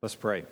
Let's 0.00 0.14
pray. 0.14 0.44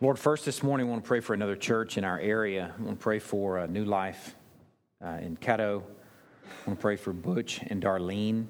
Lord, 0.00 0.18
first 0.18 0.46
this 0.46 0.62
morning, 0.62 0.86
I 0.86 0.90
want 0.90 1.04
to 1.04 1.06
pray 1.06 1.20
for 1.20 1.34
another 1.34 1.54
church 1.54 1.98
in 1.98 2.04
our 2.04 2.18
area. 2.18 2.72
I 2.78 2.82
want 2.82 2.98
to 2.98 3.02
pray 3.02 3.18
for 3.18 3.58
a 3.58 3.68
new 3.68 3.84
life 3.84 4.34
uh, 5.04 5.18
in 5.20 5.36
Caddo. 5.36 5.82
I 5.82 6.66
want 6.66 6.78
to 6.78 6.82
pray 6.82 6.96
for 6.96 7.12
Butch 7.12 7.60
and 7.66 7.82
Darlene. 7.82 8.46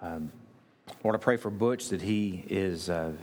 Um, 0.00 0.30
Lord, 1.02 1.16
I 1.16 1.18
pray 1.18 1.38
for 1.38 1.50
Butch 1.50 1.88
that 1.88 2.02
he 2.02 2.44
is, 2.48 2.88
uh, 2.88 3.14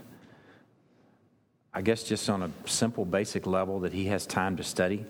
I 1.72 1.80
guess, 1.80 2.02
just 2.02 2.28
on 2.28 2.42
a 2.42 2.50
simple, 2.66 3.06
basic 3.06 3.46
level, 3.46 3.80
that 3.80 3.94
he 3.94 4.08
has 4.08 4.26
time 4.26 4.58
to 4.58 4.62
study. 4.62 5.06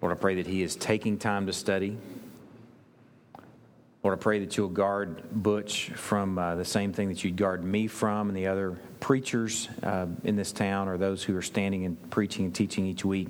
Lord, 0.00 0.16
I 0.16 0.20
pray 0.20 0.36
that 0.36 0.46
he 0.46 0.62
is 0.62 0.76
taking 0.76 1.18
time 1.18 1.46
to 1.46 1.52
study. 1.52 1.98
Lord, 4.02 4.18
I 4.18 4.20
pray 4.20 4.40
that 4.40 4.56
you'll 4.56 4.68
guard 4.68 5.22
Butch 5.30 5.90
from 5.90 6.36
uh, 6.36 6.56
the 6.56 6.64
same 6.64 6.92
thing 6.92 7.08
that 7.08 7.22
you'd 7.22 7.36
guard 7.36 7.62
me 7.62 7.86
from 7.86 8.28
and 8.28 8.36
the 8.36 8.48
other 8.48 8.76
preachers 8.98 9.68
uh, 9.84 10.06
in 10.24 10.34
this 10.34 10.50
town 10.50 10.88
or 10.88 10.98
those 10.98 11.22
who 11.22 11.36
are 11.36 11.42
standing 11.42 11.84
and 11.84 12.10
preaching 12.10 12.46
and 12.46 12.54
teaching 12.54 12.84
each 12.84 13.04
week 13.04 13.28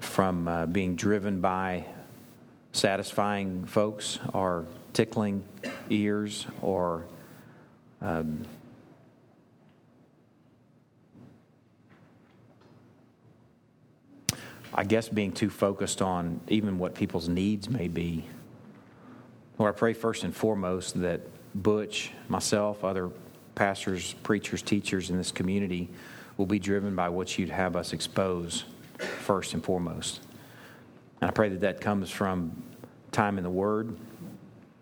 from 0.00 0.48
uh, 0.48 0.66
being 0.66 0.96
driven 0.96 1.40
by 1.40 1.84
satisfying 2.72 3.64
folks 3.66 4.18
or 4.32 4.66
tickling 4.92 5.44
ears 5.90 6.46
or 6.60 7.04
um, 8.02 8.44
I 14.74 14.82
guess 14.82 15.08
being 15.08 15.30
too 15.30 15.50
focused 15.50 16.02
on 16.02 16.40
even 16.48 16.78
what 16.78 16.96
people's 16.96 17.28
needs 17.28 17.70
may 17.70 17.86
be 17.86 18.24
Lord, 19.58 19.74
I 19.74 19.78
pray 19.78 19.92
first 19.92 20.24
and 20.24 20.34
foremost 20.34 21.00
that 21.00 21.20
Butch, 21.54 22.10
myself, 22.28 22.82
other 22.82 23.10
pastors, 23.54 24.14
preachers, 24.24 24.62
teachers 24.62 25.10
in 25.10 25.16
this 25.16 25.30
community 25.30 25.88
will 26.36 26.46
be 26.46 26.58
driven 26.58 26.96
by 26.96 27.08
what 27.08 27.38
you'd 27.38 27.50
have 27.50 27.76
us 27.76 27.92
expose 27.92 28.64
first 28.98 29.54
and 29.54 29.62
foremost. 29.62 30.20
And 31.20 31.30
I 31.30 31.32
pray 31.32 31.50
that 31.50 31.60
that 31.60 31.80
comes 31.80 32.10
from 32.10 32.64
time 33.12 33.38
in 33.38 33.44
the 33.44 33.50
Word. 33.50 33.96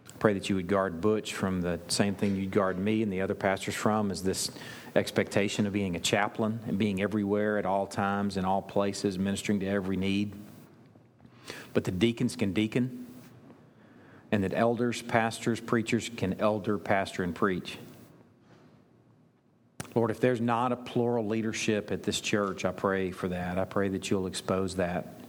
I 0.08 0.16
pray 0.18 0.32
that 0.32 0.48
you 0.48 0.56
would 0.56 0.68
guard 0.68 1.02
Butch 1.02 1.34
from 1.34 1.60
the 1.60 1.78
same 1.88 2.14
thing 2.14 2.36
you'd 2.36 2.50
guard 2.50 2.78
me 2.78 3.02
and 3.02 3.12
the 3.12 3.20
other 3.20 3.34
pastors 3.34 3.74
from, 3.74 4.10
is 4.10 4.22
this 4.22 4.50
expectation 4.96 5.66
of 5.66 5.74
being 5.74 5.96
a 5.96 6.00
chaplain 6.00 6.60
and 6.66 6.78
being 6.78 7.02
everywhere 7.02 7.58
at 7.58 7.66
all 7.66 7.86
times, 7.86 8.38
in 8.38 8.46
all 8.46 8.62
places, 8.62 9.18
ministering 9.18 9.60
to 9.60 9.66
every 9.66 9.98
need. 9.98 10.32
But 11.74 11.84
the 11.84 11.90
deacons 11.90 12.36
can 12.36 12.54
deacon 12.54 13.01
and 14.32 14.42
that 14.42 14.54
elders, 14.54 15.02
pastors, 15.02 15.60
preachers 15.60 16.10
can 16.16 16.40
elder, 16.40 16.78
pastor, 16.78 17.22
and 17.22 17.34
preach. 17.34 17.78
Lord, 19.94 20.10
if 20.10 20.20
there's 20.20 20.40
not 20.40 20.72
a 20.72 20.76
plural 20.76 21.26
leadership 21.26 21.92
at 21.92 22.02
this 22.02 22.18
church, 22.18 22.64
I 22.64 22.72
pray 22.72 23.10
for 23.10 23.28
that. 23.28 23.58
I 23.58 23.66
pray 23.66 23.90
that 23.90 24.10
you'll 24.10 24.26
expose 24.26 24.76
that 24.76 25.20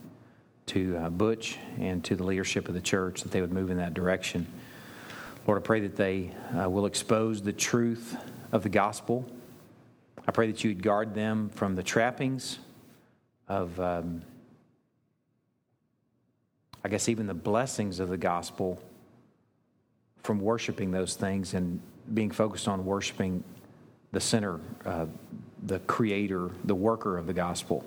to 0.68 0.96
uh, 0.96 1.10
Butch 1.10 1.58
and 1.78 2.02
to 2.06 2.16
the 2.16 2.24
leadership 2.24 2.70
of 2.70 2.74
the 2.74 2.82
church, 2.82 3.24
that 3.24 3.32
they 3.34 3.42
would 3.42 3.52
move 3.52 3.70
in 3.70 3.78
that 3.78 3.94
direction. 3.94 4.48
Lord, 5.46 5.62
I 5.62 5.66
pray 5.66 5.82
that 5.82 5.98
they 5.98 6.32
uh, 6.58 6.70
will 6.70 6.86
expose 6.86 7.42
the 7.42 7.52
truth 7.52 8.16
of 8.54 8.64
the 8.64 8.70
gospel. 8.70 9.30
I 10.26 10.32
pray 10.32 10.48
that 10.48 10.64
you 10.64 10.70
would 10.70 10.82
guard 10.82 11.14
them 11.14 11.50
from 11.50 11.76
the 11.76 11.84
trappings 11.84 12.58
of, 13.50 13.78
um, 13.82 14.22
I 16.86 16.88
guess, 16.88 17.10
even 17.10 17.28
the 17.28 17.34
blessings 17.34 18.00
of 18.00 18.08
the 18.08 18.16
gospel 18.16 18.82
from 20.24 20.40
worshiping 20.40 20.92
those 20.92 21.16
things 21.16 21.54
and 21.54 21.80
being 22.14 22.32
focused 22.32 22.68
on 22.68 22.86
worshiping 22.86 23.44
the 24.14 24.20
center, 24.20 24.60
uh, 24.86 25.06
the 25.64 25.80
creator, 25.80 26.50
the 26.64 26.76
worker 26.76 27.18
of 27.18 27.28
the 27.28 27.34
gospel. 27.34 27.86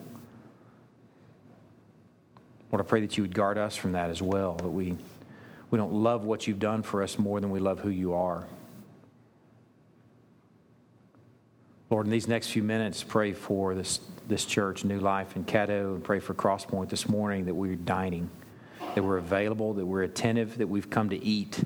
Lord, 2.70 2.84
I 2.84 2.88
pray 2.88 3.00
that 3.00 3.16
you 3.16 3.22
would 3.22 3.34
guard 3.34 3.58
us 3.58 3.74
from 3.76 3.92
that 3.92 4.10
as 4.10 4.20
well, 4.20 4.54
that 4.56 4.68
we, 4.68 4.96
we 5.70 5.78
don't 5.78 5.92
love 5.92 6.24
what 6.24 6.46
you've 6.46 6.58
done 6.58 6.82
for 6.82 7.02
us 7.02 7.18
more 7.18 7.40
than 7.40 7.50
we 7.50 7.60
love 7.60 7.80
who 7.80 7.90
you 7.90 8.12
are. 8.12 8.44
Lord, 11.88 12.06
in 12.06 12.10
these 12.10 12.26
next 12.26 12.48
few 12.48 12.64
minutes, 12.64 13.04
pray 13.04 13.32
for 13.32 13.74
this, 13.74 14.00
this 14.26 14.44
church, 14.44 14.84
New 14.84 14.98
Life 14.98 15.36
in 15.36 15.44
Caddo, 15.44 15.94
and 15.94 16.02
pray 16.02 16.18
for 16.18 16.34
Crosspoint 16.34 16.88
this 16.88 17.08
morning 17.08 17.44
that 17.44 17.54
we're 17.54 17.76
dining, 17.76 18.28
that 18.96 19.04
we're 19.04 19.18
available, 19.18 19.72
that 19.74 19.86
we're 19.86 20.02
attentive, 20.02 20.58
that 20.58 20.66
we've 20.66 20.90
come 20.90 21.08
to 21.10 21.24
eat 21.24 21.64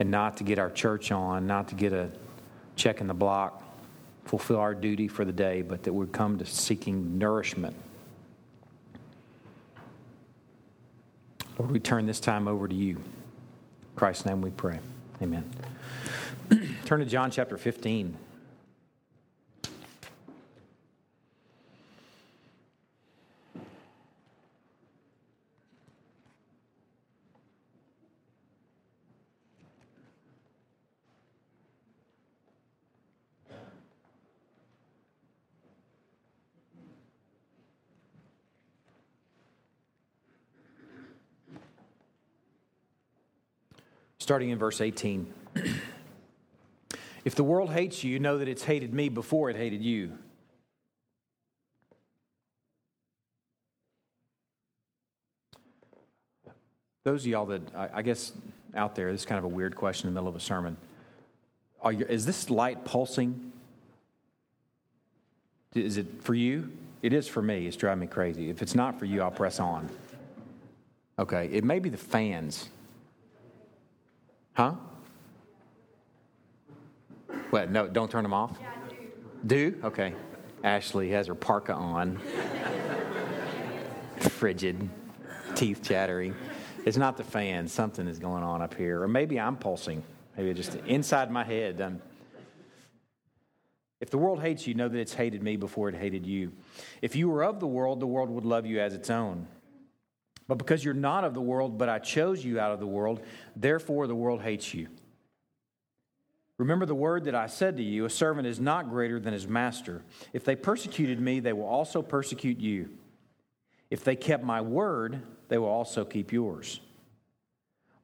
and 0.00 0.10
not 0.10 0.38
to 0.38 0.44
get 0.44 0.58
our 0.58 0.70
church 0.70 1.12
on, 1.12 1.46
not 1.46 1.68
to 1.68 1.74
get 1.74 1.92
a 1.92 2.10
check 2.74 3.02
in 3.02 3.06
the 3.06 3.14
block, 3.14 3.62
fulfill 4.24 4.58
our 4.58 4.74
duty 4.74 5.06
for 5.06 5.26
the 5.26 5.32
day, 5.32 5.60
but 5.60 5.82
that 5.82 5.92
we 5.92 6.06
come 6.06 6.38
to 6.38 6.46
seeking 6.46 7.18
nourishment. 7.18 7.76
Lord, 11.58 11.70
we 11.70 11.78
turn 11.78 12.06
this 12.06 12.18
time 12.18 12.48
over 12.48 12.66
to 12.66 12.74
you. 12.74 12.96
In 12.96 13.02
Christ's 13.94 14.24
name 14.24 14.40
we 14.40 14.50
pray. 14.50 14.78
Amen. 15.20 15.48
turn 16.86 17.00
to 17.00 17.06
John 17.06 17.30
chapter 17.30 17.58
15. 17.58 18.16
Starting 44.30 44.50
in 44.50 44.58
verse 44.60 44.80
18. 44.80 45.26
if 47.24 47.34
the 47.34 47.42
world 47.42 47.68
hates 47.68 48.04
you, 48.04 48.20
know 48.20 48.38
that 48.38 48.46
it's 48.46 48.62
hated 48.62 48.94
me 48.94 49.08
before 49.08 49.50
it 49.50 49.56
hated 49.56 49.82
you. 49.82 50.12
Those 57.02 57.22
of 57.22 57.26
y'all 57.26 57.46
that, 57.46 57.62
I 57.92 58.02
guess, 58.02 58.32
out 58.72 58.94
there, 58.94 59.10
this 59.10 59.22
is 59.22 59.26
kind 59.26 59.40
of 59.40 59.44
a 59.46 59.48
weird 59.48 59.74
question 59.74 60.06
in 60.06 60.14
the 60.14 60.20
middle 60.20 60.28
of 60.28 60.36
a 60.36 60.40
sermon. 60.40 60.76
You, 61.84 62.06
is 62.08 62.24
this 62.24 62.50
light 62.50 62.84
pulsing? 62.84 63.50
Is 65.74 65.96
it 65.96 66.06
for 66.22 66.34
you? 66.34 66.70
It 67.02 67.12
is 67.12 67.26
for 67.26 67.42
me. 67.42 67.66
It's 67.66 67.76
driving 67.76 68.02
me 68.02 68.06
crazy. 68.06 68.48
If 68.48 68.62
it's 68.62 68.76
not 68.76 68.96
for 68.96 69.06
you, 69.06 69.22
I'll 69.22 69.32
press 69.32 69.58
on. 69.58 69.88
Okay, 71.18 71.48
it 71.50 71.64
may 71.64 71.80
be 71.80 71.88
the 71.88 71.96
fans 71.96 72.68
Huh? 74.54 74.74
What? 77.50 77.70
No, 77.70 77.88
don't 77.88 78.10
turn 78.10 78.22
them 78.22 78.32
off? 78.32 78.56
Yeah, 78.60 78.72
do. 79.46 79.70
do? 79.70 79.86
Okay. 79.86 80.14
Ashley 80.62 81.10
has 81.10 81.26
her 81.26 81.34
parka 81.34 81.72
on. 81.72 82.20
Frigid, 84.18 84.88
teeth 85.54 85.82
chattering. 85.82 86.34
It's 86.84 86.96
not 86.96 87.16
the 87.16 87.24
fan. 87.24 87.68
Something 87.68 88.06
is 88.06 88.18
going 88.18 88.42
on 88.42 88.62
up 88.62 88.74
here. 88.74 89.02
Or 89.02 89.08
maybe 89.08 89.40
I'm 89.40 89.56
pulsing. 89.56 90.02
Maybe 90.36 90.52
just 90.54 90.74
inside 90.86 91.30
my 91.30 91.44
head. 91.44 91.80
I'm, 91.80 92.00
if 94.00 94.10
the 94.10 94.18
world 94.18 94.40
hates 94.40 94.66
you, 94.66 94.74
know 94.74 94.88
that 94.88 94.98
it's 94.98 95.14
hated 95.14 95.42
me 95.42 95.56
before 95.56 95.88
it 95.88 95.94
hated 95.94 96.26
you. 96.26 96.52
If 97.02 97.16
you 97.16 97.28
were 97.28 97.42
of 97.44 97.60
the 97.60 97.66
world, 97.66 98.00
the 98.00 98.06
world 98.06 98.30
would 98.30 98.44
love 98.44 98.64
you 98.64 98.80
as 98.80 98.94
its 98.94 99.10
own. 99.10 99.46
But 100.50 100.58
because 100.58 100.84
you're 100.84 100.94
not 100.94 101.22
of 101.22 101.32
the 101.32 101.40
world, 101.40 101.78
but 101.78 101.88
I 101.88 102.00
chose 102.00 102.44
you 102.44 102.58
out 102.58 102.72
of 102.72 102.80
the 102.80 102.86
world, 102.86 103.20
therefore 103.54 104.08
the 104.08 104.16
world 104.16 104.42
hates 104.42 104.74
you. 104.74 104.88
Remember 106.58 106.86
the 106.86 106.92
word 106.92 107.26
that 107.26 107.36
I 107.36 107.46
said 107.46 107.76
to 107.76 107.84
you 107.84 108.04
a 108.04 108.10
servant 108.10 108.48
is 108.48 108.58
not 108.58 108.90
greater 108.90 109.20
than 109.20 109.32
his 109.32 109.46
master. 109.46 110.02
If 110.32 110.44
they 110.44 110.56
persecuted 110.56 111.20
me, 111.20 111.38
they 111.38 111.52
will 111.52 111.68
also 111.68 112.02
persecute 112.02 112.58
you. 112.58 112.88
If 113.90 114.02
they 114.02 114.16
kept 114.16 114.42
my 114.42 114.60
word, 114.60 115.22
they 115.46 115.56
will 115.56 115.68
also 115.68 116.04
keep 116.04 116.32
yours. 116.32 116.80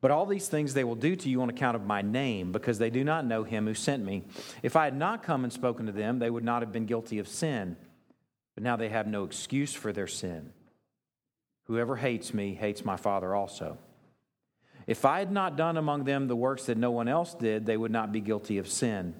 But 0.00 0.12
all 0.12 0.24
these 0.24 0.46
things 0.46 0.72
they 0.72 0.84
will 0.84 0.94
do 0.94 1.16
to 1.16 1.28
you 1.28 1.42
on 1.42 1.48
account 1.48 1.74
of 1.74 1.84
my 1.84 2.00
name, 2.00 2.52
because 2.52 2.78
they 2.78 2.90
do 2.90 3.02
not 3.02 3.26
know 3.26 3.42
him 3.42 3.66
who 3.66 3.74
sent 3.74 4.04
me. 4.04 4.22
If 4.62 4.76
I 4.76 4.84
had 4.84 4.96
not 4.96 5.24
come 5.24 5.42
and 5.42 5.52
spoken 5.52 5.86
to 5.86 5.92
them, 5.92 6.20
they 6.20 6.30
would 6.30 6.44
not 6.44 6.62
have 6.62 6.70
been 6.70 6.86
guilty 6.86 7.18
of 7.18 7.26
sin. 7.26 7.76
But 8.54 8.62
now 8.62 8.76
they 8.76 8.90
have 8.90 9.08
no 9.08 9.24
excuse 9.24 9.74
for 9.74 9.92
their 9.92 10.06
sin. 10.06 10.52
Whoever 11.66 11.96
hates 11.96 12.32
me 12.32 12.54
hates 12.54 12.84
my 12.84 12.96
Father 12.96 13.34
also. 13.34 13.78
If 14.86 15.04
I 15.04 15.18
had 15.18 15.32
not 15.32 15.56
done 15.56 15.76
among 15.76 16.04
them 16.04 16.28
the 16.28 16.36
works 16.36 16.66
that 16.66 16.78
no 16.78 16.92
one 16.92 17.08
else 17.08 17.34
did, 17.34 17.66
they 17.66 17.76
would 17.76 17.90
not 17.90 18.12
be 18.12 18.20
guilty 18.20 18.58
of 18.58 18.68
sin. 18.68 19.14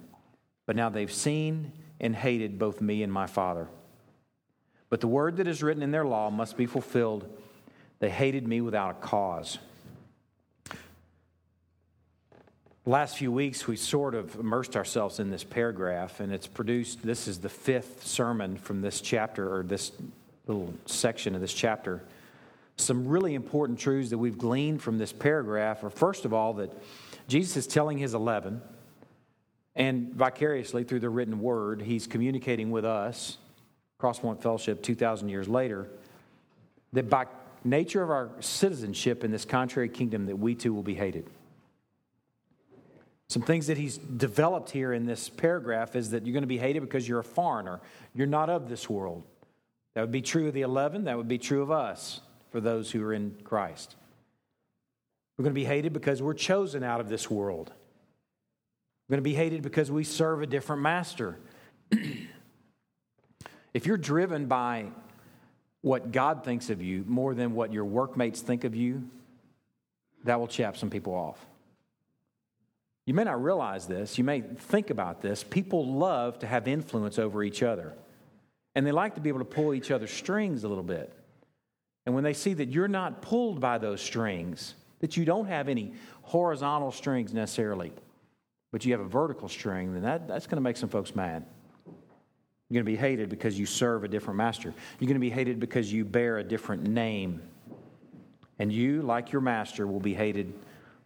But 0.65 0.75
now 0.75 0.89
they've 0.89 1.11
seen 1.11 1.73
and 1.99 2.15
hated 2.15 2.57
both 2.57 2.79
me 2.79 3.03
and 3.03 3.11
my 3.11 3.27
Father. 3.27 3.67
But 4.89 5.01
the 5.01 5.07
word 5.07 5.37
that 5.37 5.47
is 5.47 5.61
written 5.61 5.83
in 5.83 5.91
their 5.91 6.05
law 6.05 6.29
must 6.29 6.55
be 6.55 6.65
fulfilled. 6.65 7.27
They 7.99 8.09
hated 8.09 8.47
me 8.47 8.61
without 8.61 8.91
a 8.91 8.93
cause. 8.93 9.57
Last 12.85 13.17
few 13.17 13.33
weeks, 13.33 13.67
we 13.67 13.75
sort 13.75 14.15
of 14.15 14.35
immersed 14.35 14.77
ourselves 14.77 15.19
in 15.19 15.29
this 15.29 15.43
paragraph, 15.43 16.21
and 16.21 16.31
it's 16.31 16.47
produced. 16.47 17.03
This 17.03 17.27
is 17.27 17.39
the 17.39 17.49
fifth 17.49 18.07
sermon 18.07 18.55
from 18.55 18.79
this 18.81 19.01
chapter, 19.01 19.53
or 19.53 19.63
this 19.63 19.91
little 20.45 20.73
section 20.85 21.35
of 21.35 21.41
this 21.41 21.53
chapter. 21.53 22.01
Some 22.77 23.07
really 23.07 23.33
important 23.33 23.79
truths 23.79 24.11
that 24.11 24.17
we've 24.17 24.37
gleaned 24.37 24.81
from 24.81 24.97
this 24.97 25.11
paragraph 25.11 25.83
are 25.83 25.89
first 25.89 26.25
of 26.25 26.33
all, 26.33 26.53
that 26.55 26.71
Jesus 27.27 27.57
is 27.57 27.67
telling 27.67 27.97
his 27.97 28.13
11, 28.13 28.61
and 29.75 30.13
vicariously 30.13 30.83
through 30.83 31.01
the 31.01 31.09
written 31.09 31.39
word, 31.39 31.81
he's 31.81 32.07
communicating 32.07 32.71
with 32.71 32.85
us, 32.85 33.37
Crosspoint 33.99 34.41
Fellowship, 34.41 34.81
2,000 34.81 35.29
years 35.29 35.47
later, 35.47 35.89
that 36.93 37.09
by 37.09 37.25
nature 37.63 38.01
of 38.01 38.09
our 38.09 38.29
citizenship 38.39 39.23
in 39.23 39.31
this 39.31 39.43
contrary 39.43 39.89
kingdom, 39.89 40.27
that 40.27 40.37
we 40.37 40.55
too 40.55 40.73
will 40.73 40.83
be 40.83 40.95
hated. 40.95 41.27
Some 43.27 43.41
things 43.41 43.67
that 43.67 43.77
he's 43.77 43.97
developed 43.97 44.69
here 44.71 44.93
in 44.93 45.05
this 45.05 45.29
paragraph 45.29 45.95
is 45.95 46.11
that 46.11 46.25
you're 46.25 46.33
going 46.33 46.43
to 46.43 46.47
be 46.47 46.59
hated 46.59 46.81
because 46.81 47.07
you're 47.07 47.19
a 47.19 47.23
foreigner. 47.23 47.81
You're 48.13 48.25
not 48.25 48.49
of 48.49 48.69
this 48.69 48.89
world. 48.89 49.23
That 49.95 50.01
would 50.01 50.11
be 50.11 50.21
true 50.21 50.47
of 50.47 50.53
the 50.53 50.61
11. 50.61 51.03
That 51.05 51.17
would 51.17 51.27
be 51.27 51.37
true 51.37 51.61
of 51.61 51.71
us 51.71 52.21
for 52.51 52.61
those 52.61 52.91
who 52.91 53.03
are 53.03 53.13
in 53.13 53.37
Christ. 53.43 53.95
We're 55.37 55.43
going 55.43 55.53
to 55.53 55.59
be 55.59 55.65
hated 55.65 55.93
because 55.93 56.21
we're 56.21 56.33
chosen 56.33 56.83
out 56.83 56.99
of 56.99 57.09
this 57.09 57.29
world. 57.29 57.71
We're 59.07 59.15
going 59.15 59.23
to 59.23 59.29
be 59.29 59.35
hated 59.35 59.61
because 59.61 59.91
we 59.91 60.03
serve 60.03 60.41
a 60.41 60.47
different 60.47 60.81
master. 60.81 61.37
if 63.73 63.85
you're 63.85 63.97
driven 63.97 64.47
by 64.47 64.87
what 65.81 66.11
God 66.11 66.43
thinks 66.43 66.69
of 66.69 66.81
you 66.81 67.03
more 67.07 67.33
than 67.33 67.53
what 67.53 67.71
your 67.71 67.85
workmates 67.85 68.41
think 68.41 68.63
of 68.63 68.75
you, 68.75 69.07
that 70.23 70.39
will 70.39 70.47
chap 70.47 70.75
some 70.75 70.89
people 70.89 71.13
off. 71.13 71.45
You 73.05 73.13
may 73.13 73.23
not 73.23 73.41
realize 73.41 73.87
this, 73.87 74.17
you 74.17 74.25
may 74.25 74.41
think 74.41 74.89
about 74.89 75.21
this. 75.21 75.43
People 75.43 75.85
love 75.93 76.39
to 76.39 76.47
have 76.47 76.67
influence 76.67 77.17
over 77.17 77.41
each 77.41 77.63
other, 77.63 77.93
and 78.75 78.85
they 78.85 78.91
like 78.91 79.15
to 79.15 79.21
be 79.21 79.29
able 79.29 79.39
to 79.39 79.45
pull 79.45 79.73
each 79.73 79.91
other's 79.91 80.11
strings 80.11 80.65
a 80.65 80.67
little 80.67 80.83
bit. 80.83 81.13
And 82.07 82.15
when 82.15 82.23
they 82.23 82.31
see 82.31 82.53
that 82.53 82.69
you're 82.69 82.87
not 82.87 83.21
pulled 83.21 83.59
by 83.59 83.77
those 83.79 83.99
strings, 83.99 84.75
that 85.01 85.17
you 85.17 85.25
don't 85.25 85.45
have 85.47 85.67
any 85.67 85.91
horizontal 86.21 86.89
strings 86.89 87.33
necessarily, 87.33 87.91
but 88.71 88.85
you 88.85 88.93
have 88.93 89.01
a 89.01 89.09
vertical 89.09 89.49
string, 89.49 89.91
then 89.91 90.03
that, 90.03 90.25
that's 90.25 90.47
going 90.47 90.55
to 90.55 90.61
make 90.61 90.77
some 90.77 90.87
folks 90.87 91.17
mad. 91.17 91.45
You're 91.85 92.81
going 92.81 92.85
to 92.85 92.91
be 92.91 92.95
hated 92.95 93.27
because 93.27 93.59
you 93.59 93.65
serve 93.65 94.05
a 94.05 94.07
different 94.07 94.37
master. 94.37 94.73
You're 94.99 95.07
going 95.07 95.15
to 95.15 95.19
be 95.19 95.29
hated 95.29 95.59
because 95.59 95.91
you 95.91 96.05
bear 96.05 96.37
a 96.37 96.45
different 96.45 96.87
name. 96.87 97.41
And 98.57 98.71
you, 98.71 99.01
like 99.01 99.33
your 99.33 99.41
master, 99.41 99.85
will 99.85 99.99
be 99.99 100.13
hated 100.13 100.53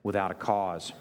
without 0.04 0.30
a 0.30 0.36
cause. 0.36 0.92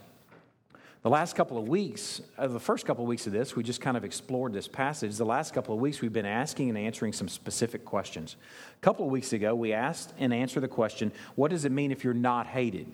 The 1.03 1.09
last 1.09 1.35
couple 1.35 1.57
of 1.57 1.67
weeks, 1.67 2.21
uh, 2.37 2.47
the 2.47 2.61
first 2.61 2.85
couple 2.85 3.05
of 3.05 3.09
weeks 3.09 3.27
of 3.27 3.33
this, 3.33 3.57
we 3.57 3.63
just 3.63 3.81
kind 3.81 3.97
of 3.97 4.05
explored 4.05 4.53
this 4.53 4.69
passage. 4.69 5.17
The 5.17 5.25
last 5.25 5.55
couple 5.55 5.75
of 5.75 5.81
weeks, 5.81 6.03
we've 6.03 6.13
been 6.13 6.27
asking 6.27 6.69
and 6.69 6.77
answering 6.77 7.15
some 7.15 7.27
specific 7.27 7.87
questions. 7.87 8.37
A 8.77 8.81
couple 8.85 9.07
of 9.07 9.11
weeks 9.11 9.33
ago, 9.33 9.55
we 9.55 9.73
asked 9.73 10.13
and 10.19 10.35
answered 10.35 10.61
the 10.61 10.69
question 10.69 11.11
what 11.37 11.51
does 11.51 11.65
it 11.65 11.73
mean 11.73 11.91
if 11.91 12.05
you're 12.05 12.13
not 12.13 12.47
hated? 12.47 12.87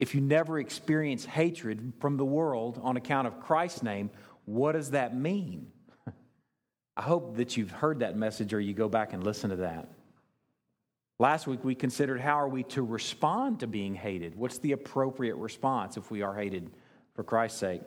If 0.00 0.16
you 0.16 0.20
never 0.20 0.58
experience 0.58 1.24
hatred 1.24 1.92
from 2.00 2.16
the 2.16 2.24
world 2.24 2.80
on 2.82 2.96
account 2.96 3.28
of 3.28 3.38
Christ's 3.40 3.84
name, 3.84 4.10
what 4.44 4.72
does 4.72 4.90
that 4.90 5.16
mean? 5.16 5.70
I 6.96 7.02
hope 7.02 7.36
that 7.36 7.56
you've 7.56 7.70
heard 7.70 8.00
that 8.00 8.16
message 8.16 8.52
or 8.52 8.58
you 8.58 8.74
go 8.74 8.88
back 8.88 9.12
and 9.12 9.22
listen 9.22 9.50
to 9.50 9.56
that. 9.56 9.86
Last 11.18 11.46
week 11.46 11.64
we 11.64 11.74
considered 11.74 12.20
how 12.20 12.38
are 12.40 12.48
we 12.48 12.64
to 12.64 12.82
respond 12.82 13.60
to 13.60 13.66
being 13.66 13.94
hated? 13.94 14.34
What's 14.34 14.58
the 14.58 14.72
appropriate 14.72 15.36
response 15.36 15.96
if 15.96 16.10
we 16.10 16.22
are 16.22 16.34
hated 16.34 16.70
for 17.14 17.22
Christ's 17.22 17.60
sake? 17.60 17.82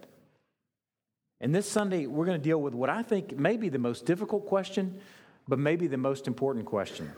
And 1.41 1.53
this 1.53 1.69
Sunday 1.69 2.05
we're 2.07 2.25
going 2.25 2.39
to 2.39 2.43
deal 2.43 2.61
with 2.61 2.73
what 2.73 2.89
I 2.89 3.03
think 3.03 3.37
may 3.37 3.57
be 3.57 3.69
the 3.69 3.79
most 3.79 4.05
difficult 4.05 4.45
question, 4.45 4.99
but 5.47 5.59
maybe 5.59 5.87
the 5.87 5.97
most 5.97 6.27
important 6.27 6.65
question. 6.65 7.11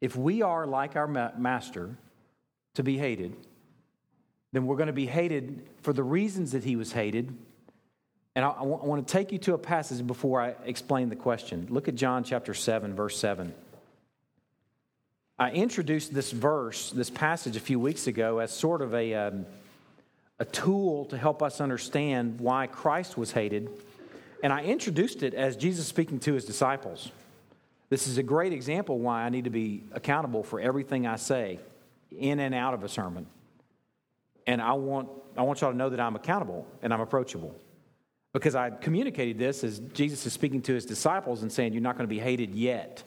If 0.00 0.16
we 0.16 0.42
are 0.42 0.66
like 0.66 0.96
our 0.96 1.06
master 1.06 1.96
to 2.74 2.82
be 2.82 2.98
hated, 2.98 3.36
then 4.52 4.66
we're 4.66 4.76
going 4.76 4.88
to 4.88 4.92
be 4.92 5.06
hated 5.06 5.68
for 5.82 5.92
the 5.92 6.02
reasons 6.02 6.52
that 6.52 6.64
he 6.64 6.76
was 6.76 6.92
hated. 6.92 7.36
And 8.34 8.44
I, 8.44 8.62
want 8.62 9.06
to 9.06 9.12
take 9.12 9.32
you 9.32 9.38
to 9.38 9.54
a 9.54 9.58
passage 9.58 10.06
before 10.06 10.40
I 10.40 10.54
explain 10.64 11.08
the 11.08 11.16
question. 11.16 11.66
Look 11.70 11.88
at 11.88 11.96
John 11.96 12.22
chapter 12.22 12.54
7, 12.54 12.94
verse 12.94 13.18
7. 13.18 13.52
I 15.38 15.50
introduced 15.52 16.12
this 16.12 16.32
verse, 16.32 16.90
this 16.90 17.10
passage, 17.10 17.56
a 17.56 17.60
few 17.60 17.78
weeks 17.78 18.08
ago 18.08 18.40
as 18.40 18.50
sort 18.50 18.82
of 18.82 18.92
a, 18.92 19.14
um, 19.14 19.46
a 20.40 20.44
tool 20.44 21.04
to 21.06 21.16
help 21.16 21.44
us 21.44 21.60
understand 21.60 22.40
why 22.40 22.66
Christ 22.66 23.16
was 23.16 23.30
hated. 23.30 23.70
And 24.42 24.52
I 24.52 24.64
introduced 24.64 25.22
it 25.22 25.34
as 25.34 25.56
Jesus 25.56 25.86
speaking 25.86 26.18
to 26.20 26.34
his 26.34 26.44
disciples. 26.44 27.12
This 27.88 28.08
is 28.08 28.18
a 28.18 28.22
great 28.22 28.52
example 28.52 28.98
why 28.98 29.22
I 29.22 29.28
need 29.28 29.44
to 29.44 29.50
be 29.50 29.84
accountable 29.92 30.42
for 30.42 30.60
everything 30.60 31.06
I 31.06 31.16
say 31.16 31.60
in 32.10 32.40
and 32.40 32.52
out 32.52 32.74
of 32.74 32.82
a 32.82 32.88
sermon. 32.88 33.26
And 34.44 34.60
I 34.60 34.72
want, 34.72 35.08
I 35.36 35.42
want 35.42 35.60
y'all 35.60 35.70
to 35.70 35.76
know 35.76 35.90
that 35.90 36.00
I'm 36.00 36.16
accountable 36.16 36.66
and 36.82 36.92
I'm 36.92 37.00
approachable. 37.00 37.54
Because 38.32 38.56
I 38.56 38.70
communicated 38.70 39.38
this 39.38 39.62
as 39.62 39.78
Jesus 39.78 40.26
is 40.26 40.32
speaking 40.32 40.62
to 40.62 40.74
his 40.74 40.84
disciples 40.84 41.42
and 41.42 41.52
saying, 41.52 41.72
You're 41.72 41.82
not 41.82 41.96
going 41.96 42.08
to 42.08 42.14
be 42.14 42.18
hated 42.18 42.54
yet. 42.54 43.04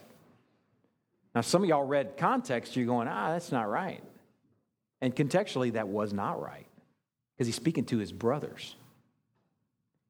Now, 1.34 1.42
some 1.42 1.64
of 1.64 1.70
y'all 1.70 1.84
read 1.84 2.18
context, 2.18 2.76
you're 2.76 2.86
going, 2.86 3.08
ah, 3.08 3.32
that's 3.32 3.52
not 3.52 3.70
right. 3.70 4.04
And 5.02 5.16
contextually, 5.16 5.74
that 5.74 5.88
was 5.88 6.14
not 6.14 6.42
right 6.42 6.68
because 7.36 7.48
he's 7.48 7.56
speaking 7.56 7.86
to 7.86 7.98
his 7.98 8.12
brothers. 8.12 8.76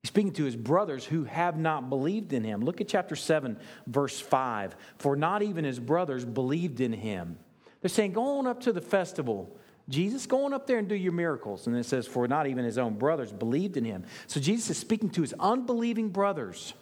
He's 0.01 0.09
speaking 0.09 0.33
to 0.33 0.45
his 0.45 0.55
brothers 0.55 1.05
who 1.05 1.25
have 1.25 1.57
not 1.57 1.89
believed 1.89 2.33
in 2.33 2.43
him. 2.43 2.61
Look 2.61 2.81
at 2.81 2.87
chapter 2.87 3.15
7, 3.15 3.57
verse 3.85 4.19
5. 4.19 4.75
For 4.97 5.15
not 5.15 5.43
even 5.43 5.63
his 5.63 5.79
brothers 5.79 6.25
believed 6.25 6.81
in 6.81 6.91
him. 6.91 7.37
They're 7.81 7.89
saying, 7.89 8.13
Go 8.13 8.39
on 8.39 8.47
up 8.47 8.61
to 8.61 8.73
the 8.73 8.81
festival. 8.81 9.55
Jesus, 9.89 10.25
go 10.25 10.45
on 10.45 10.53
up 10.53 10.67
there 10.67 10.77
and 10.77 10.87
do 10.87 10.95
your 10.95 11.11
miracles. 11.11 11.67
And 11.67 11.75
it 11.75 11.85
says, 11.85 12.07
For 12.07 12.27
not 12.27 12.47
even 12.47 12.65
his 12.65 12.77
own 12.77 12.95
brothers 12.95 13.31
believed 13.31 13.77
in 13.77 13.85
him. 13.85 14.05
So 14.27 14.39
Jesus 14.39 14.71
is 14.71 14.77
speaking 14.77 15.09
to 15.11 15.21
his 15.21 15.33
unbelieving 15.39 16.09
brothers. 16.09 16.73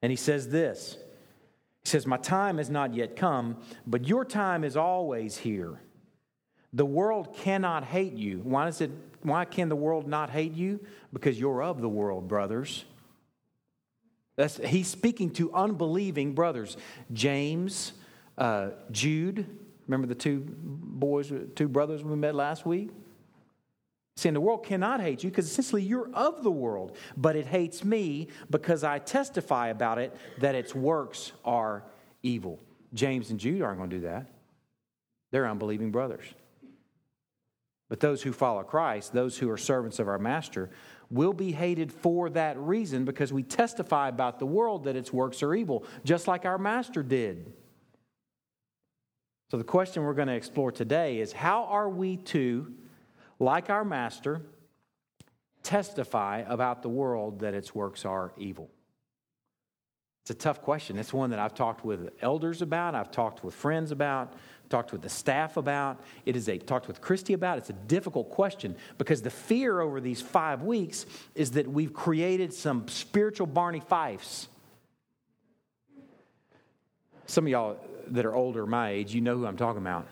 And 0.00 0.10
he 0.10 0.16
says 0.16 0.48
this 0.48 0.96
he 1.84 1.88
says, 1.88 2.06
My 2.06 2.16
time 2.16 2.58
has 2.58 2.70
not 2.70 2.94
yet 2.94 3.16
come, 3.16 3.56
but 3.86 4.06
your 4.06 4.24
time 4.24 4.64
is 4.64 4.76
always 4.76 5.38
here. 5.38 5.80
The 6.72 6.86
world 6.86 7.36
cannot 7.36 7.84
hate 7.84 8.14
you. 8.14 8.40
Why, 8.44 8.68
is 8.68 8.80
it, 8.80 8.90
why 9.22 9.44
can 9.44 9.68
the 9.68 9.76
world 9.76 10.06
not 10.06 10.30
hate 10.30 10.54
you? 10.54 10.80
Because 11.12 11.38
you're 11.38 11.62
of 11.62 11.80
the 11.80 11.88
world, 11.88 12.28
brothers. 12.28 12.84
That's, 14.36 14.56
he's 14.56 14.88
speaking 14.88 15.30
to 15.32 15.52
unbelieving 15.52 16.32
brothers. 16.32 16.78
James, 17.12 17.92
uh, 18.38 18.70
Jude, 18.90 19.44
remember 19.86 20.06
the 20.06 20.14
two 20.14 20.46
boys, 20.48 21.30
two 21.54 21.68
brothers 21.68 22.02
we 22.02 22.16
met 22.16 22.34
last 22.34 22.64
week? 22.64 22.90
Saying 24.16 24.34
the 24.34 24.40
world 24.40 24.64
cannot 24.64 25.00
hate 25.00 25.24
you 25.24 25.30
because 25.30 25.50
essentially 25.50 25.82
you're 25.82 26.10
of 26.12 26.42
the 26.42 26.50
world, 26.50 26.96
but 27.16 27.34
it 27.34 27.46
hates 27.46 27.84
me 27.84 28.28
because 28.50 28.84
I 28.84 28.98
testify 28.98 29.68
about 29.68 29.98
it 29.98 30.14
that 30.38 30.54
its 30.54 30.74
works 30.74 31.32
are 31.44 31.82
evil. 32.22 32.60
James 32.92 33.30
and 33.30 33.40
Jude 33.40 33.62
aren't 33.62 33.78
going 33.78 33.90
to 33.90 33.96
do 33.96 34.02
that. 34.02 34.26
They're 35.30 35.48
unbelieving 35.48 35.90
brothers. 35.90 36.26
But 37.88 38.00
those 38.00 38.22
who 38.22 38.32
follow 38.32 38.62
Christ, 38.62 39.12
those 39.12 39.36
who 39.38 39.50
are 39.50 39.58
servants 39.58 39.98
of 39.98 40.08
our 40.08 40.18
master, 40.18 40.70
will 41.10 41.32
be 41.34 41.52
hated 41.52 41.92
for 41.92 42.30
that 42.30 42.58
reason 42.58 43.04
because 43.04 43.32
we 43.32 43.42
testify 43.42 44.08
about 44.08 44.38
the 44.38 44.46
world 44.46 44.84
that 44.84 44.96
its 44.96 45.12
works 45.12 45.42
are 45.42 45.54
evil, 45.54 45.84
just 46.04 46.26
like 46.26 46.46
our 46.46 46.56
master 46.58 47.02
did. 47.02 47.52
So, 49.50 49.58
the 49.58 49.64
question 49.64 50.02
we're 50.04 50.14
going 50.14 50.28
to 50.28 50.34
explore 50.34 50.72
today 50.72 51.20
is 51.20 51.32
how 51.32 51.64
are 51.64 51.90
we 51.90 52.16
to 52.16 52.72
like 53.42 53.70
our 53.70 53.84
master, 53.84 54.40
testify 55.62 56.44
about 56.46 56.82
the 56.82 56.88
world 56.88 57.40
that 57.40 57.54
its 57.54 57.74
works 57.74 58.04
are 58.04 58.32
evil? 58.38 58.70
It's 60.22 60.30
a 60.30 60.34
tough 60.34 60.62
question. 60.62 60.96
It's 60.98 61.12
one 61.12 61.30
that 61.30 61.40
I've 61.40 61.54
talked 61.54 61.84
with 61.84 62.10
elders 62.22 62.62
about, 62.62 62.94
I've 62.94 63.10
talked 63.10 63.42
with 63.42 63.54
friends 63.54 63.90
about, 63.90 64.34
talked 64.70 64.92
with 64.92 65.02
the 65.02 65.08
staff 65.08 65.56
about. 65.56 66.00
It 66.24 66.36
is 66.36 66.48
a 66.48 66.56
talked 66.56 66.86
with 66.86 67.00
Christy 67.00 67.32
about. 67.32 67.58
It's 67.58 67.70
a 67.70 67.74
difficult 67.74 68.30
question 68.30 68.76
because 68.96 69.20
the 69.20 69.30
fear 69.30 69.80
over 69.80 70.00
these 70.00 70.22
five 70.22 70.62
weeks 70.62 71.04
is 71.34 71.50
that 71.52 71.66
we've 71.66 71.92
created 71.92 72.54
some 72.54 72.86
spiritual 72.86 73.48
Barney 73.48 73.80
Fifes. 73.80 74.46
Some 77.26 77.46
of 77.46 77.50
y'all 77.50 77.76
that 78.08 78.24
are 78.24 78.34
older, 78.34 78.64
my 78.66 78.90
age, 78.90 79.12
you 79.12 79.20
know 79.20 79.36
who 79.36 79.46
I'm 79.46 79.56
talking 79.56 79.82
about. 79.82 80.06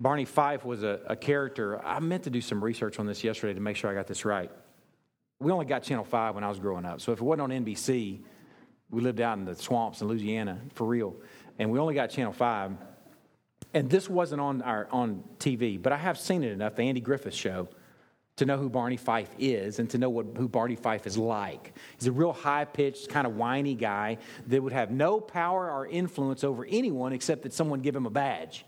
Barney 0.00 0.24
Fife 0.24 0.64
was 0.64 0.84
a, 0.84 1.00
a, 1.06 1.16
character. 1.16 1.84
I 1.84 1.98
meant 1.98 2.24
to 2.24 2.30
do 2.30 2.40
some 2.40 2.62
research 2.62 3.00
on 3.00 3.06
this 3.06 3.24
yesterday 3.24 3.54
to 3.54 3.60
make 3.60 3.76
sure 3.76 3.90
I 3.90 3.94
got 3.94 4.06
this 4.06 4.24
right. 4.24 4.50
We 5.40 5.50
only 5.50 5.66
got 5.66 5.82
Channel 5.82 6.04
5 6.04 6.36
when 6.36 6.44
I 6.44 6.48
was 6.48 6.60
growing 6.60 6.84
up. 6.84 7.00
So 7.00 7.12
if 7.12 7.20
it 7.20 7.24
wasn't 7.24 7.52
on 7.52 7.64
NBC, 7.64 8.22
we 8.90 9.00
lived 9.00 9.20
out 9.20 9.38
in 9.38 9.44
the 9.44 9.56
swamps 9.56 10.00
in 10.00 10.08
Louisiana 10.08 10.60
for 10.74 10.86
real. 10.86 11.16
And 11.58 11.70
we 11.70 11.80
only 11.80 11.94
got 11.94 12.10
Channel 12.10 12.32
5. 12.32 12.76
and 13.74 13.90
this 13.90 14.08
wasn't 14.08 14.40
on, 14.40 14.62
our, 14.62 14.88
on 14.92 15.24
TV, 15.38 15.80
but 15.82 15.92
I 15.92 15.96
have 15.96 16.18
seen 16.18 16.44
it 16.44 16.52
enough, 16.52 16.76
the 16.76 16.82
Andy 16.82 17.00
Griffith 17.00 17.34
show, 17.34 17.68
to 18.36 18.46
know 18.46 18.56
who 18.56 18.70
Barney 18.70 18.96
Fife 18.96 19.30
is 19.36 19.80
and 19.80 19.90
to 19.90 19.98
know 19.98 20.10
what, 20.10 20.26
who 20.36 20.48
Barney 20.48 20.76
Fife 20.76 21.08
is 21.08 21.18
like. 21.18 21.74
He's 21.98 22.06
a 22.06 22.12
real 22.12 22.32
high 22.32 22.64
pitched, 22.64 23.08
kind 23.08 23.26
of 23.26 23.34
whiny 23.34 23.74
guy 23.74 24.18
that 24.46 24.62
would 24.62 24.72
have 24.72 24.92
no 24.92 25.20
power 25.20 25.68
or 25.68 25.88
influence 25.88 26.44
over 26.44 26.64
anyone 26.64 27.12
except 27.12 27.42
that 27.42 27.52
someone 27.52 27.80
give 27.80 27.96
him 27.96 28.06
a 28.06 28.10
badge. 28.10 28.64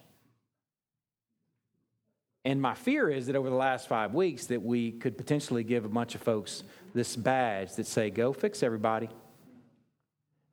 And 2.45 2.61
my 2.61 2.75
fear 2.75 3.11
is 3.11 3.27
that 3.27 3.37
over 3.37 3.51
the 3.51 3.57
last 3.57 3.89
five 3.89 4.15
weeks 4.15 4.47
that 4.47 4.63
we 4.63 4.93
could 4.93 5.19
potentially 5.19 5.63
give 5.63 5.85
a 5.85 5.89
bunch 5.89 6.15
of 6.15 6.23
folks 6.23 6.65
this 6.95 7.15
badge 7.15 7.75
that 7.75 7.87
say, 7.87 8.11
go 8.11 8.33
fix 8.33 8.63
everybody. 8.63 9.11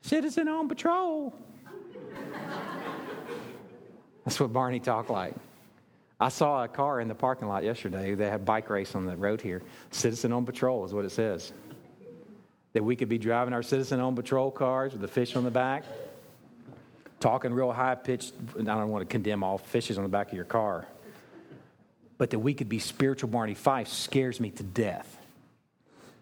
Citizen 0.02 0.48
on 0.48 0.68
patrol. 0.68 1.34
That's 4.26 4.40
what 4.40 4.52
Barney 4.52 4.80
talked 4.80 5.10
like. 5.10 5.34
I 6.20 6.30
saw 6.30 6.64
a 6.64 6.68
car 6.68 7.00
in 7.00 7.08
the 7.08 7.16
parking 7.16 7.48
lot 7.48 7.64
yesterday. 7.64 8.16
They 8.16 8.30
had 8.30 8.44
bike 8.44 8.70
race 8.70 8.96
on 8.96 9.06
the 9.06 9.16
road 9.16 9.40
here. 9.40 9.62
Citizen 9.92 10.34
on 10.34 10.46
patrol 10.46 10.84
is 10.84 10.94
what 10.94 11.06
it 11.06 11.12
says. 11.12 11.54
That 12.74 12.84
we 12.84 12.96
could 12.96 13.08
be 13.08 13.18
driving 13.18 13.54
our 13.54 13.64
citizen 13.64 14.00
on 14.00 14.16
patrol 14.16 14.52
cars 14.52 14.94
with 14.94 15.02
the 15.02 15.08
fish 15.08 15.36
on 15.36 15.44
the 15.44 15.52
back, 15.52 15.86
talking 17.20 17.54
real 17.54 17.72
high 17.72 17.96
pitched. 17.96 18.34
I 18.60 18.64
don't 18.64 18.90
want 18.90 19.08
to 19.08 19.12
condemn 19.12 19.44
all 19.44 19.58
fishes 19.58 19.98
on 19.98 20.04
the 20.04 20.10
back 20.10 20.28
of 20.28 20.34
your 20.34 20.46
car, 20.46 20.88
but 22.18 22.30
that 22.32 22.40
we 22.40 22.54
could 22.54 22.70
be 22.70 22.80
spiritual 22.80 23.30
Barney 23.30 23.54
Fife 23.54 23.88
scares 23.88 24.40
me 24.40 24.50
to 24.52 24.64
death. 24.64 25.18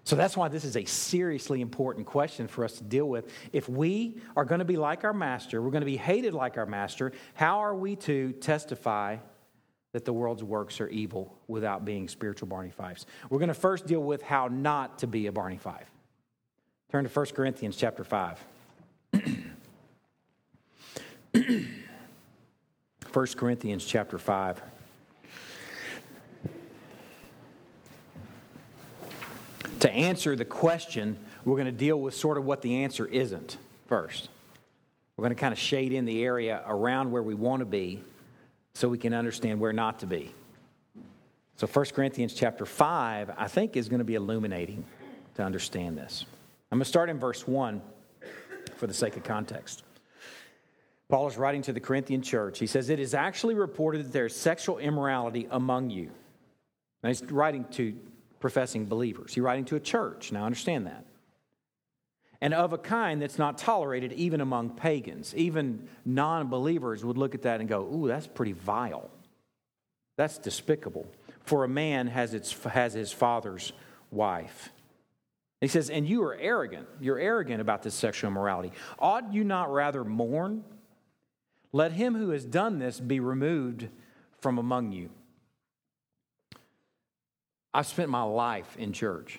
So 0.04 0.16
that's 0.16 0.38
why 0.38 0.50
this 0.50 0.64
is 0.64 0.78
a 0.78 0.86
seriously 0.86 1.62
important 1.62 2.06
question 2.06 2.48
for 2.48 2.64
us 2.64 2.74
to 2.74 2.84
deal 2.84 3.10
with. 3.10 3.32
If 3.52 3.68
we 3.68 4.18
are 4.36 4.46
going 4.46 4.60
to 4.60 4.66
be 4.66 4.78
like 4.78 5.04
our 5.04 5.14
master, 5.14 5.62
we're 5.62 5.72
going 5.72 5.82
to 5.82 5.86
be 5.86 5.98
hated 5.98 6.34
like 6.34 6.58
our 6.58 6.68
master, 6.68 7.12
how 7.34 7.60
are 7.60 7.74
we 7.74 7.96
to 7.98 8.34
testify 8.34 9.18
that 9.96 10.04
the 10.04 10.12
world's 10.12 10.44
works 10.44 10.82
are 10.82 10.90
evil 10.90 11.34
without 11.48 11.86
being 11.86 12.10
spiritual 12.10 12.50
Barney 12.50 12.70
Fifes. 12.70 13.06
We're 13.30 13.40
going 13.40 13.48
to 13.48 13.54
first 13.54 13.88
deal 13.88 14.04
with 14.04 14.22
how 14.22 14.50
not 14.50 15.00
to 15.00 15.08
be 15.08 15.28
a 15.28 15.32
Barney 15.32 15.56
Fife. 15.58 15.90
Turn 16.92 17.06
to 17.06 17.10
1 17.10 17.25
Corinthians 17.28 17.78
chapter 17.78 18.04
5. 18.04 18.46
1 21.32 23.28
Corinthians 23.38 23.86
chapter 23.86 24.18
5. 24.18 24.62
To 29.86 29.92
answer 29.94 30.36
the 30.36 30.46
question, 30.46 31.15
we're 31.44 31.58
going 31.58 31.68
to 31.68 31.72
deal 31.72 32.01
with 32.01 32.15
sort 32.15 32.39
of 32.39 32.44
what 32.44 32.63
the 32.63 32.77
answer 32.77 33.06
isn't 33.06 33.60
first. 33.86 34.30
We're 35.15 35.22
going 35.22 35.36
to 35.36 35.39
kind 35.39 35.51
of 35.51 35.60
shade 35.60 35.94
in 35.94 36.06
the 36.06 36.24
area 36.24 36.63
around 36.65 37.12
where 37.12 37.22
we 37.22 37.36
want 37.36 37.60
to 37.60 37.68
be 37.68 38.01
so 38.74 38.89
we 38.89 38.98
can 38.98 39.13
understand 39.13 39.60
where 39.60 39.74
not 39.74 40.00
to 40.00 40.08
be. 40.08 40.34
So 41.58 41.68
1 41.68 41.86
Corinthians 41.94 42.34
chapter 42.34 42.65
5, 42.65 43.30
I 43.38 43.48
think, 43.48 43.77
is 43.77 43.88
going 43.88 44.00
to 44.00 44.06
be 44.06 44.15
illuminating 44.15 44.84
to 45.36 45.44
understand 45.44 46.00
this. 46.00 46.25
I'm 46.72 46.80
going 46.80 46.84
to 46.84 46.89
start 46.89 47.12
in 47.12 47.20
verse 47.20 47.48
1 47.48 47.80
for 48.77 48.88
the 48.88 48.94
sake 48.94 49.15
of 49.18 49.24
context. 49.24 49.84
Paul 51.10 51.27
is 51.27 51.38
writing 51.38 51.62
to 51.62 51.74
the 51.74 51.80
Corinthian 51.80 52.24
church. 52.24 52.58
He 52.58 52.65
says, 52.65 52.89
It 52.89 53.00
is 53.00 53.13
actually 53.13 53.54
reported 53.54 54.06
that 54.06 54.13
there 54.13 54.25
is 54.25 54.36
sexual 54.36 54.80
immorality 54.80 55.48
among 55.51 55.92
you. 55.92 56.10
Now 57.04 57.10
he's 57.10 57.24
writing 57.25 57.65
to 57.74 57.96
professing 58.39 58.86
believers. 58.86 59.34
He's 59.34 59.44
writing 59.44 59.65
to 59.65 59.75
a 59.75 59.80
church. 59.80 60.32
Now 60.32 60.46
understand 60.46 60.88
that 60.88 61.06
and 62.42 62.54
of 62.54 62.74
a 62.74 62.77
kind 62.77 63.22
that's 63.22 63.39
not 63.39 63.58
tolerated 63.58 64.13
even 64.13 64.42
among 64.42 64.72
pagans. 64.72 65.34
Even 65.36 65.88
non 66.06 66.48
believers 66.48 67.04
would 67.04 67.18
look 67.18 67.34
at 67.34 67.44
that 67.44 67.60
and 67.60 67.70
go, 67.70 67.82
Ooh, 67.82 68.08
that's 68.08 68.27
pretty 68.27 68.51
vile. 68.51 69.10
That's 70.18 70.38
despicable. 70.38 71.08
For 71.42 71.63
a 71.63 71.68
man 71.68 72.08
has, 72.08 72.34
its, 72.34 72.54
has 72.65 72.94
his 72.94 73.12
father's 73.12 73.74
wife. 74.12 74.70
He 75.62 75.68
says, 75.68 75.89
And 75.89 76.08
you 76.08 76.24
are 76.24 76.36
arrogant. 76.36 76.88
You're 77.00 77.20
arrogant 77.20 77.62
about 77.62 77.84
this 77.84 77.96
sexual 77.96 78.30
immorality. 78.30 78.72
Ought 79.00 79.34
you 79.34 79.44
not 79.44 79.74
rather 79.74 80.04
mourn? 80.04 80.63
Let 81.72 81.94
him 81.94 82.15
who 82.15 82.30
has 82.30 82.46
done 82.46 82.80
this 82.80 83.00
be 83.00 83.20
removed 83.20 83.89
from 84.39 84.58
among 84.58 84.92
you. 84.92 85.10
I've 87.75 87.88
spent 87.88 88.10
my 88.10 88.24
life 88.24 88.77
in 88.77 88.94
church. 88.94 89.38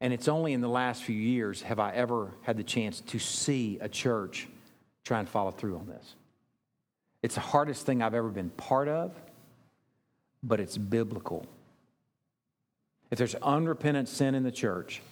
And 0.00 0.12
it's 0.12 0.28
only 0.28 0.52
in 0.52 0.60
the 0.60 0.68
last 0.68 1.02
few 1.02 1.16
years 1.16 1.62
have 1.62 1.80
I 1.80 1.92
ever 1.92 2.30
had 2.42 2.56
the 2.56 2.62
chance 2.62 3.00
to 3.00 3.18
see 3.18 3.76
a 3.80 3.88
church 3.88 4.46
try 5.02 5.18
and 5.18 5.28
follow 5.28 5.50
through 5.50 5.78
on 5.78 5.88
this. 5.88 6.14
It's 7.20 7.34
the 7.34 7.40
hardest 7.40 7.84
thing 7.84 8.02
I've 8.02 8.14
ever 8.14 8.28
been 8.28 8.50
part 8.50 8.86
of, 8.86 9.12
but 10.44 10.60
it's 10.60 10.78
biblical. 10.78 11.44
If 13.10 13.18
there's 13.18 13.34
unrepentant 13.34 14.08
sin 14.08 14.36
in 14.36 14.44
the 14.44 14.52
church, 14.52 15.02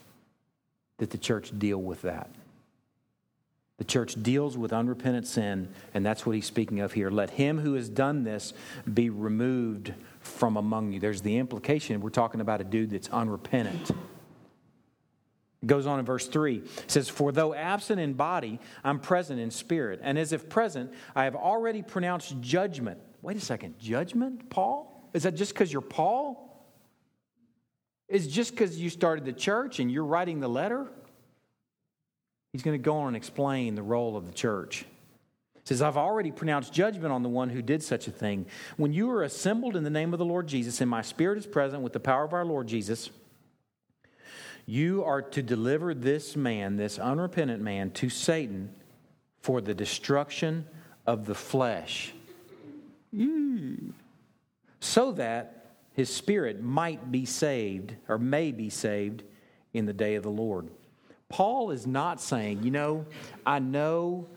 that 0.99 1.11
the 1.11 1.19
church 1.19 1.59
deal 1.59 1.83
with 1.83 2.03
that. 2.03 2.31
The 3.79 3.85
church 3.85 4.23
deals 4.23 4.57
with 4.57 4.73
unrepentant 4.73 5.27
sin, 5.27 5.69
and 5.93 6.07
that's 6.07 6.25
what 6.25 6.37
he's 6.37 6.47
speaking 6.47 6.79
of 6.81 6.93
here. 6.93 7.11
Let 7.11 7.31
him 7.31 7.59
who 7.59 7.75
has 7.75 7.89
done 7.89 8.23
this 8.23 8.55
be 8.95 9.11
removed 9.11 9.93
from 10.27 10.57
among 10.57 10.93
you. 10.93 11.01
There's 11.01 11.23
the 11.23 11.39
implication 11.39 12.01
we're 12.01 12.11
talking 12.11 12.41
about 12.41 12.61
a 12.61 12.65
dude 12.65 12.91
that's 12.91 13.09
unrepentant. 13.09 13.91
It 15.63 15.67
goes 15.67 15.87
on 15.87 15.99
in 15.99 16.05
verse 16.05 16.27
3. 16.27 16.57
It 16.59 16.91
says, 16.91 17.09
For 17.09 17.33
though 17.33 17.55
absent 17.55 18.01
in 18.01 18.15
body, 18.15 18.61
I'm 18.85 19.01
present 19.01 19.41
in 19.41 19.51
spirit. 19.51 20.01
And 20.03 20.19
as 20.19 20.33
if 20.33 20.49
present, 20.49 20.93
I 21.15 21.25
have 21.25 21.35
already 21.35 21.83
pronounced 21.83 22.41
judgment. 22.41 23.01
Wait 23.23 23.37
a 23.37 23.41
second, 23.41 23.79
judgment, 23.79 24.51
Paul? 24.51 25.11
Is 25.13 25.23
that 25.23 25.35
just 25.35 25.55
because 25.55 25.73
you're 25.73 25.83
Paul? 25.83 26.43
Is 28.09 28.29
just 28.29 28.53
because 28.53 28.79
you 28.79 28.91
started 28.91 29.25
the 29.25 29.33
church 29.33 29.81
and 29.81 29.91
you're 29.91 30.05
writing 30.05 30.41
the 30.41 30.49
letter? 30.49 30.87
He's 32.53 32.63
going 32.63 32.79
to 32.79 32.83
go 32.83 32.99
on 32.99 33.09
and 33.09 33.17
explain 33.17 33.75
the 33.75 33.83
role 33.83 34.17
of 34.17 34.27
the 34.27 34.33
church. 34.33 34.85
Says, 35.67 35.83
I've 35.83 35.97
already 35.97 36.31
pronounced 36.31 36.73
judgment 36.73 37.13
on 37.13 37.25
the 37.25 37.29
one 37.29 37.51
who 37.51 37.61
did 37.61 37.83
such 37.83 38.07
a 38.07 38.13
thing. 38.13 38.47
When 38.77 38.93
you 38.93 39.11
are 39.11 39.25
assembled 39.25 39.75
in 39.75 39.83
the 39.83 39.91
name 39.91 40.13
of 40.13 40.21
the 40.21 40.25
Lord 40.25 40.47
Jesus, 40.47 40.81
and 40.81 40.89
my 40.89 41.03
spirit 41.03 41.39
is 41.39 41.47
present 41.47 41.83
with 41.83 41.93
the 41.93 41.99
power 41.99 42.23
of 42.23 42.33
our 42.33 42.45
Lord 42.45 42.69
Jesus, 42.69 43.11
you 44.65 45.03
are 45.03 45.23
to 45.23 45.43
deliver 45.43 45.93
this 45.93 46.37
man, 46.37 46.77
this 46.77 47.01
unrepentant 47.01 47.63
man, 47.63 47.91
to 47.91 48.09
Satan 48.09 48.73
for 49.41 49.61
the 49.61 49.75
destruction 49.75 50.67
of 51.05 51.27
the 51.27 51.35
flesh. 51.35 52.15
So 54.79 55.11
that 55.13 55.75
his 55.95 56.15
spirit 56.15 56.63
might 56.63 57.11
be 57.11 57.25
saved 57.25 57.95
or 58.09 58.19
may 58.19 58.53
be 58.53 58.71
saved 58.71 59.25
in 59.73 59.87
the 59.87 59.93
day 59.93 60.15
of 60.15 60.23
the 60.23 60.31
Lord. 60.31 60.69
Paul 61.29 61.73
is 61.73 61.89
not 61.89 62.21
saying, 62.21 62.63
you 62.63 62.71
know, 62.71 63.05
I 63.45 63.59
know 63.59 64.29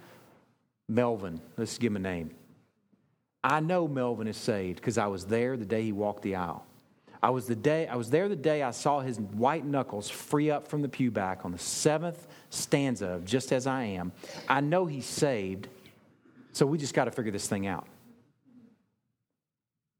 Melvin, 0.90 1.40
let's 1.56 1.78
give 1.78 1.92
him 1.92 1.98
a 1.98 2.00
name. 2.00 2.32
I 3.44 3.62
know 3.62 3.88
Melvin 3.88 4.28
is 4.28 4.36
saved 4.36 4.78
because 4.78 4.98
I 4.98 5.08
was 5.08 5.26
there 5.26 5.56
the 5.56 5.66
day 5.66 5.84
he 5.84 5.92
walked 5.92 6.24
the 6.24 6.36
aisle. 6.36 6.66
I 7.22 7.30
was, 7.30 7.48
the 7.48 7.56
day, 7.56 7.88
I 7.88 7.96
was 7.96 8.10
there 8.10 8.30
the 8.30 8.36
day 8.36 8.64
I 8.64 8.72
saw 8.72 9.02
his 9.02 9.20
white 9.20 9.66
knuckles 9.66 10.10
free 10.10 10.50
up 10.50 10.68
from 10.68 10.82
the 10.82 10.90
pew 10.90 11.12
back 11.12 11.44
on 11.44 11.52
the 11.52 11.58
seventh 11.58 12.28
stanza 12.50 13.08
of 13.08 13.26
Just 13.26 13.52
As 13.52 13.68
I 13.68 13.84
Am. 13.84 14.14
I 14.48 14.62
know 14.62 14.86
he's 14.86 15.06
saved, 15.06 15.68
so 16.54 16.66
we 16.66 16.78
just 16.78 16.94
got 16.94 17.06
to 17.06 17.12
figure 17.12 17.32
this 17.32 17.48
thing 17.48 17.68
out. 17.68 17.88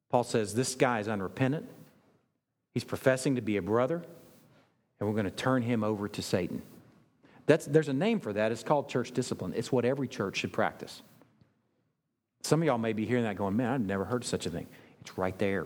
Paul 0.10 0.24
says 0.24 0.56
this 0.56 0.76
guy 0.76 1.00
is 1.00 1.08
unrepentant. 1.08 1.68
He's 2.74 2.86
professing 2.86 3.36
to 3.36 3.42
be 3.42 3.58
a 3.58 3.62
brother, 3.62 4.02
and 5.00 5.08
we're 5.08 5.16
going 5.16 5.26
to 5.26 5.32
turn 5.32 5.62
him 5.62 5.84
over 5.84 6.08
to 6.08 6.22
Satan. 6.22 6.62
That's, 7.50 7.66
there's 7.66 7.90
a 7.90 7.94
name 7.94 8.20
for 8.20 8.32
that. 8.32 8.52
It's 8.52 8.62
called 8.62 8.90
church 8.90 9.12
discipline. 9.12 9.54
It's 9.56 9.72
what 9.72 9.84
every 9.84 10.08
church 10.08 10.38
should 10.38 10.54
practice. 10.54 11.02
Some 12.44 12.62
of 12.62 12.68
y'all 12.68 12.78
may 12.78 12.94
be 12.94 13.08
hearing 13.08 13.24
that 13.24 13.38
going, 13.38 13.58
man, 13.58 13.74
I've 13.74 13.82
never 13.82 14.06
heard 14.06 14.22
of 14.22 14.28
such 14.28 14.46
a 14.46 14.52
thing. 14.52 14.68
It's 15.02 15.18
right 15.18 15.36
there. 15.40 15.66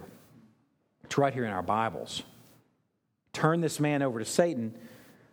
It's 1.03 1.17
right 1.17 1.33
here 1.33 1.43
in 1.43 1.51
our 1.51 1.61
Bibles. 1.61 2.23
Turn 3.33 3.59
this 3.59 3.81
man 3.81 4.01
over 4.01 4.19
to 4.19 4.23
Satan 4.23 4.73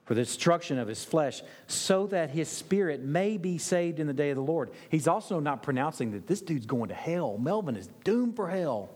for 0.07 0.15
the 0.15 0.23
destruction 0.23 0.81
of 0.81 0.89
his 0.89 1.05
flesh, 1.05 1.41
so 1.69 2.09
that 2.09 2.31
his 2.31 2.49
spirit 2.49 3.01
may 3.01 3.37
be 3.37 3.57
saved 3.57 4.01
in 4.01 4.09
the 4.09 4.13
day 4.13 4.31
of 4.31 4.37
the 4.37 4.43
Lord. 4.43 4.71
He's 4.89 5.07
also 5.07 5.39
not 5.39 5.63
pronouncing 5.63 6.11
that 6.11 6.27
this 6.27 6.41
dude's 6.41 6.67
going 6.67 6.89
to 6.89 6.97
hell. 6.97 7.39
Melvin 7.39 7.77
is 7.77 7.89
doomed 8.03 8.35
for 8.35 8.51
hell. 8.51 8.91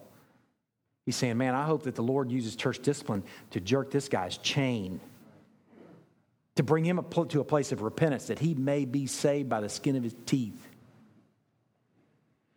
He's 1.06 1.14
saying, 1.14 1.38
Man, 1.38 1.54
I 1.54 1.66
hope 1.66 1.84
that 1.84 1.94
the 1.94 2.02
Lord 2.02 2.32
uses 2.32 2.56
church 2.56 2.80
discipline 2.80 3.22
to 3.52 3.60
jerk 3.60 3.92
this 3.92 4.08
guy's 4.08 4.38
chain, 4.38 4.98
to 6.56 6.62
bring 6.62 6.84
him 6.84 7.04
to 7.28 7.40
a 7.40 7.44
place 7.44 7.72
of 7.72 7.82
repentance, 7.82 8.26
that 8.26 8.38
he 8.38 8.54
may 8.54 8.84
be 8.84 9.06
saved 9.06 9.48
by 9.48 9.60
the 9.60 9.68
skin 9.68 9.96
of 9.96 10.02
his 10.02 10.14
teeth. 10.26 10.68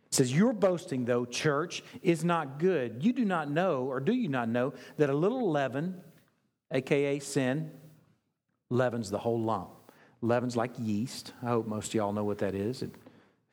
It 0.06 0.14
says, 0.14 0.32
Your 0.32 0.52
boasting, 0.52 1.04
though, 1.04 1.24
church, 1.24 1.82
is 2.02 2.24
not 2.24 2.58
good. 2.58 3.04
You 3.04 3.12
do 3.12 3.24
not 3.24 3.50
know, 3.50 3.84
or 3.84 4.00
do 4.00 4.12
you 4.12 4.28
not 4.28 4.48
know, 4.48 4.72
that 4.96 5.10
a 5.10 5.14
little 5.14 5.50
leaven, 5.50 6.00
aka 6.70 7.18
sin, 7.18 7.70
leavens 8.70 9.10
the 9.10 9.18
whole 9.18 9.40
lump. 9.40 9.70
Leaven's 10.20 10.56
like 10.56 10.72
yeast. 10.78 11.32
I 11.42 11.48
hope 11.48 11.66
most 11.66 11.88
of 11.88 11.94
y'all 11.94 12.12
know 12.12 12.24
what 12.24 12.38
that 12.38 12.54
is. 12.54 12.82
It 12.82 12.90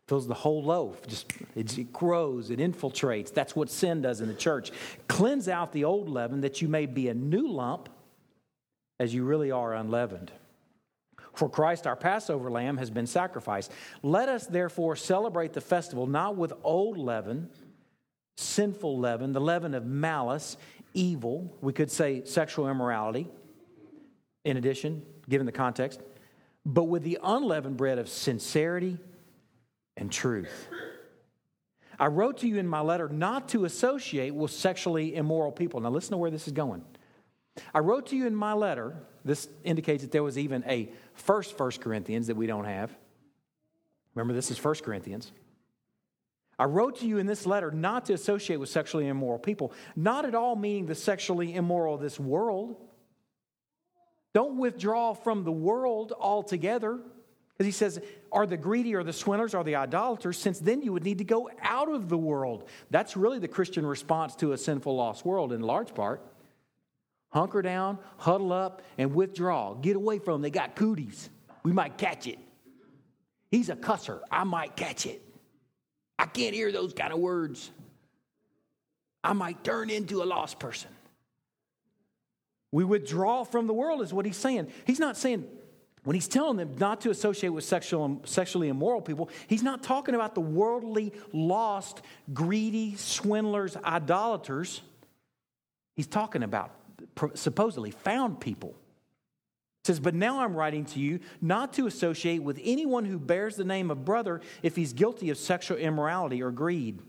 fills 0.08 0.28
the 0.28 0.34
whole 0.34 0.64
loaf. 0.64 1.06
Just 1.08 1.32
it 1.56 1.92
grows, 1.92 2.52
it 2.52 2.60
infiltrates. 2.60 3.34
That's 3.34 3.56
what 3.56 3.70
sin 3.70 4.02
does 4.02 4.22
in 4.22 4.28
the 4.28 4.34
church. 4.34 4.72
Cleanse 5.08 5.48
out 5.48 5.72
the 5.72 5.84
old 5.84 6.10
leaven 6.10 6.42
that 6.42 6.62
you 6.62 6.68
may 6.68 6.86
be 6.86 7.10
a 7.10 7.14
new 7.14 7.48
lump 7.48 7.90
as 9.00 9.14
you 9.14 9.24
really 9.24 9.52
are 9.52 9.74
unleavened. 9.74 10.32
For 11.34 11.50
Christ, 11.50 11.86
our 11.86 11.98
Passover 11.98 12.50
lamb, 12.50 12.78
has 12.78 12.90
been 12.90 13.08
sacrificed. 13.08 13.72
Let 14.02 14.30
us 14.30 14.48
therefore 14.48 14.96
celebrate 14.96 15.54
the 15.54 15.62
festival 15.62 16.08
not 16.08 16.38
with 16.38 16.54
old 16.64 16.98
leaven, 16.98 17.50
sinful 18.38 18.98
leaven, 18.98 19.34
the 19.34 19.42
leaven 19.42 19.74
of 19.74 19.86
malice, 19.86 20.58
evil, 20.94 21.54
we 21.62 21.74
could 21.74 21.92
say 21.92 22.24
sexual 22.24 22.70
immorality, 22.70 23.28
in 24.46 24.58
addition, 24.58 25.04
given 25.28 25.46
the 25.46 25.52
context, 25.52 26.00
but 26.66 26.84
with 26.86 27.04
the 27.04 27.20
unleavened 27.22 27.78
bread 27.78 28.00
of 28.00 28.08
sincerity 28.08 28.98
and 29.98 30.12
truth. 30.12 30.68
I 32.00 32.08
wrote 32.08 32.40
to 32.40 32.48
you 32.48 32.58
in 32.58 32.68
my 32.68 32.82
letter 32.82 33.08
not 33.08 33.50
to 33.50 33.66
associate 33.66 34.34
with 34.34 34.52
sexually 34.52 35.16
immoral 35.16 35.52
people. 35.52 35.80
Now, 35.80 35.90
listen 35.90 36.12
to 36.12 36.18
where 36.18 36.32
this 36.32 36.48
is 36.48 36.54
going. 36.54 36.84
I 37.74 37.80
wrote 37.80 38.08
to 38.08 38.16
you 38.16 38.28
in 38.28 38.36
my 38.36 38.54
letter, 38.54 38.96
this 39.24 39.48
indicates 39.64 40.04
that 40.04 40.12
there 40.12 40.24
was 40.24 40.38
even 40.38 40.64
a 40.68 40.92
first 41.14 41.58
First 41.58 41.82
Corinthians 41.82 42.28
that 42.28 42.36
we 42.36 42.48
don't 42.48 42.66
have. 42.66 42.96
Remember, 44.14 44.34
this 44.34 44.52
is 44.52 44.58
First 44.58 44.84
Corinthians. 44.84 45.32
I 46.58 46.66
wrote 46.66 47.00
to 47.00 47.08
you 47.08 47.18
in 47.18 47.26
this 47.26 47.46
letter 47.46 47.72
not 47.72 48.06
to 48.06 48.14
associate 48.14 48.58
with 48.58 48.70
sexually 48.70 49.08
immoral 49.08 49.40
people, 49.40 49.74
not 49.96 50.26
at 50.26 50.36
all 50.36 50.56
meaning 50.56 50.86
the 50.86 50.96
sexually 50.96 51.54
immoral 51.54 51.96
of 51.96 52.02
this 52.02 52.20
world. 52.20 52.78
Don't 54.34 54.58
withdraw 54.58 55.14
from 55.14 55.44
the 55.44 55.52
world 55.52 56.14
altogether. 56.18 57.00
Because 57.58 57.66
he 57.68 57.72
says, 57.72 58.02
are 58.34 58.46
the 58.46 58.58
greedy 58.58 58.96
or 58.96 59.04
the 59.04 59.14
swindlers 59.14 59.56
or 59.56 59.64
the 59.64 59.78
idolaters, 59.78 60.38
since 60.38 60.60
then 60.60 60.82
you 60.82 60.92
would 60.92 61.06
need 61.06 61.20
to 61.20 61.24
go 61.24 61.50
out 61.62 61.90
of 61.90 62.10
the 62.10 62.18
world. 62.18 62.68
That's 62.90 63.16
really 63.16 63.40
the 63.40 63.48
Christian 63.48 63.86
response 63.86 64.36
to 64.38 64.52
a 64.52 64.58
sinful, 64.58 64.94
lost 64.94 65.26
world 65.26 65.54
in 65.54 65.62
large 65.62 65.94
part. 65.94 66.22
Hunker 67.36 67.62
down, 67.62 68.00
huddle 68.15 68.54
up, 68.54 68.82
and 68.98 69.13
withdraw. 69.13 69.74
Get 69.74 69.98
away 69.98 70.20
from 70.20 70.36
them. 70.36 70.42
They 70.42 70.50
got 70.50 70.74
cooties. 70.74 71.30
We 71.63 71.74
might 71.74 71.98
catch 71.98 72.27
it. 72.27 72.39
He's 73.51 73.68
a 73.68 73.75
cusser. 73.75 74.22
I 74.32 74.46
might 74.46 74.77
catch 74.77 75.06
it. 75.06 75.22
I 76.18 76.27
can't 76.27 76.56
hear 76.56 76.72
those 76.72 76.94
kind 76.94 77.12
of 77.12 77.20
words. 77.20 77.72
I 79.22 79.34
might 79.34 79.65
turn 79.65 79.89
into 79.89 80.24
a 80.24 80.25
lost 80.25 80.60
person. 80.60 80.89
We 82.72 82.86
withdraw 82.86 83.44
from 83.44 83.68
the 83.68 83.74
world, 83.74 84.01
is 84.01 84.13
what 84.13 84.25
he's 84.25 84.38
saying. 84.38 84.72
He's 84.86 85.00
not 85.00 85.18
saying 85.18 85.46
when 86.06 86.13
he's 86.13 86.30
telling 86.30 86.56
them 86.56 86.77
not 86.77 87.01
to 87.01 87.10
associate 87.10 87.50
with 87.50 87.65
sexual, 87.65 88.22
sexually 88.24 88.70
immoral 88.70 89.01
people, 89.01 89.30
he's 89.48 89.63
not 89.63 89.84
talking 89.84 90.15
about 90.15 90.36
the 90.36 90.42
worldly, 90.42 91.12
lost, 91.34 92.01
greedy, 92.34 92.96
swindlers, 92.96 93.75
idolaters. 93.75 94.82
He's 95.98 96.08
talking 96.08 96.42
about 96.42 96.72
supposedly 97.34 97.91
found 97.91 98.39
people. 98.39 98.69
It 98.69 99.88
says, 99.88 100.00
But 100.00 100.15
now 100.15 100.39
I'm 100.39 100.55
writing 100.55 100.86
to 100.86 101.00
you 101.00 101.19
not 101.41 101.74
to 101.74 101.88
associate 101.88 102.41
with 102.41 102.60
anyone 102.63 103.05
who 103.05 103.19
bears 103.19 103.55
the 103.55 103.63
name 103.63 103.91
of 103.91 104.03
brother 104.05 104.41
if 104.63 104.75
he's 104.75 104.93
guilty 104.93 105.29
of 105.29 105.38
sexual 105.38 105.77
immorality 105.77 106.41
or 106.41 106.51
greed, 106.51 107.00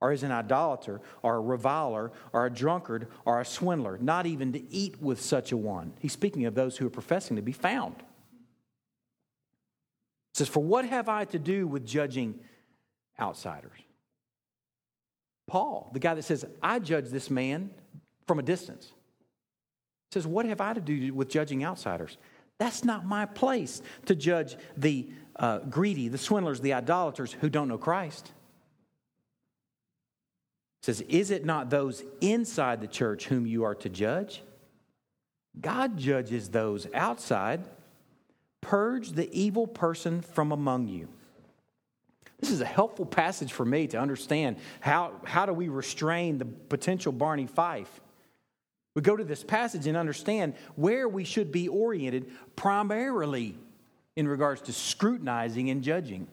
or 0.00 0.12
is 0.12 0.22
an 0.22 0.32
idolater, 0.32 1.00
or 1.22 1.36
a 1.36 1.40
reviler, 1.40 2.12
or 2.32 2.46
a 2.46 2.50
drunkard, 2.50 3.08
or 3.24 3.40
a 3.40 3.44
swindler, 3.44 3.98
not 3.98 4.26
even 4.26 4.52
to 4.52 4.72
eat 4.72 5.00
with 5.00 5.20
such 5.20 5.52
a 5.52 5.56
one. 5.56 5.92
He's 6.00 6.12
speaking 6.12 6.44
of 6.44 6.54
those 6.54 6.76
who 6.76 6.86
are 6.86 6.90
professing 6.90 7.36
to 7.36 7.42
be 7.42 7.52
found. 7.52 7.94
It 10.32 10.38
says, 10.38 10.48
For 10.48 10.62
what 10.62 10.84
have 10.86 11.08
I 11.08 11.24
to 11.26 11.38
do 11.38 11.66
with 11.66 11.86
judging 11.86 12.40
outsiders? 13.18 13.78
Paul, 15.46 15.90
the 15.92 15.98
guy 15.98 16.14
that 16.14 16.22
says, 16.22 16.44
I 16.62 16.78
judge 16.78 17.08
this 17.10 17.30
man 17.30 17.70
from 18.26 18.38
a 18.38 18.42
distance, 18.42 18.92
says, 20.12 20.26
What 20.26 20.46
have 20.46 20.60
I 20.60 20.74
to 20.74 20.80
do 20.80 21.14
with 21.14 21.28
judging 21.28 21.64
outsiders? 21.64 22.18
That's 22.58 22.84
not 22.84 23.04
my 23.06 23.26
place 23.26 23.82
to 24.06 24.14
judge 24.14 24.56
the 24.76 25.08
uh, 25.36 25.60
greedy, 25.60 26.08
the 26.08 26.18
swindlers, 26.18 26.60
the 26.60 26.74
idolaters 26.74 27.32
who 27.32 27.48
don't 27.48 27.68
know 27.68 27.78
Christ. 27.78 28.30
It 30.82 30.86
says, 30.86 31.00
Is 31.02 31.30
it 31.30 31.44
not 31.44 31.70
those 31.70 32.04
inside 32.20 32.80
the 32.80 32.86
church 32.86 33.26
whom 33.26 33.46
you 33.46 33.64
are 33.64 33.74
to 33.76 33.88
judge? 33.88 34.42
God 35.58 35.96
judges 35.96 36.50
those 36.50 36.86
outside. 36.94 37.64
Purge 38.60 39.12
the 39.12 39.32
evil 39.32 39.66
person 39.66 40.20
from 40.20 40.52
among 40.52 40.88
you. 40.88 41.08
This 42.38 42.50
is 42.50 42.60
a 42.60 42.66
helpful 42.66 43.06
passage 43.06 43.52
for 43.52 43.64
me 43.64 43.86
to 43.88 43.98
understand 43.98 44.56
how, 44.80 45.12
how 45.24 45.46
do 45.46 45.52
we 45.52 45.68
restrain 45.68 46.38
the 46.38 46.44
potential 46.44 47.12
Barney 47.12 47.46
Fife. 47.46 48.01
We 48.94 49.02
go 49.02 49.16
to 49.16 49.24
this 49.24 49.42
passage 49.42 49.86
and 49.86 49.96
understand 49.96 50.54
where 50.76 51.08
we 51.08 51.24
should 51.24 51.50
be 51.50 51.68
oriented 51.68 52.30
primarily 52.56 53.56
in 54.16 54.28
regards 54.28 54.60
to 54.62 54.72
scrutinizing 54.72 55.70
and 55.70 55.82
judging. 55.82 56.26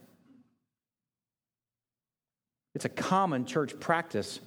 It's 2.75 2.85
a 2.85 2.89
common 2.89 3.45
church 3.45 3.79
practice 3.79 4.39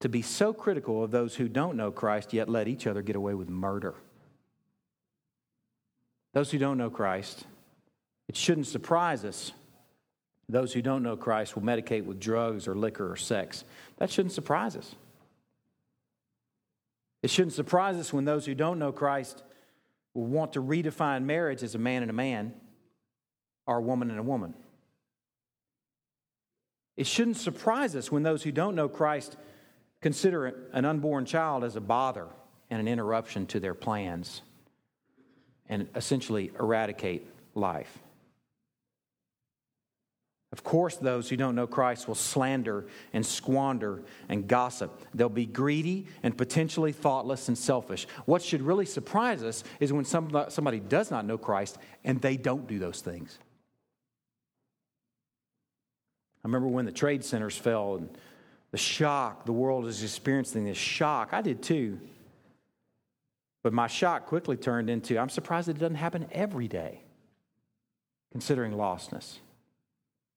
to 0.00 0.08
be 0.08 0.22
so 0.22 0.52
critical 0.52 1.04
of 1.04 1.10
those 1.10 1.34
who 1.34 1.48
don't 1.48 1.76
know 1.76 1.92
Christ, 1.92 2.32
yet 2.32 2.48
let 2.48 2.68
each 2.68 2.86
other 2.86 3.02
get 3.02 3.16
away 3.16 3.34
with 3.34 3.48
murder. 3.48 3.94
Those 6.34 6.50
who 6.50 6.58
don't 6.58 6.78
know 6.78 6.90
Christ, 6.90 7.44
it 8.28 8.36
shouldn't 8.36 8.66
surprise 8.66 9.24
us. 9.24 9.52
Those 10.48 10.72
who 10.72 10.82
don't 10.82 11.02
know 11.02 11.16
Christ 11.16 11.54
will 11.54 11.62
medicate 11.62 12.04
with 12.04 12.18
drugs 12.18 12.66
or 12.66 12.74
liquor 12.74 13.10
or 13.10 13.16
sex. 13.16 13.64
That 13.98 14.10
shouldn't 14.10 14.32
surprise 14.32 14.76
us. 14.76 14.94
It 17.22 17.30
shouldn't 17.30 17.54
surprise 17.54 17.96
us 17.96 18.12
when 18.12 18.24
those 18.24 18.46
who 18.46 18.54
don't 18.54 18.78
know 18.78 18.92
Christ 18.92 19.42
will 20.14 20.26
want 20.26 20.54
to 20.54 20.62
redefine 20.62 21.24
marriage 21.24 21.62
as 21.62 21.74
a 21.74 21.78
man 21.78 22.02
and 22.02 22.10
a 22.10 22.14
man 22.14 22.52
or 23.66 23.78
a 23.78 23.82
woman 23.82 24.10
and 24.10 24.18
a 24.18 24.24
woman. 24.24 24.54
It 26.96 27.06
shouldn't 27.06 27.36
surprise 27.36 27.96
us 27.96 28.12
when 28.12 28.22
those 28.22 28.42
who 28.42 28.52
don't 28.52 28.74
know 28.74 28.88
Christ 28.88 29.36
consider 30.00 30.68
an 30.72 30.84
unborn 30.84 31.24
child 31.24 31.64
as 31.64 31.76
a 31.76 31.80
bother 31.80 32.26
and 32.68 32.80
an 32.80 32.88
interruption 32.88 33.46
to 33.46 33.60
their 33.60 33.74
plans 33.74 34.42
and 35.68 35.88
essentially 35.94 36.50
eradicate 36.58 37.26
life. 37.54 37.98
Of 40.52 40.62
course, 40.62 40.96
those 40.96 41.30
who 41.30 41.36
don't 41.36 41.54
know 41.54 41.66
Christ 41.66 42.06
will 42.06 42.14
slander 42.14 42.86
and 43.14 43.24
squander 43.24 44.02
and 44.28 44.46
gossip. 44.46 45.00
They'll 45.14 45.30
be 45.30 45.46
greedy 45.46 46.06
and 46.22 46.36
potentially 46.36 46.92
thoughtless 46.92 47.48
and 47.48 47.56
selfish. 47.56 48.06
What 48.26 48.42
should 48.42 48.60
really 48.60 48.84
surprise 48.84 49.42
us 49.42 49.64
is 49.80 49.92
when 49.92 50.04
somebody 50.04 50.80
does 50.80 51.10
not 51.10 51.24
know 51.24 51.38
Christ 51.38 51.78
and 52.04 52.20
they 52.20 52.36
don't 52.36 52.66
do 52.66 52.78
those 52.78 53.00
things. 53.00 53.38
I 56.44 56.48
remember 56.48 56.68
when 56.68 56.84
the 56.84 56.92
trade 56.92 57.24
centers 57.24 57.56
fell 57.56 57.94
and 57.94 58.10
the 58.72 58.78
shock, 58.78 59.46
the 59.46 59.52
world 59.52 59.86
is 59.86 60.02
experiencing 60.02 60.64
this 60.64 60.76
shock. 60.76 61.30
I 61.32 61.40
did 61.40 61.62
too. 61.62 62.00
But 63.62 63.72
my 63.72 63.86
shock 63.86 64.26
quickly 64.26 64.56
turned 64.56 64.90
into 64.90 65.18
I'm 65.18 65.28
surprised 65.28 65.68
it 65.68 65.78
doesn't 65.78 65.94
happen 65.94 66.26
every 66.32 66.68
day, 66.68 67.00
considering 68.32 68.72
lostness, 68.72 69.36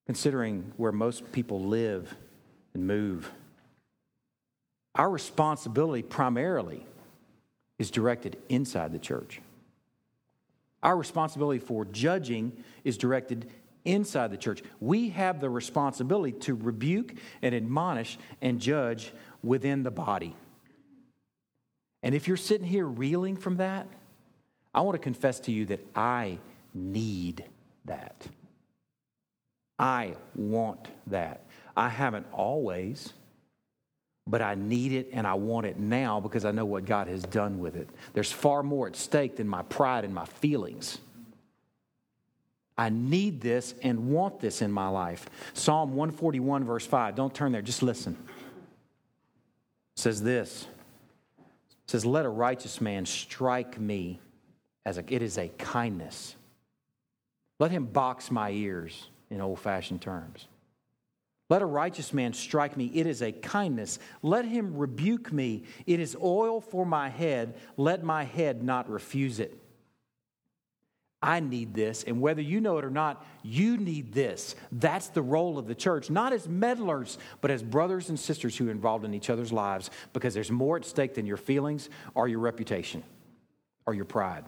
considering 0.05 0.73
where 0.77 0.91
most 0.91 1.31
people 1.31 1.63
live 1.63 2.15
and 2.73 2.85
move. 2.87 3.31
Our 4.93 5.09
responsibility 5.09 6.03
primarily 6.03 6.85
is 7.77 7.91
directed 7.91 8.37
inside 8.49 8.93
the 8.93 8.99
church. 8.99 9.41
Our 10.81 10.95
responsibility 10.95 11.59
for 11.59 11.83
judging 11.85 12.63
is 12.83 12.97
directed 12.97 13.49
inside 13.83 14.31
the 14.31 14.37
church. 14.37 14.63
We 14.79 15.09
have 15.09 15.39
the 15.39 15.49
responsibility 15.49 16.33
to 16.41 16.55
rebuke 16.55 17.13
and 17.41 17.53
admonish 17.53 18.17
and 18.41 18.59
judge 18.59 19.11
within 19.43 19.83
the 19.83 19.91
body. 19.91 20.35
And 22.03 22.13
if 22.13 22.27
you're 22.27 22.37
sitting 22.37 22.67
here 22.67 22.85
reeling 22.85 23.35
from 23.35 23.57
that, 23.57 23.87
I 24.73 24.81
want 24.81 24.95
to 24.95 24.99
confess 24.99 25.39
to 25.41 25.51
you 25.51 25.65
that 25.67 25.79
I 25.95 26.37
need 26.73 27.43
that. 27.85 28.27
I 29.77 30.15
want 30.35 30.87
that. 31.07 31.45
I 31.75 31.89
haven't 31.89 32.25
always, 32.31 33.13
but 34.27 34.41
I 34.41 34.55
need 34.55 34.93
it 34.93 35.09
and 35.11 35.27
I 35.27 35.33
want 35.33 35.65
it 35.65 35.77
now 35.77 36.19
because 36.19 36.45
I 36.45 36.51
know 36.51 36.65
what 36.65 36.85
God 36.85 37.07
has 37.07 37.23
done 37.23 37.59
with 37.59 37.75
it. 37.75 37.89
There's 38.13 38.31
far 38.31 38.63
more 38.63 38.87
at 38.87 38.95
stake 38.95 39.35
than 39.35 39.47
my 39.47 39.63
pride 39.63 40.05
and 40.05 40.13
my 40.13 40.25
feelings. 40.25 40.99
I 42.77 42.89
need 42.89 43.41
this 43.41 43.73
and 43.81 44.09
want 44.09 44.39
this 44.39 44.61
in 44.61 44.71
my 44.71 44.89
life. 44.89 45.29
Psalm 45.53 45.95
141, 45.95 46.65
verse 46.65 46.85
5. 46.85 47.15
Don't 47.15 47.33
turn 47.33 47.51
there, 47.51 47.61
just 47.61 47.83
listen. 47.83 48.17
It 49.95 49.99
says 49.99 50.21
this 50.21 50.67
it 51.37 51.91
says, 51.91 52.05
Let 52.05 52.25
a 52.25 52.29
righteous 52.29 52.81
man 52.81 53.05
strike 53.05 53.79
me 53.79 54.19
as 54.85 54.97
a, 54.97 55.13
it 55.13 55.21
is 55.21 55.37
a 55.37 55.49
kindness. 55.57 56.35
Let 57.59 57.71
him 57.71 57.85
box 57.85 58.29
my 58.31 58.51
ears 58.51 59.07
in 59.29 59.41
old 59.41 59.59
fashioned 59.59 60.01
terms. 60.01 60.47
Let 61.49 61.61
a 61.61 61.65
righteous 61.65 62.11
man 62.11 62.33
strike 62.33 62.75
me. 62.75 62.91
It 62.93 63.05
is 63.05 63.21
a 63.21 63.31
kindness. 63.31 63.99
Let 64.23 64.45
him 64.45 64.77
rebuke 64.77 65.31
me. 65.31 65.63
It 65.85 65.99
is 65.99 66.17
oil 66.21 66.59
for 66.59 66.85
my 66.85 67.09
head. 67.09 67.55
Let 67.77 68.03
my 68.03 68.23
head 68.23 68.63
not 68.63 68.89
refuse 68.89 69.39
it. 69.39 69.55
I 71.21 71.39
need 71.39 71.73
this. 71.73 72.03
And 72.03 72.19
whether 72.19 72.41
you 72.41 72.61
know 72.61 72.77
it 72.77 72.85
or 72.85 72.89
not, 72.89 73.25
you 73.43 73.77
need 73.77 74.13
this. 74.13 74.55
That's 74.71 75.07
the 75.09 75.21
role 75.21 75.57
of 75.57 75.67
the 75.67 75.75
church, 75.75 76.09
not 76.09 76.33
as 76.33 76.47
meddlers, 76.47 77.17
but 77.41 77.51
as 77.51 77.63
brothers 77.63 78.09
and 78.09 78.19
sisters 78.19 78.57
who 78.57 78.67
are 78.67 78.71
involved 78.71 79.05
in 79.05 79.13
each 79.13 79.29
other's 79.29 79.53
lives 79.53 79.89
because 80.13 80.33
there's 80.33 80.51
more 80.51 80.77
at 80.77 80.85
stake 80.85 81.15
than 81.15 81.25
your 81.25 81.37
feelings 81.37 81.89
or 82.15 82.27
your 82.27 82.39
reputation 82.39 83.03
or 83.85 83.93
your 83.93 84.05
pride. 84.05 84.45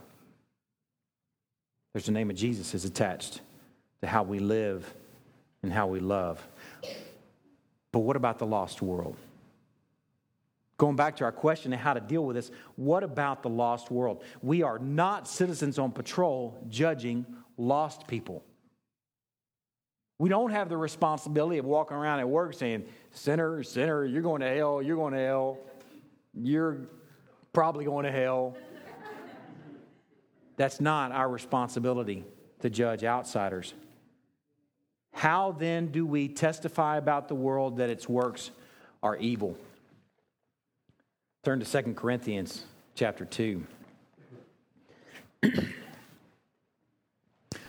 There's 1.93 2.05
the 2.05 2.11
name 2.11 2.29
of 2.29 2.35
Jesus 2.35 2.73
is 2.73 2.85
attached 2.85 3.41
to 4.01 4.07
how 4.07 4.23
we 4.23 4.39
live 4.39 4.93
and 5.63 5.71
how 5.71 5.87
we 5.87 5.99
love. 5.99 6.45
But 7.91 7.99
what 7.99 8.15
about 8.15 8.39
the 8.39 8.45
lost 8.45 8.81
world? 8.81 9.15
Going 10.77 10.95
back 10.95 11.15
to 11.17 11.23
our 11.23 11.31
question 11.31 11.73
of 11.73 11.79
how 11.79 11.93
to 11.93 11.99
deal 11.99 12.23
with 12.23 12.35
this, 12.35 12.51
what 12.75 13.03
about 13.03 13.41
the 13.41 13.49
lost 13.49 13.89
world? 13.89 14.23
We 14.43 14.61
are 14.61 14.77
not 14.77 15.27
citizens 15.27 15.79
on 15.79 15.91
patrol 15.91 16.63
judging 16.69 17.25
lost 17.57 18.07
people. 18.07 18.43
We 20.19 20.29
don't 20.29 20.51
have 20.51 20.69
the 20.69 20.77
responsibility 20.77 21.57
of 21.57 21.65
walking 21.65 21.97
around 21.97 22.19
at 22.19 22.29
work 22.29 22.53
saying, 22.53 22.85
Sinner, 23.11 23.63
sinner, 23.63 24.05
you're 24.05 24.21
going 24.21 24.41
to 24.41 24.49
hell, 24.49 24.81
you're 24.81 24.95
going 24.95 25.13
to 25.13 25.19
hell, 25.19 25.57
you're 26.33 26.77
probably 27.53 27.85
going 27.85 28.05
to 28.05 28.11
hell. 28.11 28.55
That's 30.57 30.79
not 30.81 31.11
our 31.11 31.29
responsibility 31.29 32.23
to 32.61 32.69
judge 32.69 33.03
outsiders. 33.03 33.73
How 35.17 35.51
then 35.51 35.87
do 35.87 36.05
we 36.05 36.27
testify 36.27 36.97
about 36.97 37.27
the 37.27 37.33
world 37.33 37.77
that 37.77 37.89
its 37.89 38.07
works 38.07 38.51
are 39.01 39.17
evil? 39.17 39.57
Turn 41.43 41.59
to 41.59 41.65
2 41.65 41.95
Corinthians 41.95 42.63
chapter 42.93 43.25
2. 43.25 43.65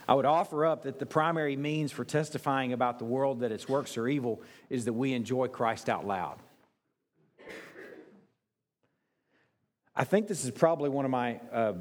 I 0.07 0.15
would 0.15 0.27
offer 0.27 0.67
up 0.67 0.83
that 0.83 0.99
the 0.99 1.07
primary 1.07 1.57
means 1.57 1.91
for 1.91 2.05
testifying 2.05 2.75
about 2.75 2.99
the 2.99 3.07
world 3.07 3.41
that 3.41 3.51
its 3.51 3.67
works 3.67 3.97
are 3.97 4.07
evil 4.07 4.43
is 4.69 4.85
that 4.85 4.93
we 4.93 5.15
enjoy 5.15 5.49
Christ 5.49 5.89
out 5.89 6.07
loud. 6.07 6.37
I 9.97 10.05
think 10.05 10.29
this 10.29 10.45
is 10.45 10.51
probably 10.51 10.91
one 10.91 11.07
of 11.07 11.11
my 11.11 11.41
uh, 11.51 11.73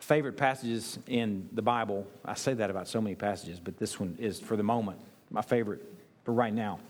favorite 0.00 0.36
passages 0.36 0.98
in 1.06 1.48
the 1.52 1.62
Bible. 1.62 2.06
I 2.24 2.34
say 2.34 2.54
that 2.54 2.70
about 2.70 2.88
so 2.88 3.00
many 3.00 3.14
passages, 3.14 3.60
but 3.60 3.76
this 3.78 4.00
one 4.00 4.16
is 4.18 4.40
for 4.40 4.56
the 4.56 4.62
moment 4.62 4.98
my 5.30 5.42
favorite 5.42 5.80
for 6.24 6.32
right 6.32 6.52
now. 6.52 6.80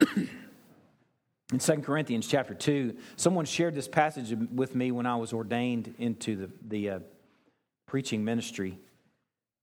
in 0.16 1.58
2 1.58 1.72
Corinthians 1.78 2.26
chapter 2.26 2.54
2, 2.54 2.96
someone 3.16 3.44
shared 3.44 3.74
this 3.74 3.88
passage 3.88 4.36
with 4.54 4.74
me 4.74 4.92
when 4.92 5.06
I 5.06 5.16
was 5.16 5.32
ordained 5.32 5.94
into 5.98 6.36
the, 6.36 6.50
the 6.68 6.90
uh, 6.90 6.98
preaching 7.86 8.24
ministry. 8.24 8.78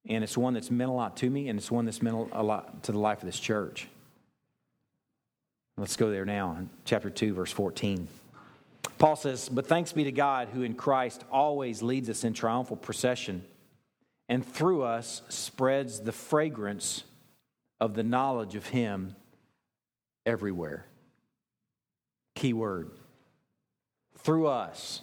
And 0.07 0.23
it's 0.23 0.37
one 0.37 0.53
that's 0.53 0.71
meant 0.71 0.89
a 0.89 0.93
lot 0.93 1.17
to 1.17 1.29
me, 1.29 1.47
and 1.47 1.59
it's 1.59 1.71
one 1.71 1.85
that's 1.85 2.01
meant 2.01 2.29
a 2.31 2.43
lot 2.43 2.83
to 2.83 2.91
the 2.91 2.97
life 2.97 3.19
of 3.19 3.25
this 3.25 3.39
church. 3.39 3.87
Let's 5.77 5.95
go 5.95 6.11
there 6.11 6.25
now, 6.25 6.57
chapter 6.85 7.09
2, 7.09 7.33
verse 7.33 7.51
14. 7.51 8.07
Paul 9.01 9.15
says, 9.15 9.49
But 9.49 9.65
thanks 9.65 9.93
be 9.93 10.03
to 10.03 10.11
God 10.11 10.49
who 10.49 10.61
in 10.61 10.75
Christ 10.75 11.23
always 11.31 11.81
leads 11.81 12.07
us 12.07 12.23
in 12.23 12.33
triumphal 12.33 12.77
procession 12.77 13.43
and 14.29 14.45
through 14.45 14.83
us 14.83 15.23
spreads 15.27 16.01
the 16.01 16.11
fragrance 16.11 17.03
of 17.79 17.95
the 17.95 18.03
knowledge 18.03 18.53
of 18.53 18.67
Him 18.67 19.15
everywhere. 20.23 20.85
Key 22.35 22.53
word. 22.53 22.91
Through 24.19 24.45
us 24.45 25.01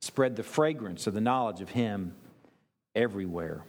spread 0.00 0.36
the 0.36 0.44
fragrance 0.44 1.08
of 1.08 1.14
the 1.14 1.20
knowledge 1.20 1.60
of 1.60 1.70
Him 1.70 2.14
everywhere. 2.94 3.64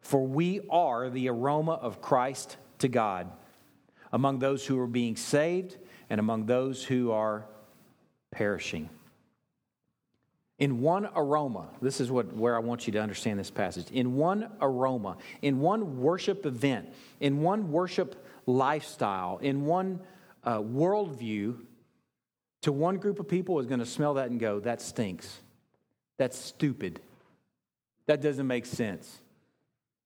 For 0.00 0.26
we 0.26 0.62
are 0.68 1.08
the 1.08 1.28
aroma 1.28 1.74
of 1.74 2.02
Christ 2.02 2.56
to 2.80 2.88
God 2.88 3.30
among 4.12 4.40
those 4.40 4.66
who 4.66 4.76
are 4.80 4.88
being 4.88 5.14
saved 5.14 5.76
and 6.10 6.18
among 6.18 6.46
those 6.46 6.82
who 6.82 7.12
are 7.12 7.46
perishing. 8.30 8.88
In 10.58 10.82
one 10.82 11.08
aroma, 11.16 11.68
this 11.80 12.00
is 12.00 12.10
what, 12.10 12.34
where 12.34 12.54
I 12.54 12.58
want 12.58 12.86
you 12.86 12.92
to 12.92 13.00
understand 13.00 13.38
this 13.38 13.50
passage. 13.50 13.90
In 13.90 14.16
one 14.16 14.50
aroma, 14.60 15.16
in 15.40 15.60
one 15.60 16.00
worship 16.00 16.44
event, 16.44 16.92
in 17.18 17.40
one 17.40 17.72
worship 17.72 18.26
lifestyle, 18.46 19.38
in 19.38 19.64
one 19.64 20.00
uh, 20.44 20.58
worldview, 20.58 21.56
to 22.62 22.72
one 22.72 22.98
group 22.98 23.18
of 23.18 23.26
people 23.26 23.58
is 23.58 23.66
going 23.66 23.80
to 23.80 23.86
smell 23.86 24.14
that 24.14 24.30
and 24.30 24.38
go, 24.38 24.60
that 24.60 24.82
stinks. 24.82 25.40
That's 26.18 26.38
stupid. 26.38 27.00
That 28.06 28.20
doesn't 28.20 28.46
make 28.46 28.66
sense. 28.66 29.18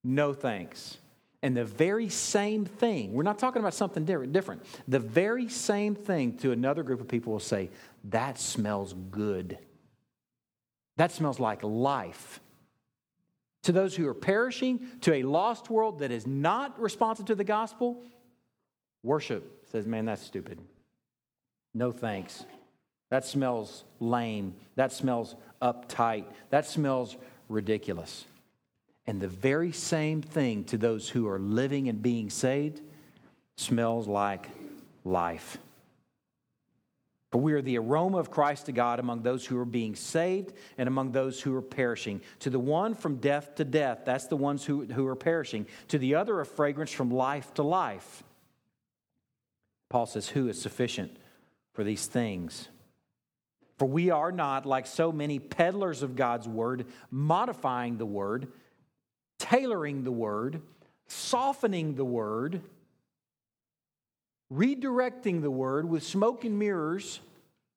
No 0.05 0.33
thanks. 0.33 0.99
And 1.43 1.57
the 1.57 1.65
very 1.65 2.09
same 2.09 2.65
thing, 2.65 3.13
we're 3.13 3.25
not 3.25 3.39
talking 3.39 3.61
about 3.61 3.75
something 3.75 4.05
different. 4.05 4.65
The 4.87 5.01
very 5.01 5.49
same 5.49 5.95
thing 5.97 6.39
to 6.39 6.53
another 6.53 6.83
group 6.83 7.01
of 7.01 7.09
people 7.09 7.33
will 7.33 7.41
say, 7.41 7.71
that 8.05 8.39
smells 8.39 8.95
good. 9.11 9.59
That 10.97 11.13
smells 11.13 11.41
like 11.41 11.63
life. 11.63 12.41
To 13.65 13.73
those 13.73 13.97
who 13.97 14.07
are 14.07 14.15
perishing, 14.15 14.87
to 15.03 15.15
a 15.15 15.23
lost 15.23 15.71
world 15.71 16.01
that 16.01 16.11
is 16.11 16.27
not 16.27 16.79
responsive 16.81 17.27
to 17.27 17.35
the 17.35 17.45
gospel, 17.45 18.03
worship 19.03 19.67
says, 19.73 19.87
man, 19.87 20.05
that's 20.05 20.23
stupid. 20.23 20.59
No 21.73 21.91
thanks. 21.91 22.45
That 23.11 23.25
smells 23.25 23.85
lame. 24.01 24.55
That 24.77 24.93
smells 24.93 25.35
uptight. 25.63 26.27
That 26.51 26.67
smells 26.67 27.17
ridiculous. 27.49 28.27
And 29.07 29.21
the 29.21 29.29
very 29.29 29.73
same 29.73 30.23
thing 30.23 30.65
to 30.65 30.79
those 30.79 31.09
who 31.09 31.29
are 31.29 31.39
living 31.39 31.89
and 31.89 32.03
being 32.03 32.31
saved 32.31 32.81
smells 33.57 34.07
like 34.07 34.49
life. 35.05 35.59
For 37.35 37.41
we 37.41 37.53
are 37.55 37.63
the 37.63 37.79
aroma 37.79 38.19
of 38.19 38.31
Christ 38.31 38.67
to 38.67 38.73
God 38.73 39.01
among 39.01 39.23
those 39.23 39.45
who 39.45 39.59
are 39.59 39.65
being 39.65 39.97
saved 39.97 40.53
and 40.79 40.87
among 40.87 41.11
those 41.11 41.41
who 41.41 41.53
are 41.57 41.63
perishing. 41.63 42.21
To 42.39 42.49
the 42.49 42.61
one 42.61 42.95
from 42.95 43.17
death 43.17 43.57
to 43.57 43.65
death, 43.65 44.03
that's 44.05 44.29
the 44.29 44.37
ones 44.37 44.65
who, 44.65 44.85
who 44.85 45.05
are 45.09 45.17
perishing. 45.17 45.67
To 45.89 45.99
the 45.99 46.15
other, 46.15 46.41
a 46.41 46.47
fragrance 46.47 46.93
from 46.93 47.11
life 47.11 47.53
to 47.55 47.65
life. 47.65 48.23
Paul 49.91 50.07
says, 50.07 50.29
Who 50.29 50.47
is 50.47 50.63
sufficient 50.63 51.17
for 51.73 51.83
these 51.83 52.07
things? 52.07 52.69
For 53.79 53.87
we 53.87 54.11
are 54.11 54.31
not, 54.31 54.65
like 54.65 54.87
so 54.87 55.11
many 55.11 55.41
peddlers 55.41 56.05
of 56.05 56.15
God's 56.15 56.47
word, 56.47 56.87
modifying 57.11 57.97
the 57.99 58.07
word 58.07 58.47
tailoring 59.41 60.05
the 60.05 60.13
word, 60.13 60.63
softening 61.09 61.97
the 61.97 62.05
word, 62.05 62.63
redirecting 64.53 65.43
the 65.43 65.51
word 65.51 65.89
with 65.89 66.03
smoke 66.03 66.45
and 66.45 66.59
mirrors, 66.59 67.21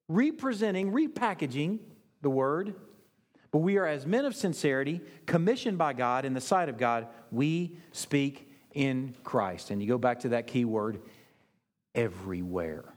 representing, 0.10 0.92
repackaging 0.92 1.80
the 2.22 2.30
word. 2.30 2.76
But 3.52 3.60
we 3.60 3.78
are, 3.78 3.88
as 3.88 4.06
men 4.06 4.26
of 4.26 4.36
sincerity, 4.36 5.02
commissioned 5.26 5.78
by 5.78 5.94
God 5.94 6.26
in 6.26 6.34
the 6.34 6.42
sight 6.42 6.70
of 6.70 6.78
God, 6.78 7.08
we 7.32 7.78
speak 7.92 8.52
in 8.74 9.16
Christ. 9.24 9.72
And 9.72 9.82
you 9.82 9.88
go 9.88 9.98
back 9.98 10.20
to 10.22 10.30
that 10.30 10.48
key 10.48 10.66
word 10.66 11.02
everywhere. 11.96 12.94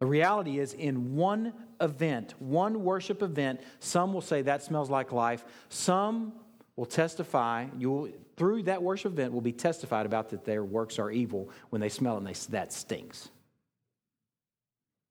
The 0.00 0.06
reality 0.06 0.58
is, 0.58 0.74
in 0.74 1.16
one 1.16 1.54
event, 1.80 2.34
one 2.38 2.84
worship 2.84 3.22
event, 3.22 3.60
some 3.78 4.12
will 4.12 4.20
say 4.20 4.42
that 4.42 4.62
smells 4.62 4.90
like 4.90 5.10
life. 5.12 5.44
Some 5.70 6.34
will 6.74 6.84
testify, 6.84 7.66
you 7.78 7.90
will, 7.90 8.08
through 8.36 8.64
that 8.64 8.82
worship 8.82 9.12
event, 9.12 9.32
will 9.32 9.40
be 9.40 9.52
testified 9.52 10.06
about 10.06 10.30
that 10.30 10.44
their 10.44 10.64
works 10.64 10.98
are 10.98 11.10
evil 11.10 11.48
when 11.70 11.80
they 11.80 11.88
smell 11.88 12.14
it 12.14 12.18
and 12.18 12.26
they 12.26 12.34
that 12.50 12.72
stinks. 12.72 13.28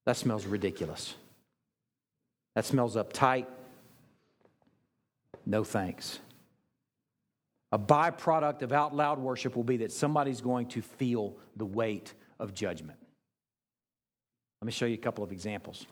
That 0.05 0.17
smells 0.17 0.45
ridiculous. 0.45 1.15
That 2.53 2.65
smells 2.65 2.95
uptight. 2.95 3.47
No 5.45 5.63
thanks. 5.63 6.19
A 7.71 7.79
byproduct 7.79 8.61
of 8.61 8.71
out 8.71 8.95
loud 8.95 9.19
worship 9.19 9.55
will 9.55 9.63
be 9.63 9.77
that 9.77 9.91
somebody's 9.91 10.41
going 10.41 10.67
to 10.67 10.81
feel 10.81 11.35
the 11.55 11.65
weight 11.65 12.13
of 12.39 12.53
judgment. 12.53 12.99
Let 14.61 14.67
me 14.67 14.71
show 14.71 14.85
you 14.85 14.93
a 14.93 14.97
couple 14.97 15.23
of 15.23 15.31
examples. 15.31 15.85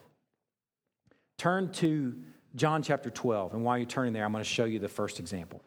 Turn 1.36 1.70
to 1.72 2.14
John 2.54 2.82
chapter 2.82 3.10
12, 3.10 3.54
and 3.54 3.64
while 3.64 3.76
you're 3.76 3.86
turning 3.86 4.12
there, 4.12 4.24
I'm 4.24 4.32
going 4.32 4.42
to 4.42 4.48
show 4.48 4.64
you 4.64 4.78
the 4.78 4.88
first 4.88 5.18
example. 5.18 5.60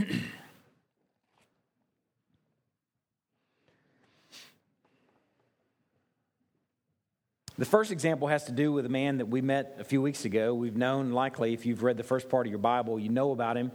The 7.60 7.66
first 7.66 7.90
example 7.90 8.26
has 8.28 8.44
to 8.44 8.52
do 8.52 8.72
with 8.72 8.86
a 8.86 8.88
man 8.88 9.18
that 9.18 9.26
we 9.26 9.42
met 9.42 9.76
a 9.78 9.84
few 9.84 10.00
weeks 10.00 10.24
ago. 10.24 10.54
We've 10.54 10.78
known, 10.78 11.12
likely, 11.12 11.52
if 11.52 11.66
you've 11.66 11.82
read 11.82 11.98
the 11.98 12.02
first 12.02 12.30
part 12.30 12.46
of 12.46 12.50
your 12.50 12.58
Bible, 12.58 12.98
you 12.98 13.10
know 13.10 13.32
about 13.32 13.58
him. 13.58 13.70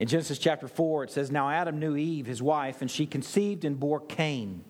In 0.00 0.08
Genesis 0.08 0.36
chapter 0.38 0.66
4, 0.66 1.04
it 1.04 1.12
says, 1.12 1.30
Now 1.30 1.48
Adam 1.48 1.78
knew 1.78 1.94
Eve, 1.94 2.26
his 2.26 2.42
wife, 2.42 2.82
and 2.82 2.90
she 2.90 3.06
conceived 3.06 3.64
and 3.64 3.78
bore 3.78 4.00
Cain, 4.00 4.64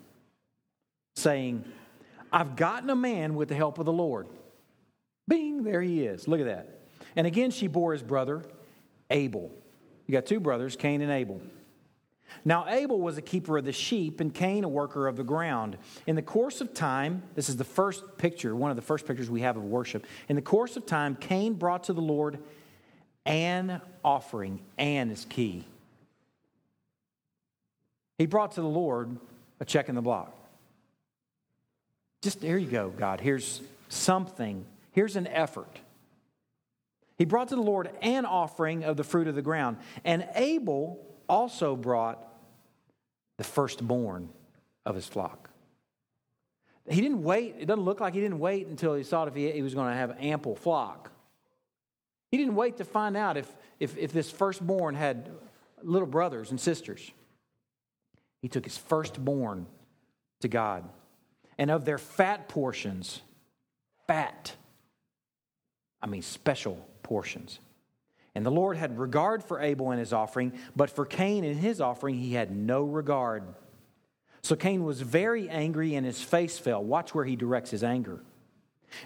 saying, 1.17 1.65
I've 2.31 2.55
gotten 2.55 2.91
a 2.91 2.97
man 2.97 3.35
with 3.35 3.49
the 3.49 3.55
help 3.55 3.79
of 3.79 3.87
the 3.87 3.93
Lord. 3.93 4.29
Bing, 5.27 5.63
there 5.63 5.81
he 5.81 6.05
is. 6.05 6.29
Look 6.29 6.41
at 6.41 6.47
that. 6.47 6.81
And 7.17 7.27
again, 7.27 7.51
she 7.51 7.67
bore 7.67 7.95
his 7.95 8.03
brother, 8.03 8.45
Abel. 9.11 9.51
You 10.07 10.13
got 10.13 10.27
two 10.27 10.41
brothers, 10.41 10.77
Cain 10.77 11.01
and 11.01 11.11
Abel. 11.11 11.41
Now, 12.45 12.67
Abel 12.69 13.01
was 13.01 13.19
a 13.19 13.23
keeper 13.23 13.59
of 13.59 13.65
the 13.65 13.73
sheep, 13.73 14.21
and 14.21 14.33
Cain 14.35 14.65
a 14.65 14.69
worker 14.69 15.07
of 15.07 15.17
the 15.17 15.25
ground. 15.25 15.79
In 16.07 16.17
the 16.17 16.23
course 16.23 16.61
of 16.61 16.75
time, 16.75 17.23
this 17.35 17.49
is 17.49 17.57
the 17.57 17.65
first 17.65 18.19
picture, 18.19 18.55
one 18.55 18.71
of 18.71 18.77
the 18.77 18.83
first 18.83 19.07
pictures 19.07 19.31
we 19.31 19.41
have 19.41 19.57
of 19.57 19.65
worship. 19.65 20.07
In 20.29 20.37
the 20.37 20.43
course 20.43 20.77
of 20.77 20.87
time, 20.87 21.17
Cain 21.17 21.55
brought 21.55 21.85
to 21.85 21.93
the 21.93 22.03
Lord 22.03 22.39
an 23.25 23.81
offering. 24.05 24.61
An 24.77 25.11
is 25.11 25.27
key. 25.29 25.65
He 28.19 28.27
brought 28.27 28.53
to 28.53 28.61
the 28.61 28.69
Lord 28.69 29.17
a 29.61 29.65
check 29.65 29.89
in 29.89 29.95
the 29.95 30.03
block. 30.03 30.35
Just 32.21 32.41
there 32.41 32.59
you 32.59 32.69
go, 32.69 32.91
God. 32.91 33.21
Here's 33.21 33.63
something, 33.89 34.65
here's 34.93 35.17
an 35.17 35.27
effort. 35.29 35.79
He 37.19 37.25
brought 37.25 37.49
to 37.49 37.57
the 37.57 37.63
Lord 37.63 37.91
an 38.01 38.25
offering 38.25 38.85
of 38.85 38.97
the 38.97 39.05
fruit 39.05 39.27
of 39.27 39.35
the 39.35 39.43
ground. 39.43 39.79
And 40.05 40.27
Abel 40.37 41.05
also 41.29 41.75
brought 41.75 42.25
the 43.37 43.45
firstborn 43.45 44.31
of 44.87 44.95
his 44.95 45.07
flock. 45.07 45.51
He 46.89 47.01
didn't 47.01 47.23
wait, 47.23 47.57
it 47.59 47.67
doesn't 47.67 47.85
look 47.85 48.01
like 48.01 48.15
he 48.15 48.21
didn't 48.21 48.39
wait 48.39 48.69
until 48.69 48.95
he 48.95 49.03
saw 49.03 49.25
if 49.25 49.35
he, 49.35 49.51
he 49.51 49.63
was 49.63 49.75
going 49.75 49.91
to 49.91 49.97
have 49.97 50.11
an 50.11 50.19
ample 50.19 50.55
flock. 50.57 51.11
He 52.31 52.39
didn't 52.39 52.55
wait 52.55 52.79
to 52.79 52.85
find 52.85 53.17
out 53.17 53.37
if, 53.37 53.53
if, 53.81 53.97
if 53.99 54.13
this 54.13 54.31
firstborn 54.31 54.95
had 54.95 55.31
little 55.83 56.09
brothers 56.09 56.51
and 56.51 56.61
sisters. 56.61 57.13
He 58.41 58.49
took 58.49 58.65
his 58.65 58.79
firstborn 58.79 59.67
to 60.41 60.49
God. 60.49 60.89
And 61.59 61.71
of 61.71 61.85
their 61.85 61.99
fat 61.99 62.49
portions, 62.49 63.21
fat, 64.07 64.55
I 66.01 66.07
mean 66.07 66.23
special 66.23 66.87
portions. 67.09 67.59
And 68.35 68.45
the 68.45 68.51
Lord 68.51 68.77
had 68.77 68.99
regard 68.99 69.43
for 69.43 69.61
Abel 69.61 69.91
and 69.91 69.99
his 69.99 70.13
offering, 70.13 70.53
but 70.77 70.91
for 70.91 71.05
Cain 71.05 71.43
and 71.43 71.59
his 71.59 71.81
offering, 71.81 72.17
he 72.17 72.35
had 72.35 72.55
no 72.55 72.85
regard. 72.85 73.43
So 74.43 74.55
Cain 74.55 74.85
was 74.85 75.01
very 75.01 75.49
angry 75.49 75.95
and 75.95 76.07
his 76.07 76.23
face 76.23 76.59
fell. 76.59 76.85
Watch 76.85 77.15
where 77.15 77.25
he 77.25 77.35
directs 77.35 77.71
his 77.71 77.83
anger. 77.83 78.21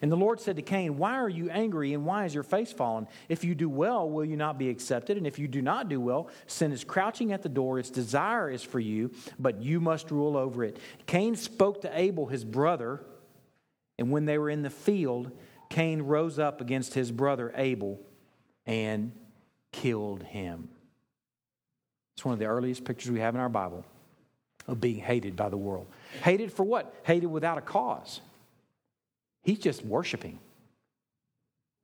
And 0.00 0.12
the 0.12 0.16
Lord 0.16 0.40
said 0.40 0.56
to 0.56 0.62
Cain, 0.62 0.98
Why 0.98 1.14
are 1.14 1.28
you 1.28 1.50
angry 1.50 1.94
and 1.94 2.04
why 2.04 2.24
is 2.24 2.34
your 2.34 2.42
face 2.42 2.72
fallen? 2.72 3.08
If 3.28 3.42
you 3.42 3.54
do 3.54 3.68
well, 3.68 4.08
will 4.08 4.24
you 4.24 4.36
not 4.36 4.58
be 4.58 4.68
accepted? 4.68 5.16
And 5.16 5.26
if 5.26 5.38
you 5.38 5.48
do 5.48 5.62
not 5.62 5.88
do 5.88 6.00
well, 6.00 6.28
sin 6.46 6.72
is 6.72 6.84
crouching 6.84 7.32
at 7.32 7.42
the 7.42 7.48
door. 7.48 7.78
Its 7.78 7.90
desire 7.90 8.50
is 8.50 8.62
for 8.62 8.80
you, 8.80 9.10
but 9.38 9.62
you 9.62 9.80
must 9.80 10.10
rule 10.10 10.36
over 10.36 10.62
it. 10.64 10.78
Cain 11.06 11.34
spoke 11.36 11.80
to 11.82 11.98
Abel, 11.98 12.26
his 12.26 12.44
brother, 12.44 13.00
and 13.98 14.10
when 14.10 14.24
they 14.24 14.38
were 14.38 14.50
in 14.50 14.62
the 14.62 14.70
field, 14.70 15.32
Cain 15.72 16.02
rose 16.02 16.38
up 16.38 16.60
against 16.60 16.92
his 16.92 17.10
brother 17.10 17.50
Abel 17.56 17.98
and 18.66 19.10
killed 19.72 20.22
him. 20.22 20.68
It's 22.14 22.26
one 22.26 22.34
of 22.34 22.38
the 22.38 22.44
earliest 22.44 22.84
pictures 22.84 23.10
we 23.10 23.20
have 23.20 23.34
in 23.34 23.40
our 23.40 23.48
Bible 23.48 23.82
of 24.68 24.82
being 24.82 24.98
hated 24.98 25.34
by 25.34 25.48
the 25.48 25.56
world. 25.56 25.86
Hated 26.22 26.52
for 26.52 26.62
what? 26.62 26.94
Hated 27.04 27.28
without 27.28 27.56
a 27.56 27.62
cause. 27.62 28.20
He's 29.44 29.58
just 29.58 29.82
worshiping. 29.82 30.38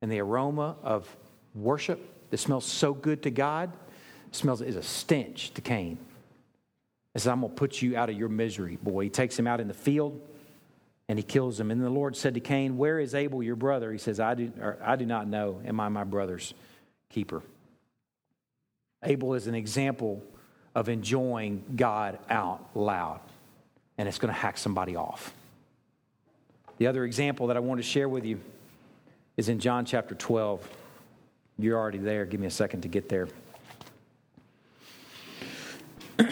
And 0.03 0.11
the 0.11 0.19
aroma 0.19 0.75
of 0.83 1.17
worship 1.55 1.99
that 2.29 2.37
smells 2.37 2.65
so 2.65 2.93
good 2.93 3.23
to 3.23 3.31
God 3.31 3.71
smells 4.29 4.61
is 4.61 4.75
a 4.75 4.83
stench 4.83 5.51
to 5.55 5.61
Cain. 5.61 5.97
He 7.15 7.19
says, 7.19 7.27
I'm 7.27 7.41
to 7.41 7.47
put 7.47 7.81
you 7.81 7.97
out 7.97 8.11
of 8.11 8.15
your 8.15 8.29
misery, 8.29 8.77
boy. 8.83 9.05
He 9.05 9.09
takes 9.09 9.37
him 9.37 9.47
out 9.47 9.59
in 9.59 9.67
the 9.67 9.73
field 9.73 10.21
and 11.09 11.17
he 11.17 11.23
kills 11.23 11.59
him. 11.59 11.71
And 11.71 11.83
the 11.83 11.89
Lord 11.89 12.15
said 12.15 12.35
to 12.35 12.39
Cain, 12.39 12.77
Where 12.77 12.99
is 12.99 13.15
Abel, 13.15 13.41
your 13.41 13.55
brother? 13.55 13.91
He 13.91 13.97
says, 13.97 14.19
I 14.19 14.35
do, 14.35 14.53
I 14.81 14.95
do 14.95 15.07
not 15.07 15.27
know. 15.27 15.59
Am 15.65 15.79
I 15.79 15.89
my 15.89 16.03
brother's 16.03 16.53
keeper? 17.09 17.41
Abel 19.03 19.33
is 19.33 19.47
an 19.47 19.55
example 19.55 20.21
of 20.75 20.87
enjoying 20.87 21.63
God 21.75 22.19
out 22.29 22.63
loud, 22.75 23.21
and 23.97 24.07
it's 24.07 24.19
going 24.19 24.31
to 24.31 24.39
hack 24.39 24.57
somebody 24.57 24.95
off. 24.95 25.33
The 26.77 26.85
other 26.85 27.03
example 27.03 27.47
that 27.47 27.57
I 27.57 27.59
want 27.59 27.79
to 27.79 27.87
share 27.87 28.07
with 28.07 28.23
you 28.23 28.39
is 29.35 29.49
in 29.49 29.59
John 29.59 29.85
chapter 29.85 30.13
12. 30.13 30.69
You're 31.57 31.77
already 31.77 31.97
there. 31.97 32.25
Give 32.25 32.39
me 32.39 32.45
a 32.47 32.51
second 32.51 32.81
to 32.81 32.87
get 32.87 33.09
there. 33.09 33.27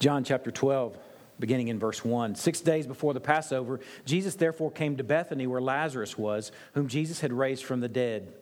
John 0.00 0.24
chapter 0.24 0.50
12, 0.50 0.96
beginning 1.40 1.68
in 1.68 1.78
verse 1.78 2.04
1. 2.04 2.34
Six 2.36 2.60
days 2.60 2.86
before 2.86 3.14
the 3.14 3.20
Passover, 3.20 3.80
Jesus 4.04 4.34
therefore 4.36 4.70
came 4.70 4.96
to 4.96 5.04
Bethany 5.04 5.46
where 5.46 5.60
Lazarus 5.60 6.16
was, 6.16 6.52
whom 6.74 6.88
Jesus 6.88 7.20
had 7.20 7.32
raised 7.32 7.64
from 7.64 7.80
the 7.80 7.88
dead. 7.88 8.32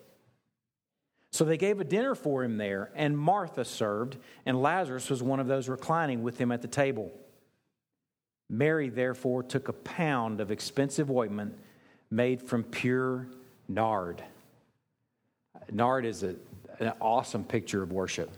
So 1.30 1.44
they 1.44 1.56
gave 1.56 1.80
a 1.80 1.84
dinner 1.84 2.14
for 2.14 2.42
him 2.42 2.56
there, 2.56 2.90
and 2.94 3.16
Martha 3.16 3.64
served, 3.64 4.16
and 4.46 4.60
Lazarus 4.60 5.10
was 5.10 5.22
one 5.22 5.40
of 5.40 5.46
those 5.46 5.68
reclining 5.68 6.22
with 6.22 6.38
him 6.38 6.50
at 6.50 6.62
the 6.62 6.68
table. 6.68 7.12
Mary, 8.50 8.88
therefore, 8.88 9.42
took 9.42 9.68
a 9.68 9.74
pound 9.74 10.40
of 10.40 10.50
expensive 10.50 11.10
ointment 11.10 11.54
made 12.10 12.42
from 12.42 12.64
pure 12.64 13.28
nard. 13.68 14.22
Nard 15.70 16.06
is 16.06 16.22
a, 16.22 16.34
an 16.80 16.92
awesome 17.00 17.44
picture 17.44 17.82
of 17.82 17.92
worship. 17.92 18.30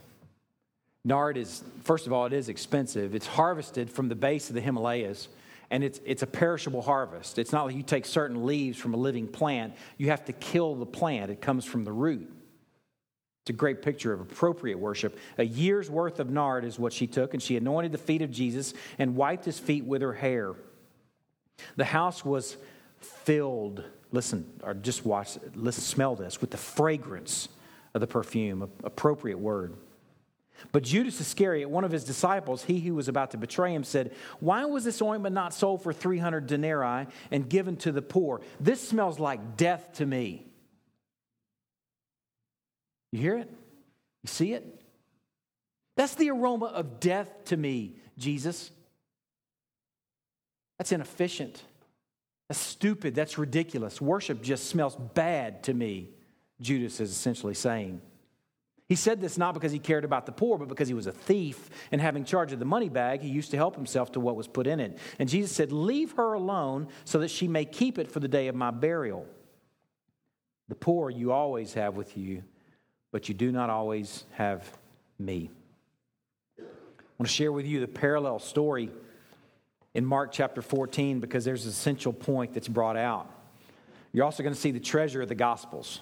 Nard 1.03 1.37
is, 1.37 1.63
first 1.83 2.05
of 2.05 2.13
all, 2.13 2.25
it 2.25 2.33
is 2.33 2.49
expensive. 2.49 3.15
It's 3.15 3.25
harvested 3.25 3.89
from 3.89 4.07
the 4.07 4.15
base 4.15 4.49
of 4.49 4.55
the 4.55 4.61
Himalayas, 4.61 5.29
and 5.71 5.83
it's, 5.83 5.99
it's 6.05 6.21
a 6.21 6.27
perishable 6.27 6.81
harvest. 6.81 7.39
It's 7.39 7.51
not 7.51 7.65
like 7.65 7.75
you 7.75 7.83
take 7.83 8.05
certain 8.05 8.45
leaves 8.45 8.77
from 8.77 8.93
a 8.93 8.97
living 8.97 9.27
plant, 9.27 9.73
you 9.97 10.07
have 10.07 10.25
to 10.25 10.33
kill 10.33 10.75
the 10.75 10.85
plant, 10.85 11.31
it 11.31 11.41
comes 11.41 11.65
from 11.65 11.85
the 11.85 11.91
root. 11.91 12.31
It's 13.43 13.49
a 13.49 13.53
great 13.53 13.81
picture 13.81 14.13
of 14.13 14.21
appropriate 14.21 14.77
worship. 14.77 15.17
A 15.39 15.43
year's 15.43 15.89
worth 15.89 16.19
of 16.19 16.29
nard 16.29 16.63
is 16.63 16.77
what 16.77 16.93
she 16.93 17.07
took, 17.07 17.33
and 17.33 17.41
she 17.41 17.57
anointed 17.57 17.91
the 17.91 17.97
feet 17.97 18.21
of 18.21 18.29
Jesus 18.29 18.75
and 18.99 19.15
wiped 19.15 19.45
his 19.45 19.57
feet 19.57 19.83
with 19.83 20.03
her 20.03 20.13
hair. 20.13 20.53
The 21.75 21.85
house 21.85 22.23
was 22.23 22.57
filled, 22.99 23.83
listen, 24.11 24.45
or 24.61 24.75
just 24.75 25.05
watch, 25.05 25.39
listen, 25.55 25.81
smell 25.83 26.15
this, 26.15 26.39
with 26.39 26.51
the 26.51 26.57
fragrance 26.57 27.49
of 27.95 28.01
the 28.01 28.07
perfume, 28.07 28.69
appropriate 28.83 29.39
word. 29.39 29.73
But 30.71 30.83
Judas 30.83 31.19
Iscariot, 31.19 31.69
one 31.69 31.83
of 31.83 31.91
his 31.91 32.03
disciples, 32.03 32.63
he 32.63 32.79
who 32.79 32.95
was 32.95 33.07
about 33.07 33.31
to 33.31 33.37
betray 33.37 33.73
him, 33.73 33.83
said, 33.83 34.13
Why 34.39 34.65
was 34.65 34.83
this 34.83 35.01
ointment 35.01 35.35
not 35.35 35.53
sold 35.53 35.83
for 35.83 35.93
300 35.93 36.47
denarii 36.47 37.07
and 37.31 37.49
given 37.49 37.77
to 37.77 37.91
the 37.91 38.01
poor? 38.01 38.41
This 38.59 38.87
smells 38.87 39.19
like 39.19 39.57
death 39.57 39.93
to 39.93 40.05
me. 40.05 40.45
You 43.11 43.19
hear 43.19 43.37
it? 43.37 43.49
You 44.23 44.27
see 44.27 44.53
it? 44.53 44.81
That's 45.97 46.15
the 46.15 46.31
aroma 46.31 46.67
of 46.67 46.99
death 46.99 47.29
to 47.45 47.57
me, 47.57 47.95
Jesus. 48.17 48.71
That's 50.77 50.91
inefficient. 50.91 51.61
That's 52.47 52.59
stupid. 52.59 53.15
That's 53.15 53.37
ridiculous. 53.37 54.01
Worship 54.01 54.41
just 54.41 54.67
smells 54.67 54.95
bad 54.95 55.63
to 55.63 55.73
me, 55.73 56.09
Judas 56.59 56.99
is 56.99 57.11
essentially 57.11 57.53
saying. 57.53 58.01
He 58.91 58.97
said 58.97 59.21
this 59.21 59.37
not 59.37 59.53
because 59.53 59.71
he 59.71 59.79
cared 59.79 60.03
about 60.03 60.25
the 60.25 60.33
poor, 60.33 60.57
but 60.57 60.67
because 60.67 60.89
he 60.89 60.93
was 60.93 61.07
a 61.07 61.13
thief 61.13 61.69
and 61.93 62.01
having 62.01 62.25
charge 62.25 62.51
of 62.51 62.59
the 62.59 62.65
money 62.65 62.89
bag, 62.89 63.21
he 63.21 63.29
used 63.29 63.51
to 63.51 63.55
help 63.55 63.77
himself 63.77 64.11
to 64.11 64.19
what 64.19 64.35
was 64.35 64.49
put 64.49 64.67
in 64.67 64.81
it. 64.81 64.97
And 65.17 65.29
Jesus 65.29 65.55
said, 65.55 65.71
Leave 65.71 66.11
her 66.17 66.33
alone 66.33 66.89
so 67.05 67.19
that 67.19 67.29
she 67.29 67.47
may 67.47 67.63
keep 67.63 67.97
it 67.97 68.11
for 68.11 68.19
the 68.19 68.27
day 68.27 68.49
of 68.49 68.55
my 68.55 68.69
burial. 68.69 69.25
The 70.67 70.75
poor 70.75 71.09
you 71.09 71.31
always 71.31 71.73
have 71.75 71.95
with 71.95 72.17
you, 72.17 72.43
but 73.13 73.29
you 73.29 73.33
do 73.33 73.49
not 73.49 73.69
always 73.69 74.25
have 74.33 74.69
me. 75.17 75.51
I 76.59 76.63
want 77.17 77.29
to 77.29 77.33
share 77.33 77.53
with 77.53 77.65
you 77.65 77.79
the 77.79 77.87
parallel 77.87 78.39
story 78.39 78.91
in 79.93 80.05
Mark 80.05 80.33
chapter 80.33 80.61
14 80.61 81.21
because 81.21 81.45
there's 81.45 81.63
an 81.63 81.69
essential 81.69 82.11
point 82.11 82.53
that's 82.53 82.67
brought 82.67 82.97
out. 82.97 83.31
You're 84.11 84.25
also 84.25 84.43
going 84.43 84.53
to 84.53 84.59
see 84.59 84.71
the 84.71 84.81
treasure 84.81 85.21
of 85.21 85.29
the 85.29 85.35
Gospels. 85.35 86.01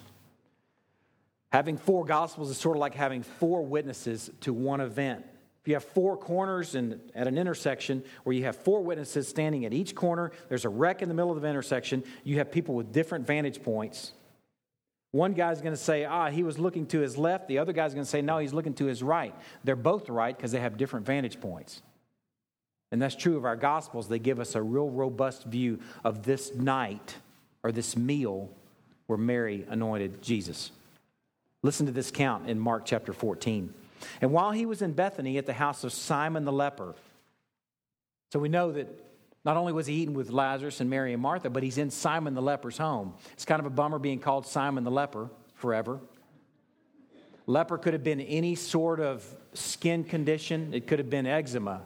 Having 1.51 1.77
four 1.77 2.05
Gospels 2.05 2.49
is 2.49 2.57
sort 2.57 2.77
of 2.77 2.81
like 2.81 2.93
having 2.93 3.23
four 3.23 3.65
witnesses 3.65 4.29
to 4.41 4.53
one 4.53 4.81
event. 4.81 5.25
If 5.62 5.67
you 5.67 5.73
have 5.73 5.83
four 5.83 6.15
corners 6.15 6.75
and 6.75 6.99
at 7.15 7.27
an 7.27 7.38
intersection 7.38 8.03
where 8.23 8.35
you 8.35 8.43
have 8.43 8.55
four 8.55 8.81
witnesses 8.81 9.27
standing 9.27 9.65
at 9.65 9.73
each 9.73 9.95
corner, 9.95 10.31
there's 10.47 10.65
a 10.65 10.69
wreck 10.69 11.01
in 11.01 11.09
the 11.09 11.15
middle 11.15 11.31
of 11.31 11.41
the 11.41 11.47
intersection, 11.47 12.03
you 12.23 12.38
have 12.38 12.51
people 12.51 12.75
with 12.75 12.93
different 12.93 13.27
vantage 13.27 13.62
points 13.62 14.13
one 15.12 15.33
guy's 15.33 15.62
going 15.62 15.73
to 15.73 15.81
say, 15.81 16.05
ah, 16.05 16.29
he 16.29 16.43
was 16.43 16.59
looking 16.59 16.85
to 16.88 16.99
his 16.99 17.17
left. 17.17 17.47
The 17.47 17.57
other 17.57 17.73
guy's 17.73 17.93
going 17.93 18.05
to 18.05 18.09
say, 18.09 18.21
no, 18.21 18.38
he's 18.38 18.53
looking 18.53 18.75
to 18.75 18.85
his 18.85 19.01
right. 19.01 19.33
They're 19.63 19.75
both 19.75 20.07
right 20.07 20.35
because 20.35 20.51
they 20.51 20.59
have 20.59 20.77
different 20.77 21.05
vantage 21.05 21.41
points. 21.41 21.81
And 22.91 23.01
that's 23.01 23.15
true 23.15 23.38
of 23.38 23.45
our 23.45 23.55
Gospels. 23.55 24.07
They 24.07 24.19
give 24.19 24.39
us 24.39 24.55
a 24.55 24.62
real 24.62 24.89
robust 24.89 25.45
view 25.45 25.79
of 26.03 26.23
this 26.23 26.53
night 26.53 27.15
or 27.63 27.71
this 27.71 27.97
meal 27.97 28.49
where 29.07 29.17
Mary 29.17 29.65
anointed 29.67 30.21
Jesus. 30.21 30.71
Listen 31.61 31.85
to 31.85 31.91
this 31.91 32.11
count 32.11 32.49
in 32.49 32.59
Mark 32.59 32.85
chapter 32.85 33.11
14. 33.11 33.73
And 34.21 34.31
while 34.31 34.51
he 34.51 34.65
was 34.65 34.81
in 34.81 34.93
Bethany 34.93 35.37
at 35.37 35.45
the 35.45 35.53
house 35.53 35.83
of 35.83 35.91
Simon 35.91 36.45
the 36.45 36.53
leper, 36.53 36.95
so 38.31 38.39
we 38.39 38.47
know 38.47 38.71
that 38.71 38.87
not 39.43 39.57
only 39.57 39.73
was 39.73 39.87
he 39.87 39.95
eating 39.95 40.13
with 40.13 40.29
Lazarus 40.29 40.79
and 40.79 40.89
Mary 40.89 41.13
and 41.13 41.21
Martha, 41.21 41.49
but 41.49 41.63
he's 41.63 41.77
in 41.77 41.89
Simon 41.89 42.33
the 42.33 42.41
leper's 42.41 42.77
home. 42.77 43.13
It's 43.33 43.45
kind 43.45 43.59
of 43.59 43.65
a 43.65 43.69
bummer 43.69 43.99
being 43.99 44.19
called 44.19 44.45
Simon 44.45 44.83
the 44.83 44.91
leper 44.91 45.29
forever. 45.55 45.99
Leper 47.45 47.77
could 47.77 47.93
have 47.93 48.03
been 48.03 48.21
any 48.21 48.55
sort 48.55 48.99
of 48.99 49.25
skin 49.53 50.03
condition, 50.03 50.73
it 50.73 50.87
could 50.87 50.99
have 50.99 51.09
been 51.09 51.25
eczema. 51.25 51.81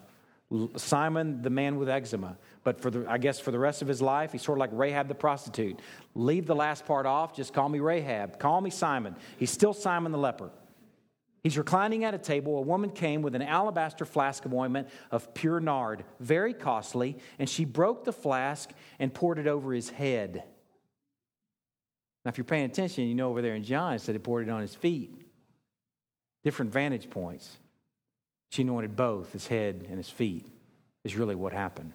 Simon, 0.76 1.42
the 1.42 1.50
man 1.50 1.78
with 1.78 1.90
eczema. 1.90 2.38
But 2.64 2.80
for 2.80 2.90
the, 2.90 3.06
I 3.10 3.18
guess 3.18 3.40
for 3.40 3.52
the 3.52 3.60
rest 3.60 3.82
of 3.82 3.88
his 3.88 4.02
life, 4.02 4.32
he's 4.32 4.42
sort 4.42 4.58
of 4.58 4.62
like 4.62 4.70
Rahab 4.72 5.08
the 5.08 5.16
prostitute. 5.16 5.80
Leave 6.16 6.46
the 6.46 6.56
last 6.56 6.86
part 6.86 7.06
off, 7.06 7.36
just 7.36 7.54
call 7.54 7.68
me 7.68 7.80
Rahab. 7.80 8.40
Call 8.40 8.62
me 8.62 8.70
Simon. 8.70 9.16
He's 9.38 9.52
still 9.52 9.74
Simon 9.74 10.12
the 10.12 10.18
leper. 10.18 10.50
He's 11.44 11.58
reclining 11.58 12.06
at 12.06 12.14
a 12.14 12.18
table. 12.18 12.58
A 12.58 12.62
woman 12.62 12.90
came 12.90 13.22
with 13.22 13.36
an 13.36 13.42
alabaster 13.42 14.06
flask 14.06 14.46
of 14.46 14.54
ointment 14.54 14.88
of 15.12 15.34
pure 15.34 15.60
nard, 15.60 16.06
very 16.22 16.54
costly, 16.54 17.18
and 17.38 17.50
she 17.50 17.66
broke 17.66 18.06
the 18.06 18.14
flask 18.14 18.72
and 18.98 19.14
poured 19.14 19.40
it 19.40 19.48
over 19.48 19.74
his 19.74 19.90
head. 19.90 20.44
Now, 22.24 22.30
if 22.30 22.38
you're 22.38 22.46
paying 22.46 22.64
attention, 22.64 23.10
you 23.10 23.16
know 23.16 23.30
over 23.30 23.42
there 23.42 23.56
in 23.56 23.64
John, 23.64 23.94
it 23.94 24.00
said 24.00 24.16
he 24.16 24.20
poured 24.20 24.48
it 24.48 24.52
on 24.52 24.62
his 24.62 24.74
feet. 24.74 25.14
Different 26.46 26.72
vantage 26.72 27.10
points. 27.10 27.58
She 28.52 28.62
anointed 28.62 28.96
both 28.96 29.34
his 29.34 29.48
head 29.48 29.86
and 29.90 29.98
his 29.98 30.10
feet, 30.10 30.46
is 31.04 31.18
really 31.18 31.36
what 31.36 31.52
happened. 31.52 31.92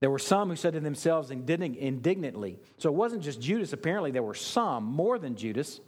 There 0.00 0.10
were 0.10 0.18
some 0.18 0.48
who 0.48 0.56
said 0.56 0.72
to 0.72 0.80
themselves 0.80 1.30
indignantly, 1.30 2.58
so 2.78 2.88
it 2.88 2.94
wasn't 2.94 3.22
just 3.22 3.40
Judas, 3.40 3.72
apparently, 3.72 4.10
there 4.10 4.22
were 4.22 4.34
some, 4.34 4.84
more 4.84 5.18
than 5.18 5.36
Judas, 5.36 5.80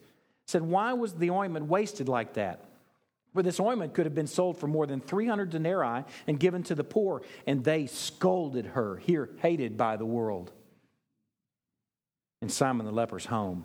said, 0.46 0.62
Why 0.62 0.92
was 0.92 1.14
the 1.14 1.30
ointment 1.30 1.66
wasted 1.66 2.08
like 2.08 2.34
that? 2.34 2.64
For 3.32 3.42
this 3.42 3.58
ointment 3.58 3.94
could 3.94 4.04
have 4.04 4.14
been 4.14 4.26
sold 4.26 4.58
for 4.58 4.66
more 4.66 4.86
than 4.86 5.00
300 5.00 5.48
denarii 5.48 6.04
and 6.26 6.38
given 6.38 6.62
to 6.64 6.74
the 6.74 6.84
poor. 6.84 7.22
And 7.46 7.64
they 7.64 7.86
scolded 7.86 8.66
her, 8.66 8.96
here 8.96 9.30
hated 9.38 9.78
by 9.78 9.96
the 9.96 10.04
world. 10.04 10.52
In 12.42 12.50
Simon 12.50 12.84
the 12.84 12.92
leper's 12.92 13.24
home. 13.24 13.64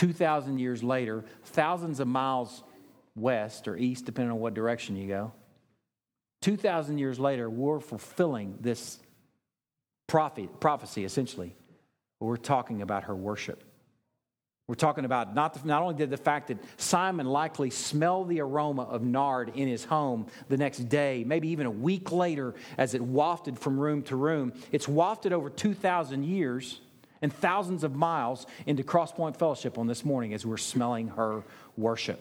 2,000 0.00 0.58
years 0.58 0.82
later, 0.82 1.26
thousands 1.44 2.00
of 2.00 2.08
miles 2.08 2.62
west 3.14 3.68
or 3.68 3.76
east, 3.76 4.06
depending 4.06 4.32
on 4.32 4.40
what 4.40 4.54
direction 4.54 4.96
you 4.96 5.06
go, 5.06 5.30
2,000 6.40 6.96
years 6.96 7.20
later, 7.20 7.50
we're 7.50 7.80
fulfilling 7.80 8.56
this 8.62 8.98
prophecy, 10.08 11.04
essentially. 11.04 11.54
We're 12.18 12.38
talking 12.38 12.80
about 12.80 13.04
her 13.04 13.14
worship. 13.14 13.62
We're 14.68 14.74
talking 14.74 15.04
about 15.04 15.34
not, 15.34 15.52
the, 15.52 15.68
not 15.68 15.82
only 15.82 15.96
did 15.96 16.08
the 16.08 16.16
fact 16.16 16.48
that 16.48 16.56
Simon 16.78 17.26
likely 17.26 17.68
smelled 17.68 18.30
the 18.30 18.40
aroma 18.40 18.84
of 18.84 19.02
nard 19.02 19.52
in 19.54 19.68
his 19.68 19.84
home 19.84 20.28
the 20.48 20.56
next 20.56 20.88
day, 20.88 21.24
maybe 21.26 21.48
even 21.48 21.66
a 21.66 21.70
week 21.70 22.10
later, 22.10 22.54
as 22.78 22.94
it 22.94 23.02
wafted 23.02 23.58
from 23.58 23.78
room 23.78 24.00
to 24.04 24.16
room. 24.16 24.54
It's 24.72 24.88
wafted 24.88 25.34
over 25.34 25.50
2,000 25.50 26.24
years 26.24 26.80
and 27.22 27.32
thousands 27.32 27.84
of 27.84 27.94
miles 27.94 28.46
into 28.66 28.82
Crosspoint 28.82 29.36
Fellowship 29.36 29.78
on 29.78 29.86
this 29.86 30.04
morning 30.04 30.32
as 30.34 30.46
we're 30.46 30.56
smelling 30.56 31.08
her 31.08 31.42
worship. 31.76 32.20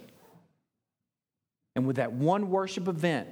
And 1.76 1.86
with 1.88 1.98
that 1.98 2.12
one 2.12 2.50
worship 2.50 2.88
event, 2.88 3.30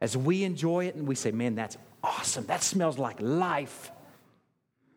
as 0.00 0.16
we 0.16 0.44
enjoy 0.44 0.86
it 0.86 0.94
and 0.94 1.06
we 1.06 1.14
say, 1.14 1.30
man, 1.30 1.54
that's 1.54 1.76
awesome, 2.02 2.46
that 2.46 2.62
smells 2.62 2.98
like 2.98 3.16
life. 3.20 3.90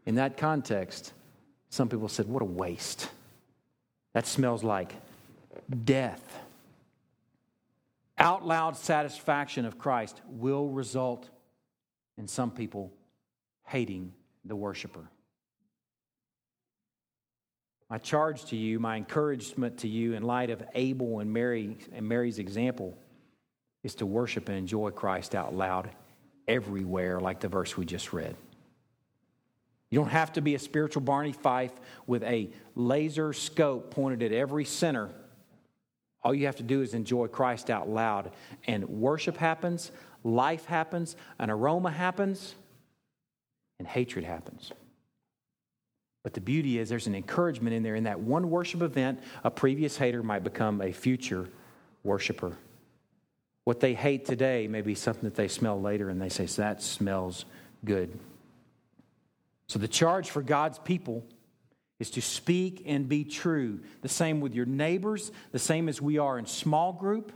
In 0.05 0.15
that 0.15 0.37
context, 0.37 1.13
some 1.69 1.87
people 1.87 2.09
said, 2.09 2.27
what 2.27 2.41
a 2.41 2.45
waste. 2.45 3.09
That 4.13 4.27
smells 4.27 4.63
like 4.63 4.93
death. 5.85 6.21
Out 8.17 8.45
loud 8.45 8.77
satisfaction 8.77 9.65
of 9.65 9.79
Christ 9.79 10.21
will 10.27 10.69
result 10.69 11.29
in 12.17 12.27
some 12.27 12.51
people 12.51 12.91
hating 13.65 14.13
the 14.45 14.55
worshiper. 14.55 15.09
My 17.93 17.99
charge 17.99 18.45
to 18.45 18.55
you, 18.55 18.79
my 18.79 18.97
encouragement 18.97 19.77
to 19.81 19.87
you 19.87 20.15
in 20.15 20.23
light 20.23 20.49
of 20.49 20.63
Abel 20.73 21.19
and 21.19 21.31
Mary 21.31 21.77
and 21.93 22.09
Mary's 22.09 22.39
example 22.39 22.97
is 23.83 23.93
to 23.93 24.07
worship 24.07 24.49
and 24.49 24.57
enjoy 24.57 24.89
Christ 24.89 25.35
out 25.35 25.53
loud 25.53 25.91
everywhere, 26.47 27.19
like 27.19 27.39
the 27.39 27.49
verse 27.49 27.77
we 27.77 27.85
just 27.85 28.11
read. 28.11 28.35
You 29.91 29.99
don't 29.99 30.09
have 30.09 30.33
to 30.33 30.41
be 30.41 30.55
a 30.55 30.59
spiritual 30.59 31.03
Barney 31.03 31.33
Fife 31.33 31.73
with 32.07 32.23
a 32.23 32.49
laser 32.73 33.31
scope 33.31 33.91
pointed 33.91 34.23
at 34.23 34.31
every 34.31 34.65
sinner. 34.65 35.11
All 36.23 36.33
you 36.33 36.47
have 36.47 36.55
to 36.55 36.63
do 36.63 36.81
is 36.81 36.95
enjoy 36.95 37.27
Christ 37.27 37.69
out 37.69 37.87
loud, 37.87 38.31
and 38.65 38.89
worship 38.89 39.37
happens, 39.37 39.91
life 40.23 40.65
happens, 40.65 41.15
an 41.37 41.51
aroma 41.51 41.91
happens, 41.91 42.55
and 43.77 43.87
hatred 43.87 44.25
happens. 44.25 44.71
But 46.23 46.33
the 46.33 46.41
beauty 46.41 46.79
is 46.79 46.89
there's 46.89 47.07
an 47.07 47.15
encouragement 47.15 47.75
in 47.75 47.83
there. 47.83 47.95
In 47.95 48.05
that 48.05 48.19
one 48.19 48.49
worship 48.49 48.81
event, 48.81 49.19
a 49.43 49.51
previous 49.51 49.97
hater 49.97 50.23
might 50.23 50.43
become 50.43 50.81
a 50.81 50.91
future 50.91 51.49
worshiper. 52.03 52.57
What 53.65 53.79
they 53.79 53.93
hate 53.93 54.25
today 54.25 54.67
may 54.67 54.81
be 54.81 54.95
something 54.95 55.23
that 55.23 55.35
they 55.35 55.47
smell 55.47 55.79
later 55.79 56.09
and 56.09 56.21
they 56.21 56.29
say, 56.29 56.45
that 56.45 56.81
smells 56.81 57.45
good. 57.85 58.17
So 59.67 59.79
the 59.79 59.87
charge 59.87 60.29
for 60.29 60.41
God's 60.41 60.79
people 60.79 61.25
is 61.99 62.09
to 62.11 62.21
speak 62.21 62.83
and 62.85 63.07
be 63.07 63.23
true. 63.23 63.79
The 64.01 64.09
same 64.09 64.41
with 64.41 64.53
your 64.53 64.65
neighbors, 64.65 65.31
the 65.51 65.59
same 65.59 65.87
as 65.87 66.01
we 66.01 66.17
are 66.17 66.37
in 66.37 66.45
small 66.45 66.91
group, 66.93 67.31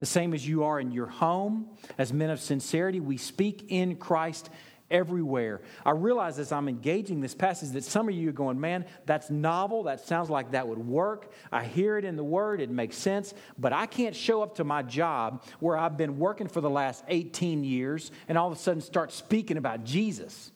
the 0.00 0.06
same 0.06 0.34
as 0.34 0.46
you 0.46 0.64
are 0.64 0.78
in 0.78 0.92
your 0.92 1.06
home. 1.06 1.68
As 1.98 2.12
men 2.12 2.30
of 2.30 2.40
sincerity, 2.40 3.00
we 3.00 3.16
speak 3.16 3.66
in 3.68 3.96
Christ 3.96 4.50
everywhere. 4.90 5.60
I 5.84 5.90
realize 5.90 6.38
as 6.38 6.52
I'm 6.52 6.68
engaging 6.68 7.20
this 7.20 7.34
passage 7.34 7.70
that 7.70 7.84
some 7.84 8.08
of 8.08 8.14
you 8.14 8.28
are 8.28 8.32
going, 8.32 8.60
man, 8.60 8.84
that's 9.06 9.30
novel. 9.30 9.84
That 9.84 10.00
sounds 10.00 10.30
like 10.30 10.52
that 10.52 10.68
would 10.68 10.78
work. 10.78 11.32
I 11.50 11.64
hear 11.64 11.98
it 11.98 12.04
in 12.04 12.16
the 12.16 12.24
word, 12.24 12.60
it 12.60 12.70
makes 12.70 12.96
sense, 12.96 13.34
but 13.58 13.72
I 13.72 13.86
can't 13.86 14.14
show 14.14 14.42
up 14.42 14.56
to 14.56 14.64
my 14.64 14.82
job 14.82 15.44
where 15.60 15.76
I've 15.76 15.96
been 15.96 16.18
working 16.18 16.48
for 16.48 16.60
the 16.60 16.70
last 16.70 17.04
18 17.08 17.64
years 17.64 18.10
and 18.28 18.38
all 18.38 18.50
of 18.50 18.56
a 18.56 18.60
sudden 18.60 18.80
start 18.80 19.12
speaking 19.12 19.56
about 19.56 19.84
Jesus. 19.84 20.52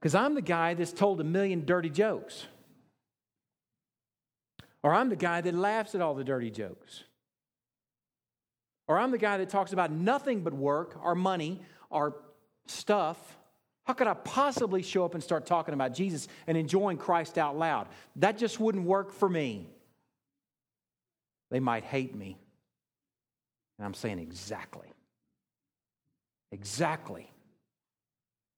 Because 0.00 0.14
I'm 0.14 0.34
the 0.34 0.42
guy 0.42 0.74
that's 0.74 0.92
told 0.92 1.20
a 1.20 1.24
million 1.24 1.64
dirty 1.64 1.90
jokes. 1.90 2.46
Or 4.82 4.94
I'm 4.94 5.08
the 5.08 5.16
guy 5.16 5.40
that 5.40 5.54
laughs 5.54 5.94
at 5.94 6.00
all 6.00 6.14
the 6.14 6.24
dirty 6.24 6.50
jokes. 6.50 7.02
Or 8.88 8.98
I'm 8.98 9.10
the 9.10 9.18
guy 9.18 9.36
that 9.36 9.50
talks 9.50 9.72
about 9.72 9.92
nothing 9.92 10.40
but 10.40 10.54
work, 10.54 10.98
our 11.02 11.14
money, 11.14 11.60
our 11.90 12.16
stuff. 12.66 13.36
How 13.84 13.92
could 13.92 14.06
I 14.06 14.14
possibly 14.14 14.82
show 14.82 15.04
up 15.04 15.14
and 15.14 15.22
start 15.22 15.46
talking 15.46 15.74
about 15.74 15.94
Jesus 15.94 16.26
and 16.46 16.56
enjoying 16.56 16.96
Christ 16.96 17.38
out 17.38 17.56
loud? 17.56 17.88
That 18.16 18.38
just 18.38 18.58
wouldn't 18.58 18.84
work 18.84 19.12
for 19.12 19.28
me. 19.28 19.68
They 21.50 21.60
might 21.60 21.84
hate 21.84 22.14
me. 22.14 22.38
And 23.78 23.86
I'm 23.86 23.94
saying 23.94 24.18
exactly. 24.18 24.88
Exactly. 26.50 27.30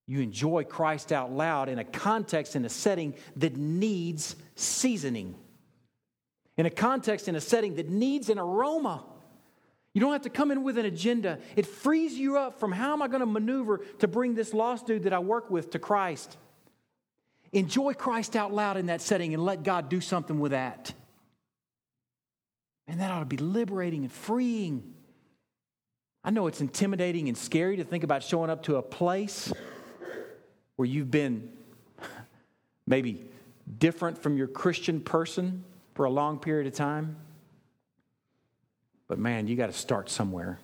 You 0.07 0.21
enjoy 0.21 0.65
Christ 0.65 1.13
out 1.13 1.33
loud 1.33 1.69
in 1.69 1.79
a 1.79 1.85
context, 1.85 2.57
in 2.57 2.65
a 2.65 2.69
setting 2.69 3.15
that 3.37 3.57
needs 3.57 4.35
seasoning, 4.57 5.37
in 6.57 6.67
a 6.67 6.71
context, 6.71 7.29
in 7.29 7.37
a 7.37 7.41
setting 7.41 7.77
that 7.77 7.89
needs 7.89 8.29
an 8.29 8.39
aroma. 8.39 9.05
You 9.93 10.01
don't 10.01 10.13
have 10.13 10.23
to 10.23 10.31
come 10.31 10.51
in 10.51 10.63
with 10.63 10.79
an 10.79 10.87
agenda. 10.87 11.39
It 11.57 11.67
frees 11.67 12.15
you 12.15 12.37
up 12.37 12.61
from 12.61 12.71
how 12.71 12.93
am 12.93 13.03
I 13.03 13.09
going 13.09 13.21
to 13.21 13.27
maneuver 13.27 13.79
to 13.99 14.09
bring 14.09 14.35
this 14.35 14.55
lost 14.55 14.87
dude 14.87 15.03
that 15.03 15.13
I 15.13 15.19
work 15.19 15.51
with 15.51 15.71
to 15.73 15.79
Christ. 15.79 16.37
Enjoy 17.53 17.95
Christ 17.95 18.37
out 18.37 18.53
loud 18.53 18.77
in 18.77 18.87
that 18.87 19.01
setting 19.01 19.35
and 19.35 19.45
let 19.45 19.65
God 19.65 19.89
do 19.89 20.01
something 20.01 20.39
with 20.39 20.53
that. 20.53 20.93
And 22.87 23.01
that 23.01 23.11
ought 23.11 23.21
to 23.21 23.25
be 23.25 23.37
liberating 23.37 24.03
and 24.03 24.13
freeing. 24.13 24.95
I 26.23 26.31
know 26.31 26.47
it's 26.47 26.61
intimidating 26.61 27.29
and 27.29 27.37
scary 27.37 27.77
to 27.79 27.85
think 27.85 28.05
about 28.05 28.23
showing 28.23 28.51
up 28.51 28.65
to 28.65 28.77
a 28.77 28.83
place 28.83 29.53
where 30.77 30.87
you've 30.87 31.11
been 31.11 31.51
maybe 32.87 33.25
different 33.79 34.19
from 34.19 34.37
your 34.37 34.47
Christian 34.47 35.01
person 35.01 35.65
for 35.95 36.05
a 36.05 36.11
long 36.11 36.39
period 36.39 36.67
of 36.69 36.75
time. 36.75 37.17
But 39.11 39.19
man, 39.19 39.49
you 39.49 39.57
got 39.57 39.67
to 39.67 39.73
start 39.73 40.09
somewhere. 40.09 40.61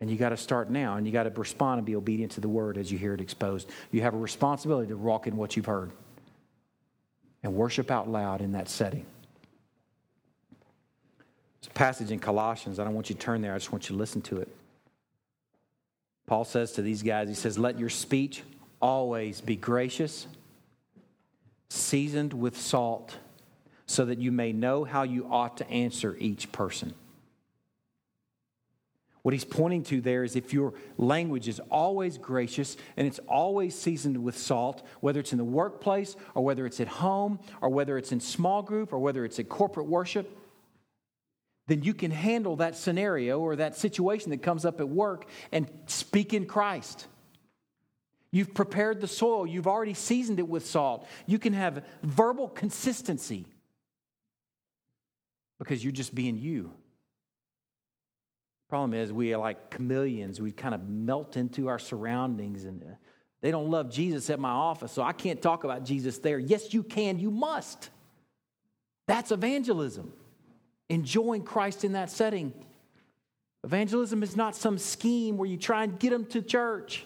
And 0.00 0.08
you 0.08 0.16
got 0.16 0.28
to 0.28 0.36
start 0.36 0.70
now, 0.70 0.96
and 0.96 1.06
you 1.06 1.12
got 1.12 1.24
to 1.24 1.30
respond 1.30 1.78
and 1.78 1.86
be 1.86 1.96
obedient 1.96 2.32
to 2.32 2.40
the 2.40 2.48
word 2.48 2.78
as 2.78 2.92
you 2.92 2.98
hear 2.98 3.12
it 3.12 3.20
exposed. 3.20 3.68
You 3.90 4.02
have 4.02 4.14
a 4.14 4.18
responsibility 4.18 4.88
to 4.88 4.96
walk 4.96 5.26
in 5.26 5.36
what 5.36 5.56
you've 5.56 5.66
heard 5.66 5.90
and 7.42 7.54
worship 7.54 7.90
out 7.90 8.08
loud 8.08 8.40
in 8.40 8.52
that 8.52 8.68
setting. 8.68 9.04
There's 11.60 11.68
a 11.68 11.70
passage 11.70 12.12
in 12.12 12.20
Colossians. 12.20 12.78
I 12.78 12.84
don't 12.84 12.94
want 12.94 13.08
you 13.08 13.16
to 13.16 13.20
turn 13.20 13.42
there, 13.42 13.52
I 13.52 13.58
just 13.58 13.72
want 13.72 13.88
you 13.88 13.96
to 13.96 13.98
listen 13.98 14.22
to 14.22 14.36
it. 14.36 14.54
Paul 16.26 16.44
says 16.44 16.72
to 16.72 16.82
these 16.82 17.02
guys, 17.02 17.28
he 17.28 17.34
says, 17.34 17.58
Let 17.58 17.80
your 17.80 17.88
speech 17.88 18.44
always 18.80 19.40
be 19.40 19.56
gracious, 19.56 20.28
seasoned 21.68 22.32
with 22.32 22.56
salt, 22.56 23.16
so 23.86 24.04
that 24.04 24.18
you 24.18 24.30
may 24.30 24.52
know 24.52 24.84
how 24.84 25.02
you 25.02 25.26
ought 25.28 25.56
to 25.56 25.68
answer 25.68 26.16
each 26.20 26.52
person. 26.52 26.94
What 29.26 29.32
he's 29.32 29.44
pointing 29.44 29.82
to 29.86 30.00
there 30.00 30.22
is 30.22 30.36
if 30.36 30.52
your 30.52 30.74
language 30.98 31.48
is 31.48 31.58
always 31.68 32.16
gracious 32.16 32.76
and 32.96 33.08
it's 33.08 33.18
always 33.26 33.76
seasoned 33.76 34.22
with 34.22 34.38
salt, 34.38 34.86
whether 35.00 35.18
it's 35.18 35.32
in 35.32 35.38
the 35.38 35.42
workplace 35.42 36.14
or 36.36 36.44
whether 36.44 36.64
it's 36.64 36.78
at 36.78 36.86
home 36.86 37.40
or 37.60 37.68
whether 37.68 37.98
it's 37.98 38.12
in 38.12 38.20
small 38.20 38.62
group 38.62 38.92
or 38.92 39.00
whether 39.00 39.24
it's 39.24 39.40
at 39.40 39.48
corporate 39.48 39.88
worship, 39.88 40.30
then 41.66 41.82
you 41.82 41.92
can 41.92 42.12
handle 42.12 42.54
that 42.54 42.76
scenario 42.76 43.40
or 43.40 43.56
that 43.56 43.76
situation 43.76 44.30
that 44.30 44.42
comes 44.42 44.64
up 44.64 44.78
at 44.78 44.88
work 44.88 45.26
and 45.50 45.68
speak 45.86 46.32
in 46.32 46.46
Christ. 46.46 47.08
You've 48.30 48.54
prepared 48.54 49.00
the 49.00 49.08
soil, 49.08 49.44
you've 49.44 49.66
already 49.66 49.94
seasoned 49.94 50.38
it 50.38 50.46
with 50.46 50.64
salt. 50.64 51.04
You 51.26 51.40
can 51.40 51.52
have 51.52 51.84
verbal 52.04 52.46
consistency 52.46 53.44
because 55.58 55.82
you're 55.82 55.92
just 55.92 56.14
being 56.14 56.38
you. 56.38 56.70
Problem 58.68 58.94
is, 58.94 59.12
we 59.12 59.32
are 59.32 59.38
like 59.38 59.70
chameleons. 59.70 60.40
We 60.40 60.50
kind 60.50 60.74
of 60.74 60.88
melt 60.88 61.36
into 61.36 61.68
our 61.68 61.78
surroundings, 61.78 62.64
and 62.64 62.82
uh, 62.82 62.86
they 63.40 63.50
don't 63.50 63.70
love 63.70 63.90
Jesus 63.90 64.28
at 64.28 64.40
my 64.40 64.50
office, 64.50 64.90
so 64.90 65.02
I 65.02 65.12
can't 65.12 65.40
talk 65.40 65.64
about 65.64 65.84
Jesus 65.84 66.18
there. 66.18 66.38
Yes, 66.38 66.74
you 66.74 66.82
can. 66.82 67.18
You 67.18 67.30
must. 67.30 67.90
That's 69.06 69.30
evangelism, 69.30 70.12
enjoying 70.88 71.44
Christ 71.44 71.84
in 71.84 71.92
that 71.92 72.10
setting. 72.10 72.52
Evangelism 73.62 74.22
is 74.22 74.36
not 74.36 74.56
some 74.56 74.78
scheme 74.78 75.36
where 75.36 75.48
you 75.48 75.56
try 75.56 75.84
and 75.84 75.98
get 75.98 76.10
them 76.10 76.24
to 76.26 76.42
church. 76.42 77.04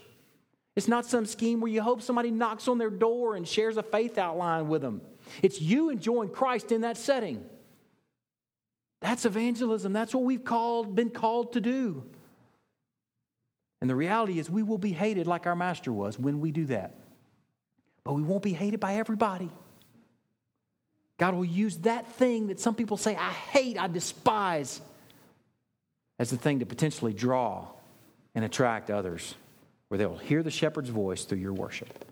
It's 0.77 0.89
not 0.89 1.05
some 1.05 1.27
scheme 1.27 1.61
where 1.61 1.71
you 1.71 1.83
hope 1.83 2.01
somebody 2.01 2.31
knocks 2.31 2.69
on 2.69 2.79
their 2.79 2.91
door 2.91 3.37
and 3.37 3.47
shares 3.47 3.77
a 3.77 3.83
faith 3.83 4.17
outline 4.17 4.69
with 4.69 4.81
them. 4.81 5.03
It's 5.43 5.61
you 5.61 5.91
enjoying 5.91 6.31
Christ 6.31 6.73
in 6.73 6.83
that 6.83 6.97
setting. 6.97 7.45
That's 9.01 9.25
evangelism. 9.25 9.93
That's 9.93 10.15
what 10.15 10.25
we've 10.25 10.45
called, 10.45 10.95
been 10.95 11.11
called 11.11 11.55
to 11.55 11.61
do. 11.61 12.05
And 13.81 13.89
the 13.89 13.97
reality 13.97 14.39
is, 14.39 14.51
we 14.51 14.63
will 14.63 14.79
be 14.79 14.93
hated 14.93 15.27
like 15.27 15.47
our 15.47 15.57
master 15.57 15.93
was 15.93 16.19
when 16.19 16.41
we 16.41 16.51
do 16.51 16.67
that. 16.67 16.95
But 18.05 18.13
we 18.13 18.23
won't 18.23 18.43
be 18.43 18.53
hated 18.53 18.79
by 18.79 18.97
everybody. 18.97 19.51
God 21.17 21.35
will 21.35 21.45
use 21.45 21.79
that 21.79 22.07
thing 22.13 22.49
that 22.49 22.61
some 22.61 22.75
people 22.75 22.97
say, 22.97 23.17
I 23.17 23.31
hate, 23.31 23.79
I 23.79 23.89
despise, 23.89 24.81
as 26.19 26.31
the 26.31 26.37
thing 26.37 26.59
to 26.59 26.67
potentially 26.67 27.15
draw 27.15 27.67
and 28.35 28.45
attract 28.45 28.91
others, 28.91 29.35
where 29.89 29.99
they'll 29.99 30.17
hear 30.17 30.43
the 30.43 30.51
shepherd's 30.51 30.91
voice 30.91 31.25
through 31.25 31.39
your 31.39 31.53
worship. 31.53 32.05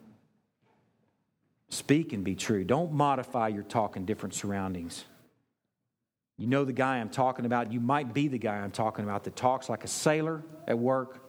Speak 1.68 2.14
and 2.14 2.24
be 2.24 2.34
true. 2.34 2.64
Don't 2.64 2.92
modify 2.92 3.48
your 3.48 3.62
talk 3.62 3.96
in 3.96 4.06
different 4.06 4.34
surroundings. 4.34 5.04
You 6.38 6.46
know 6.46 6.64
the 6.64 6.72
guy 6.72 6.98
I'm 6.98 7.10
talking 7.10 7.44
about. 7.44 7.72
You 7.72 7.80
might 7.80 8.14
be 8.14 8.28
the 8.28 8.38
guy 8.38 8.56
I'm 8.56 8.70
talking 8.70 9.04
about 9.04 9.24
that 9.24 9.34
talks 9.34 9.68
like 9.68 9.84
a 9.84 9.88
sailor 9.88 10.42
at 10.66 10.78
work 10.78 11.28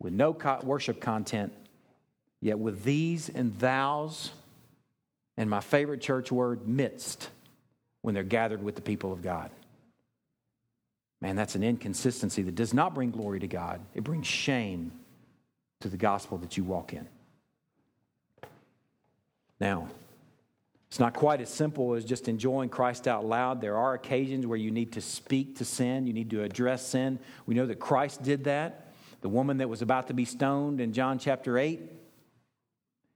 with 0.00 0.12
no 0.12 0.36
worship 0.64 1.00
content, 1.00 1.52
yet 2.40 2.58
with 2.58 2.82
these 2.82 3.28
and 3.28 3.56
thous, 3.58 4.32
and 5.36 5.48
my 5.48 5.60
favorite 5.60 6.00
church 6.00 6.32
word, 6.32 6.66
midst, 6.66 7.30
when 8.02 8.14
they're 8.14 8.24
gathered 8.24 8.62
with 8.62 8.74
the 8.74 8.82
people 8.82 9.12
of 9.12 9.22
God. 9.22 9.50
Man, 11.20 11.36
that's 11.36 11.54
an 11.54 11.62
inconsistency 11.62 12.42
that 12.42 12.54
does 12.54 12.74
not 12.74 12.94
bring 12.94 13.10
glory 13.10 13.40
to 13.40 13.48
God. 13.48 13.80
It 13.94 14.04
brings 14.04 14.26
shame 14.26 14.92
to 15.80 15.88
the 15.88 15.96
gospel 15.96 16.38
that 16.38 16.56
you 16.56 16.64
walk 16.64 16.92
in. 16.92 17.08
Now, 19.60 19.88
it's 20.88 20.98
not 20.98 21.12
quite 21.12 21.42
as 21.42 21.50
simple 21.50 21.94
as 21.94 22.04
just 22.04 22.28
enjoying 22.28 22.70
Christ 22.70 23.06
out 23.06 23.24
loud. 23.24 23.60
There 23.60 23.76
are 23.76 23.92
occasions 23.92 24.46
where 24.46 24.56
you 24.56 24.70
need 24.70 24.92
to 24.92 25.02
speak 25.02 25.58
to 25.58 25.64
sin, 25.64 26.06
you 26.06 26.14
need 26.14 26.30
to 26.30 26.42
address 26.42 26.86
sin. 26.86 27.18
We 27.44 27.54
know 27.54 27.66
that 27.66 27.78
Christ 27.78 28.22
did 28.22 28.44
that. 28.44 28.92
The 29.20 29.28
woman 29.28 29.58
that 29.58 29.68
was 29.68 29.82
about 29.82 30.06
to 30.06 30.14
be 30.14 30.24
stoned 30.24 30.80
in 30.80 30.92
John 30.92 31.18
chapter 31.18 31.58
8, 31.58 31.80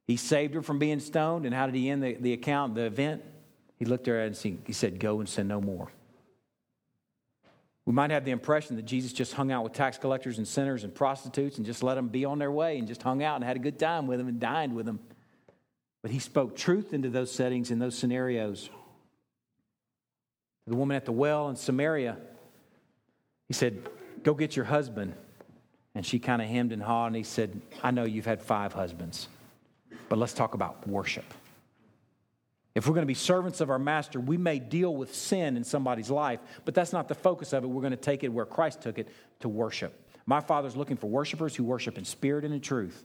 he 0.07 0.17
saved 0.17 0.55
her 0.55 0.63
from 0.63 0.79
being 0.79 1.01
stoned. 1.01 1.47
And 1.47 1.55
how 1.55 1.67
did 1.67 1.75
he 1.75 1.89
end 1.89 2.03
the, 2.03 2.15
the 2.15 2.33
account, 2.35 2.75
the 2.75 2.83
event? 2.83 3.23
He 3.79 3.87
looked 3.87 4.07
at 4.07 4.13
her 4.13 4.21
and 4.21 4.37
he 4.37 4.73
said, 4.73 5.01
Go 5.01 5.21
and 5.21 5.29
sin 5.29 5.49
no 5.49 5.61
more. 5.61 5.91
We 7.87 7.93
might 7.93 8.11
have 8.11 8.25
the 8.25 8.31
impression 8.31 8.77
that 8.77 8.85
Jesus 8.85 9.13
just 9.13 9.33
hung 9.33 9.51
out 9.51 9.65
with 9.65 9.73
tax 9.73 9.99
collectors 9.99 10.39
and 10.39 10.47
sinners 10.47 10.85
and 10.85 10.95
prostitutes 10.95 11.57
and 11.57 11.67
just 11.67 11.83
let 11.83 11.95
them 11.95 12.09
be 12.09 12.25
on 12.25 12.39
their 12.39 12.53
way 12.53 12.79
and 12.79 12.87
just 12.87 13.03
hung 13.03 13.23
out 13.23 13.37
and 13.37 13.45
had 13.45 13.57
a 13.57 13.61
good 13.61 13.79
time 13.79 14.07
with 14.07 14.19
them 14.19 14.29
and 14.29 14.39
dined 14.39 14.75
with 14.75 14.87
them. 14.87 15.01
But 16.03 16.11
he 16.11 16.19
spoke 16.19 16.57
truth 16.57 16.93
into 16.93 17.09
those 17.09 17.31
settings, 17.31 17.71
in 17.71 17.79
those 17.79 17.97
scenarios. 17.97 18.69
The 20.67 20.77
woman 20.77 20.97
at 20.97 21.05
the 21.05 21.13
well 21.13 21.49
in 21.49 21.57
Samaria, 21.57 22.17
he 23.49 23.55
said, 23.55 23.89
Go 24.23 24.35
get 24.35 24.55
your 24.55 24.65
husband. 24.65 25.15
And 25.95 26.07
she 26.07 26.19
kind 26.19 26.41
of 26.41 26.49
hemmed 26.49 26.73
and 26.73 26.83
hawed, 26.83 27.09
and 27.09 27.17
he 27.17 27.23
said, 27.23 27.61
I 27.83 27.91
know 27.91 28.05
you've 28.05 28.25
had 28.25 28.41
five 28.41 28.73
husbands, 28.73 29.29
but 30.09 30.19
let's 30.19 30.33
talk 30.33 30.55
about 30.55 30.89
worship. 30.89 31.25
If 32.75 32.87
we're 32.87 32.95
going 32.95 33.03
to 33.03 33.07
be 33.07 33.15
servants 33.15 33.61
of 33.61 33.69
our 33.69 33.79
master, 33.79 34.19
we 34.19 34.39
may 34.39 34.59
deal 34.59 34.95
with 34.97 35.15
sin 35.15 35.59
in 35.59 35.65
somebody's 35.65 36.11
life, 36.11 36.41
but 36.65 36.75
that's 36.75 36.93
not 36.93 37.09
the 37.09 37.15
focus 37.15 37.53
of 37.53 37.65
it. 37.65 37.67
We're 37.67 37.83
going 37.83 37.91
to 37.91 37.99
take 37.99 38.25
it 38.25 38.29
where 38.29 38.47
Christ 38.47 38.81
took 38.81 38.99
it 38.99 39.09
to 39.41 39.51
worship. 39.51 39.93
My 40.25 40.41
Father's 40.41 40.77
looking 40.77 40.97
for 40.97 41.09
worshipers 41.09 41.55
who 41.55 41.65
worship 41.65 41.99
in 41.99 42.07
spirit 42.07 42.45
and 42.45 42.55
in 42.55 42.61
truth. 42.61 43.05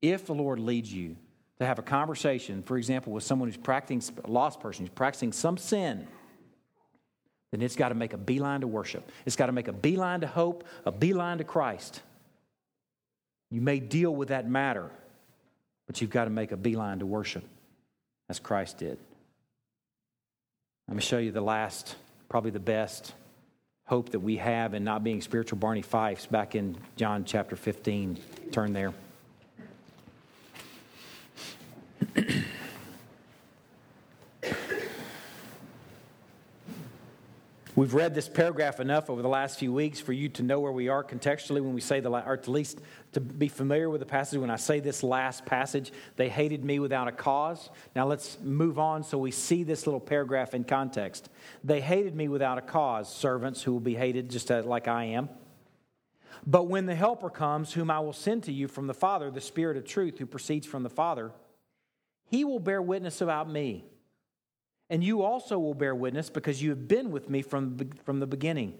If 0.00 0.26
the 0.26 0.34
Lord 0.34 0.60
leads 0.60 0.92
you 0.92 1.16
to 1.58 1.66
have 1.66 1.78
a 1.78 1.82
conversation, 1.82 2.62
for 2.62 2.78
example, 2.78 3.12
with 3.12 3.24
someone 3.24 3.48
who's 3.48 3.56
practicing, 3.56 4.16
a 4.24 4.30
lost 4.30 4.60
person 4.60 4.84
who's 4.84 4.94
practicing 4.94 5.32
some 5.32 5.56
sin, 5.56 6.06
then 7.50 7.62
it's 7.62 7.76
got 7.76 7.88
to 7.88 7.94
make 7.94 8.12
a 8.12 8.18
beeline 8.18 8.60
to 8.60 8.66
worship. 8.66 9.10
It's 9.26 9.36
got 9.36 9.46
to 9.46 9.52
make 9.52 9.68
a 9.68 9.72
beeline 9.72 10.20
to 10.20 10.26
hope, 10.26 10.64
a 10.84 10.92
beeline 10.92 11.38
to 11.38 11.44
Christ. 11.44 12.02
You 13.50 13.60
may 13.60 13.80
deal 13.80 14.14
with 14.14 14.28
that 14.28 14.48
matter, 14.48 14.90
but 15.86 16.00
you've 16.00 16.10
got 16.10 16.24
to 16.24 16.30
make 16.30 16.52
a 16.52 16.56
beeline 16.56 16.98
to 16.98 17.06
worship 17.06 17.44
as 18.28 18.38
Christ 18.38 18.78
did. 18.78 18.98
Let 20.86 20.96
me 20.96 21.02
show 21.02 21.18
you 21.18 21.32
the 21.32 21.40
last, 21.40 21.96
probably 22.28 22.50
the 22.50 22.60
best 22.60 23.14
hope 23.86 24.10
that 24.10 24.20
we 24.20 24.36
have 24.36 24.74
in 24.74 24.84
not 24.84 25.02
being 25.02 25.22
spiritual 25.22 25.58
Barney 25.58 25.82
Fifes 25.82 26.26
back 26.26 26.54
in 26.54 26.76
John 26.96 27.24
chapter 27.24 27.56
15. 27.56 28.18
Turn 28.52 28.74
there. 28.74 28.92
We've 37.78 37.94
read 37.94 38.12
this 38.12 38.28
paragraph 38.28 38.80
enough 38.80 39.08
over 39.08 39.22
the 39.22 39.28
last 39.28 39.60
few 39.60 39.72
weeks 39.72 40.00
for 40.00 40.12
you 40.12 40.28
to 40.30 40.42
know 40.42 40.58
where 40.58 40.72
we 40.72 40.88
are 40.88 41.04
contextually 41.04 41.60
when 41.60 41.74
we 41.74 41.80
say 41.80 42.00
the, 42.00 42.10
or 42.10 42.32
at 42.32 42.48
least 42.48 42.80
to 43.12 43.20
be 43.20 43.46
familiar 43.46 43.88
with 43.88 44.00
the 44.00 44.06
passage. 44.06 44.40
When 44.40 44.50
I 44.50 44.56
say 44.56 44.80
this 44.80 45.04
last 45.04 45.46
passage, 45.46 45.92
they 46.16 46.28
hated 46.28 46.64
me 46.64 46.80
without 46.80 47.06
a 47.06 47.12
cause. 47.12 47.70
Now 47.94 48.08
let's 48.08 48.36
move 48.42 48.80
on 48.80 49.04
so 49.04 49.16
we 49.16 49.30
see 49.30 49.62
this 49.62 49.86
little 49.86 50.00
paragraph 50.00 50.54
in 50.54 50.64
context. 50.64 51.28
They 51.62 51.80
hated 51.80 52.16
me 52.16 52.26
without 52.26 52.58
a 52.58 52.62
cause, 52.62 53.14
servants 53.14 53.62
who 53.62 53.74
will 53.74 53.80
be 53.80 53.94
hated 53.94 54.28
just 54.28 54.50
like 54.50 54.88
I 54.88 55.04
am. 55.04 55.28
But 56.44 56.66
when 56.66 56.86
the 56.86 56.96
Helper 56.96 57.30
comes, 57.30 57.72
whom 57.72 57.92
I 57.92 58.00
will 58.00 58.12
send 58.12 58.42
to 58.44 58.52
you 58.52 58.66
from 58.66 58.88
the 58.88 58.94
Father, 58.94 59.30
the 59.30 59.40
Spirit 59.40 59.76
of 59.76 59.84
truth 59.84 60.18
who 60.18 60.26
proceeds 60.26 60.66
from 60.66 60.82
the 60.82 60.90
Father, 60.90 61.30
he 62.28 62.44
will 62.44 62.60
bear 62.60 62.80
witness 62.80 63.20
about 63.20 63.50
me. 63.50 63.84
And 64.90 65.04
you 65.04 65.22
also 65.22 65.58
will 65.58 65.74
bear 65.74 65.94
witness 65.94 66.30
because 66.30 66.62
you 66.62 66.70
have 66.70 66.88
been 66.88 67.10
with 67.10 67.28
me 67.28 67.42
from, 67.42 67.78
from 68.04 68.20
the 68.20 68.26
beginning. 68.26 68.74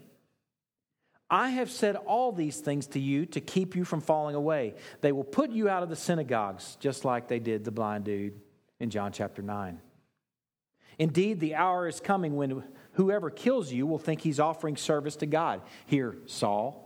I 1.31 1.51
have 1.51 1.71
said 1.71 1.97
all 1.97 2.33
these 2.33 2.59
things 2.59 2.87
to 2.89 3.01
you 3.01 3.27
to 3.27 3.41
keep 3.41 3.77
you 3.77 3.85
from 3.85 4.01
falling 4.01 4.35
away. 4.35 4.75
They 5.03 5.13
will 5.13 5.25
put 5.25 5.51
you 5.51 5.69
out 5.69 5.83
of 5.83 5.91
the 5.91 5.97
synagogues, 5.97 6.77
just 6.81 7.05
like 7.05 7.29
they 7.29 7.39
did 7.39 7.65
the 7.65 7.71
blind 7.71 8.05
dude 8.05 8.41
in 8.81 8.89
John 8.89 9.13
chapter 9.13 9.43
9. 9.43 9.79
Indeed, 10.99 11.39
the 11.39 11.55
hour 11.55 11.87
is 11.87 12.01
coming 12.01 12.35
when 12.35 12.65
whoever 12.93 13.31
kills 13.31 13.71
you 13.71 13.87
will 13.87 13.99
think 13.99 14.23
he's 14.23 14.41
offering 14.41 14.77
service 14.77 15.17
to 15.17 15.27
God. 15.27 15.61
Here, 15.87 16.17
Saul. 16.27 16.85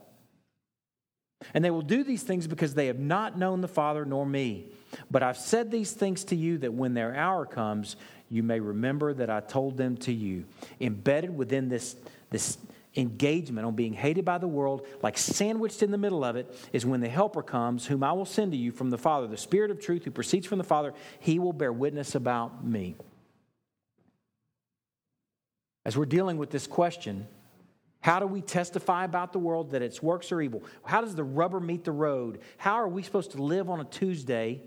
And 1.54 1.64
they 1.64 1.70
will 1.70 1.82
do 1.82 2.02
these 2.02 2.22
things 2.22 2.46
because 2.46 2.74
they 2.74 2.88
have 2.88 2.98
not 2.98 3.38
known 3.38 3.60
the 3.60 3.68
Father 3.68 4.04
nor 4.04 4.26
me. 4.26 4.72
But 5.10 5.22
I've 5.22 5.38
said 5.38 5.70
these 5.70 5.92
things 5.92 6.24
to 6.24 6.36
you 6.36 6.58
that 6.58 6.72
when 6.72 6.94
their 6.94 7.14
hour 7.14 7.46
comes, 7.46 7.96
you 8.28 8.42
may 8.42 8.60
remember 8.60 9.12
that 9.14 9.30
I 9.30 9.40
told 9.40 9.76
them 9.76 9.96
to 9.98 10.12
you. 10.12 10.44
Embedded 10.80 11.36
within 11.36 11.68
this, 11.68 11.96
this 12.30 12.58
engagement 12.96 13.66
on 13.66 13.74
being 13.74 13.92
hated 13.92 14.24
by 14.24 14.38
the 14.38 14.48
world, 14.48 14.86
like 15.02 15.16
sandwiched 15.18 15.82
in 15.82 15.90
the 15.90 15.98
middle 15.98 16.24
of 16.24 16.36
it, 16.36 16.54
is 16.72 16.84
when 16.84 17.00
the 17.00 17.08
Helper 17.08 17.42
comes, 17.42 17.86
whom 17.86 18.02
I 18.02 18.12
will 18.12 18.24
send 18.24 18.52
to 18.52 18.58
you 18.58 18.72
from 18.72 18.90
the 18.90 18.98
Father, 18.98 19.26
the 19.26 19.36
Spirit 19.36 19.70
of 19.70 19.80
truth 19.80 20.04
who 20.04 20.10
proceeds 20.10 20.46
from 20.46 20.58
the 20.58 20.64
Father, 20.64 20.94
he 21.20 21.38
will 21.38 21.52
bear 21.52 21.72
witness 21.72 22.14
about 22.14 22.64
me. 22.64 22.96
As 25.84 25.96
we're 25.96 26.06
dealing 26.06 26.36
with 26.36 26.50
this 26.50 26.66
question, 26.66 27.26
how 28.00 28.18
do 28.18 28.26
we 28.26 28.40
testify 28.40 29.04
about 29.04 29.32
the 29.32 29.38
world 29.38 29.70
that 29.72 29.82
its 29.82 30.02
works 30.02 30.32
are 30.32 30.40
evil? 30.40 30.62
How 30.84 31.00
does 31.00 31.14
the 31.14 31.24
rubber 31.24 31.60
meet 31.60 31.84
the 31.84 31.92
road? 31.92 32.40
How 32.56 32.74
are 32.74 32.88
we 32.88 33.02
supposed 33.02 33.32
to 33.32 33.42
live 33.42 33.70
on 33.70 33.80
a 33.80 33.84
Tuesday 33.84 34.62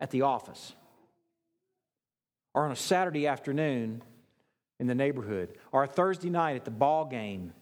at 0.00 0.10
the 0.10 0.22
office? 0.22 0.74
Or 2.54 2.64
on 2.64 2.72
a 2.72 2.76
Saturday 2.76 3.26
afternoon 3.26 4.02
in 4.78 4.86
the 4.86 4.94
neighborhood? 4.94 5.56
Or 5.72 5.84
a 5.84 5.86
Thursday 5.86 6.30
night 6.30 6.56
at 6.56 6.64
the 6.64 6.70
ball 6.70 7.04
game? 7.04 7.52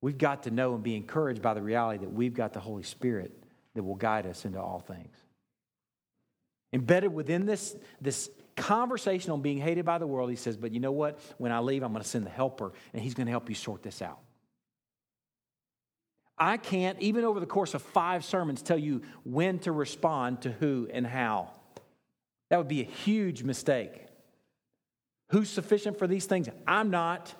We've 0.00 0.18
got 0.18 0.44
to 0.44 0.50
know 0.50 0.74
and 0.74 0.82
be 0.82 0.96
encouraged 0.96 1.42
by 1.42 1.54
the 1.54 1.62
reality 1.62 2.04
that 2.04 2.12
we've 2.12 2.34
got 2.34 2.52
the 2.52 2.60
Holy 2.60 2.84
Spirit 2.84 3.32
that 3.74 3.82
will 3.82 3.96
guide 3.96 4.26
us 4.26 4.44
into 4.44 4.60
all 4.60 4.80
things. 4.80 5.16
Embedded 6.72 7.12
within 7.12 7.46
this, 7.46 7.76
this 8.00 8.30
conversation 8.56 9.32
on 9.32 9.40
being 9.40 9.58
hated 9.58 9.84
by 9.84 9.98
the 9.98 10.06
world, 10.06 10.30
he 10.30 10.36
says, 10.36 10.56
But 10.56 10.72
you 10.72 10.80
know 10.80 10.92
what? 10.92 11.18
When 11.38 11.52
I 11.52 11.60
leave, 11.60 11.82
I'm 11.82 11.92
going 11.92 12.02
to 12.02 12.08
send 12.08 12.26
the 12.26 12.30
helper, 12.30 12.72
and 12.92 13.02
he's 13.02 13.14
going 13.14 13.26
to 13.26 13.30
help 13.30 13.48
you 13.48 13.54
sort 13.54 13.82
this 13.82 14.02
out. 14.02 14.20
I 16.38 16.56
can't, 16.56 17.00
even 17.00 17.24
over 17.24 17.40
the 17.40 17.46
course 17.46 17.74
of 17.74 17.82
five 17.82 18.24
sermons, 18.24 18.62
tell 18.62 18.78
you 18.78 19.02
when 19.24 19.58
to 19.60 19.72
respond 19.72 20.42
to 20.42 20.52
who 20.52 20.88
and 20.92 21.06
how. 21.06 21.50
That 22.50 22.58
would 22.58 22.68
be 22.68 22.80
a 22.80 22.84
huge 22.84 23.42
mistake. 23.42 24.06
Who's 25.30 25.50
sufficient 25.50 25.98
for 25.98 26.06
these 26.06 26.26
things? 26.26 26.48
I'm 26.66 26.90
not. 26.90 27.34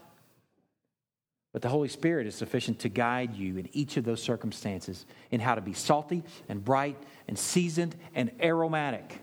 But 1.53 1.63
the 1.63 1.69
Holy 1.69 1.89
Spirit 1.89 2.27
is 2.27 2.35
sufficient 2.35 2.81
to 2.81 2.89
guide 2.89 3.35
you 3.35 3.57
in 3.57 3.69
each 3.73 3.97
of 3.97 4.05
those 4.05 4.23
circumstances 4.23 5.07
in 5.31 5.41
how 5.41 5.55
to 5.55 5.61
be 5.61 5.73
salty 5.73 6.23
and 6.49 6.63
bright 6.63 7.03
and 7.27 7.39
seasoned 7.39 7.97
and 8.15 8.31
aromatic 8.43 9.21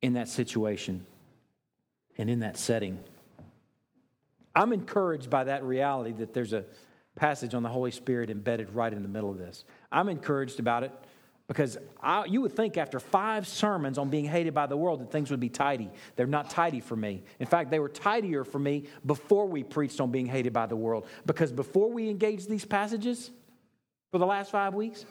in 0.00 0.12
that 0.12 0.28
situation 0.28 1.04
and 2.16 2.30
in 2.30 2.40
that 2.40 2.56
setting. 2.56 2.98
I'm 4.54 4.72
encouraged 4.72 5.28
by 5.28 5.44
that 5.44 5.64
reality 5.64 6.12
that 6.12 6.34
there's 6.34 6.52
a 6.52 6.64
passage 7.18 7.54
on 7.54 7.62
the 7.62 7.68
Holy 7.68 7.90
Spirit 7.90 8.30
embedded 8.30 8.70
right 8.70 8.92
in 8.92 9.02
the 9.02 9.08
middle 9.08 9.30
of 9.30 9.38
this. 9.38 9.64
I'm 9.92 10.08
encouraged 10.08 10.60
about 10.60 10.84
it 10.84 10.92
because 11.48 11.76
I, 12.00 12.26
you 12.26 12.40
would 12.42 12.52
think 12.52 12.76
after 12.76 13.00
five 13.00 13.46
sermons 13.46 13.98
on 13.98 14.10
being 14.10 14.26
hated 14.26 14.54
by 14.54 14.66
the 14.66 14.76
world 14.76 15.00
that 15.00 15.10
things 15.10 15.30
would 15.30 15.40
be 15.40 15.48
tidy. 15.48 15.90
They're 16.16 16.26
not 16.26 16.50
tidy 16.50 16.80
for 16.80 16.94
me. 16.94 17.22
In 17.40 17.46
fact, 17.46 17.70
they 17.70 17.78
were 17.78 17.88
tidier 17.88 18.44
for 18.44 18.58
me 18.58 18.84
before 19.04 19.46
we 19.46 19.62
preached 19.62 20.00
on 20.00 20.10
being 20.10 20.26
hated 20.26 20.52
by 20.52 20.66
the 20.66 20.76
world. 20.76 21.06
Because 21.26 21.50
before 21.50 21.90
we 21.90 22.08
engaged 22.08 22.48
these 22.48 22.64
passages 22.64 23.30
for 24.12 24.18
the 24.18 24.26
last 24.26 24.50
five 24.50 24.74
weeks, 24.74 25.04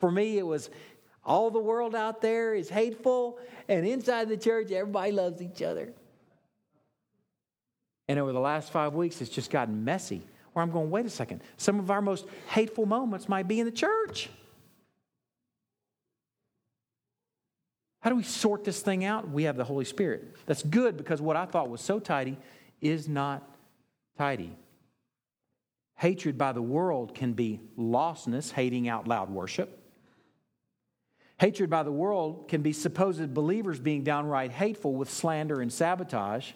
for 0.00 0.10
me 0.10 0.38
it 0.38 0.46
was 0.46 0.70
all 1.24 1.50
the 1.50 1.60
world 1.60 1.94
out 1.94 2.20
there 2.22 2.54
is 2.54 2.68
hateful, 2.68 3.38
and 3.68 3.84
inside 3.84 4.28
the 4.28 4.36
church, 4.36 4.70
everybody 4.70 5.10
loves 5.10 5.42
each 5.42 5.60
other. 5.60 5.92
And 8.08 8.20
over 8.20 8.32
the 8.32 8.40
last 8.40 8.70
five 8.70 8.94
weeks, 8.94 9.20
it's 9.20 9.30
just 9.30 9.50
gotten 9.50 9.84
messy. 9.84 10.22
Where 10.56 10.62
I'm 10.62 10.70
going, 10.70 10.88
wait 10.88 11.04
a 11.04 11.10
second. 11.10 11.42
Some 11.58 11.78
of 11.78 11.90
our 11.90 12.00
most 12.00 12.24
hateful 12.48 12.86
moments 12.86 13.28
might 13.28 13.46
be 13.46 13.60
in 13.60 13.66
the 13.66 13.70
church. 13.70 14.30
How 18.00 18.08
do 18.08 18.16
we 18.16 18.22
sort 18.22 18.64
this 18.64 18.80
thing 18.80 19.04
out? 19.04 19.28
We 19.30 19.42
have 19.42 19.58
the 19.58 19.64
Holy 19.64 19.84
Spirit. 19.84 20.34
That's 20.46 20.62
good 20.62 20.96
because 20.96 21.20
what 21.20 21.36
I 21.36 21.44
thought 21.44 21.68
was 21.68 21.82
so 21.82 21.98
tidy 21.98 22.38
is 22.80 23.06
not 23.06 23.46
tidy. 24.16 24.56
Hatred 25.96 26.38
by 26.38 26.52
the 26.52 26.62
world 26.62 27.14
can 27.14 27.34
be 27.34 27.60
lostness, 27.78 28.50
hating 28.50 28.88
out 28.88 29.06
loud 29.06 29.28
worship. 29.28 29.78
Hatred 31.38 31.68
by 31.68 31.82
the 31.82 31.92
world 31.92 32.48
can 32.48 32.62
be 32.62 32.72
supposed 32.72 33.34
believers 33.34 33.78
being 33.78 34.04
downright 34.04 34.52
hateful 34.52 34.94
with 34.94 35.10
slander 35.12 35.60
and 35.60 35.70
sabotage. 35.70 36.52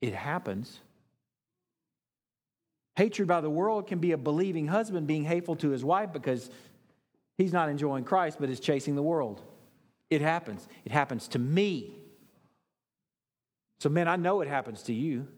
It 0.00 0.12
happens. 0.12 0.80
Hatred 2.96 3.28
by 3.28 3.42
the 3.42 3.50
world 3.50 3.86
can 3.86 3.98
be 3.98 4.12
a 4.12 4.18
believing 4.18 4.66
husband 4.66 5.06
being 5.06 5.24
hateful 5.24 5.56
to 5.56 5.68
his 5.68 5.84
wife 5.84 6.12
because 6.12 6.50
he's 7.36 7.52
not 7.52 7.68
enjoying 7.68 8.04
Christ 8.04 8.38
but 8.40 8.48
is 8.48 8.58
chasing 8.58 8.94
the 8.94 9.02
world. 9.02 9.42
It 10.08 10.22
happens. 10.22 10.66
It 10.84 10.92
happens 10.92 11.28
to 11.28 11.38
me. 11.38 11.94
So, 13.80 13.90
men, 13.90 14.08
I 14.08 14.16
know 14.16 14.40
it 14.40 14.48
happens 14.48 14.82
to 14.84 14.94
you. 14.94 15.28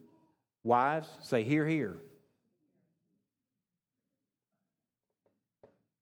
Wives, 0.63 1.09
say, 1.23 1.43
hear, 1.43 1.67
hear. 1.67 1.97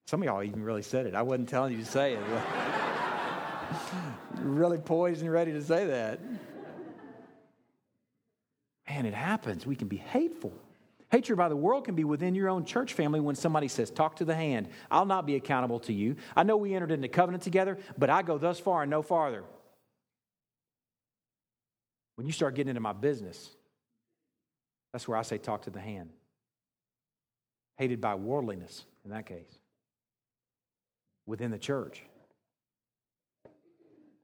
Some 0.07 0.23
of 0.23 0.27
y'all 0.27 0.43
even 0.43 0.63
really 0.63 0.83
said 0.83 1.07
it. 1.07 1.15
I 1.15 1.23
wasn't 1.23 1.49
telling 1.49 1.73
you 1.73 1.79
to 1.79 1.85
say 1.85 2.15
it. 2.15 2.23
really 4.35 4.79
poised 4.79 5.23
and 5.23 5.33
ready 5.33 5.53
to 5.53 5.63
say 5.63 5.87
that. 5.87 6.21
Man, 8.89 9.07
it 9.07 9.15
happens. 9.15 9.67
We 9.67 9.75
can 9.75 9.89
be 9.89 9.97
hateful. 9.97 10.53
Hatred 11.17 11.39
by 11.39 11.49
the 11.49 11.57
world 11.57 11.87
can 11.87 11.95
be 11.95 12.05
within 12.05 12.35
your 12.35 12.51
own 12.51 12.67
church 12.67 12.93
family 12.93 13.21
when 13.21 13.37
somebody 13.37 13.69
says, 13.69 13.91
Talk 13.91 14.17
to 14.17 14.27
the 14.27 14.35
hand. 14.35 14.69
I'll 14.91 15.07
not 15.07 15.25
be 15.25 15.35
accountable 15.35 15.81
to 15.81 15.93
you. 15.95 16.17
I 16.37 16.43
know 16.43 16.59
we 16.59 16.75
entered 16.75 16.91
into 16.91 17.09
covenant 17.09 17.43
together, 17.43 17.79
but 17.97 18.11
I 18.11 18.21
go 18.21 18.37
thus 18.37 18.61
far 18.61 18.83
and 18.83 18.91
no 18.91 19.01
farther. 19.01 19.43
When 22.17 22.27
you 22.27 22.35
start 22.35 22.55
getting 22.55 22.69
into 22.69 22.83
my 22.83 22.93
business, 22.93 23.49
that's 24.93 25.09
where 25.09 25.17
I 25.17 25.23
say, 25.23 25.39
Talk 25.39 25.63
to 25.63 25.71
the 25.71 25.81
hand. 25.81 26.11
Hated 27.79 27.99
by 27.99 28.17
worldliness 28.17 28.85
in 29.03 29.11
that 29.13 29.25
case 29.25 29.59
within 31.25 31.51
the 31.51 31.59
church. 31.59 32.03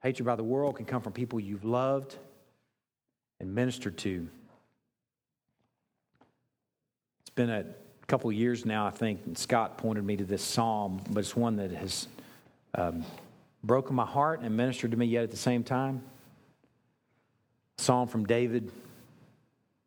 Hatred 0.03 0.27
by 0.27 0.37
the 0.37 0.45
world 0.45 0.77
can 0.77 0.85
come 0.85 1.01
from 1.01 1.15
people 1.15 1.41
you've 1.41 1.65
loved 1.65 2.19
and 3.41 3.55
ministered 3.55 3.97
to. 3.97 4.29
It's 7.33 7.37
been 7.37 7.49
a 7.49 7.65
couple 8.09 8.31
years 8.31 8.67
now, 8.67 8.87
I 8.87 8.91
think, 8.91 9.39
Scott 9.39 9.79
pointed 9.79 10.05
me 10.05 10.19
to 10.19 10.25
this 10.25 10.43
psalm, 10.45 11.01
but 11.09 11.21
it's 11.21 11.35
one 11.35 11.57
that 11.57 11.71
has 11.71 12.07
um, 12.75 13.07
broken 13.65 13.97
my 13.97 14.05
heart 14.05 14.43
and 14.43 14.55
ministered 14.55 14.91
to 14.91 14.99
me 14.99 15.07
yet 15.07 15.23
at 15.23 15.31
the 15.31 15.39
same 15.39 15.65
time. 15.65 16.03
Psalm 17.79 18.07
from 18.07 18.27
David. 18.27 18.71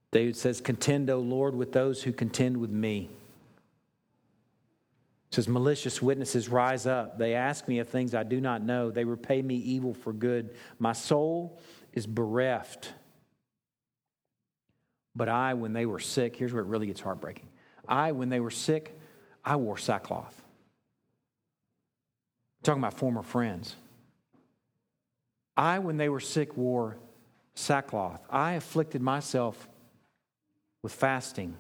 David 0.10 0.36
says, 0.36 0.60
Contend, 0.60 1.12
O 1.12 1.20
Lord, 1.20 1.54
with 1.54 1.72
those 1.72 2.02
who 2.02 2.12
contend 2.12 2.58
with 2.58 2.72
me 2.72 3.12
says, 5.30 5.48
Malicious 5.48 6.02
witnesses 6.02 6.50
rise 6.50 6.88
up. 6.88 7.20
They 7.20 7.36
ask 7.36 7.68
me 7.68 7.78
of 7.78 7.90
things 7.90 8.16
I 8.16 8.24
do 8.24 8.42
not 8.42 8.64
know. 8.64 8.90
They 8.90 9.04
repay 9.04 9.44
me 9.44 9.58
evil 9.58 9.94
for 9.94 10.14
good. 10.14 10.56
My 10.80 10.94
soul 10.94 11.60
is 11.94 12.08
bereft. 12.08 12.94
But 15.16 15.30
I, 15.30 15.54
when 15.54 15.74
they 15.74 15.86
were 15.86 16.00
sick, 16.00 16.36
here's 16.36 16.52
where 16.54 16.62
it 16.62 16.68
really 16.68 16.88
gets 16.88 17.02
heartbreaking. 17.02 17.48
I, 17.88 18.12
when 18.12 18.30
they 18.30 18.40
were 18.40 18.52
sick, 18.52 18.98
I 19.44 19.56
wore 19.56 19.78
sackcloth. 19.78 20.36
I'm 22.60 22.64
talking 22.64 22.82
about 22.82 22.96
former 22.96 23.22
friends. 23.22 23.76
I, 25.56 25.80
when 25.80 25.98
they 25.98 26.10
were 26.10 26.20
sick, 26.20 26.58
wore 26.58 26.98
sackcloth. 27.54 28.22
I 28.30 28.54
afflicted 28.54 29.02
myself 29.02 29.70
with 30.82 30.92
fasting. 30.92 31.58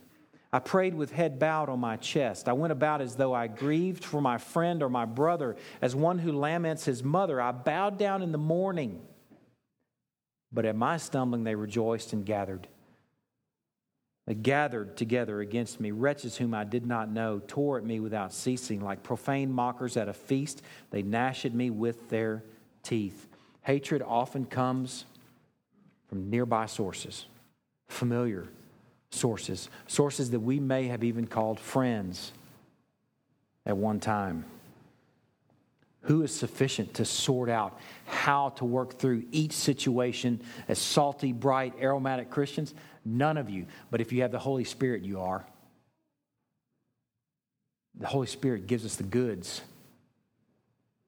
I 0.51 0.59
prayed 0.59 0.93
with 0.93 1.11
head 1.11 1.39
bowed 1.39 1.69
on 1.69 1.79
my 1.79 1.97
chest. 1.97 2.47
I 2.47 2.53
went 2.53 2.71
about 2.71 3.01
as 3.01 3.15
though 3.15 3.33
I 3.33 3.47
grieved 3.47 4.03
for 4.03 4.21
my 4.21 4.37
friend 4.37 4.83
or 4.83 4.89
my 4.89 5.05
brother, 5.05 5.55
as 5.81 5.95
one 5.95 6.17
who 6.17 6.31
laments 6.31 6.85
his 6.85 7.03
mother. 7.03 7.41
I 7.41 7.51
bowed 7.51 7.97
down 7.97 8.21
in 8.21 8.31
the 8.31 8.37
morning. 8.37 9.01
But 10.51 10.65
at 10.65 10.75
my 10.75 10.97
stumbling, 10.97 11.43
they 11.43 11.55
rejoiced 11.55 12.13
and 12.13 12.25
gathered. 12.25 12.67
Gathered 14.33 14.97
together 14.97 15.39
against 15.39 15.79
me. 15.79 15.91
Wretches 15.91 16.37
whom 16.37 16.55
I 16.55 16.63
did 16.63 16.87
not 16.87 17.11
know 17.11 17.41
tore 17.47 17.77
at 17.77 17.85
me 17.85 17.99
without 17.99 18.33
ceasing. 18.33 18.81
Like 18.81 19.03
profane 19.03 19.51
mockers 19.51 19.97
at 19.97 20.09
a 20.09 20.13
feast, 20.13 20.63
they 20.89 21.03
gnash 21.03 21.45
at 21.45 21.53
me 21.53 21.69
with 21.69 22.09
their 22.09 22.43
teeth. 22.81 23.27
Hatred 23.61 24.01
often 24.01 24.45
comes 24.45 25.05
from 26.07 26.29
nearby 26.31 26.65
sources, 26.65 27.27
familiar 27.87 28.47
sources, 29.11 29.69
sources 29.87 30.31
that 30.31 30.39
we 30.39 30.59
may 30.59 30.87
have 30.87 31.03
even 31.03 31.27
called 31.27 31.59
friends 31.59 32.31
at 33.65 33.77
one 33.77 33.99
time. 33.99 34.45
Who 36.01 36.21
is 36.21 36.33
sufficient 36.33 36.95
to 36.95 37.05
sort 37.05 37.49
out 37.49 37.79
how 38.05 38.49
to 38.49 38.65
work 38.65 38.99
through 38.99 39.23
each 39.31 39.53
situation 39.53 40.41
as 40.67 40.77
salty, 40.77 41.31
bright, 41.31 41.73
aromatic 41.81 42.29
Christians? 42.29 42.75
None 43.05 43.37
of 43.37 43.49
you. 43.49 43.67
But 43.91 44.01
if 44.01 44.11
you 44.11 44.23
have 44.23 44.31
the 44.31 44.39
Holy 44.39 44.63
Spirit, 44.63 45.03
you 45.03 45.21
are. 45.21 45.45
The 47.99 48.07
Holy 48.07 48.27
Spirit 48.27 48.67
gives 48.67 48.83
us 48.83 48.95
the 48.95 49.03
goods. 49.03 49.61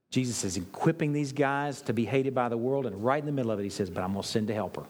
Jesus 0.09 0.43
is 0.43 0.55
equipping 0.55 1.11
these 1.11 1.33
guys 1.33 1.81
to 1.83 1.93
be 1.93 2.05
hated 2.05 2.33
by 2.33 2.47
the 2.47 2.57
world, 2.57 2.85
and 2.85 3.03
right 3.03 3.19
in 3.19 3.25
the 3.25 3.31
middle 3.31 3.51
of 3.51 3.59
it, 3.59 3.63
he 3.63 3.69
says, 3.69 3.89
But 3.89 4.03
I'm 4.03 4.13
going 4.13 4.23
to 4.23 4.27
send 4.27 4.49
a 4.49 4.53
helper. 4.53 4.85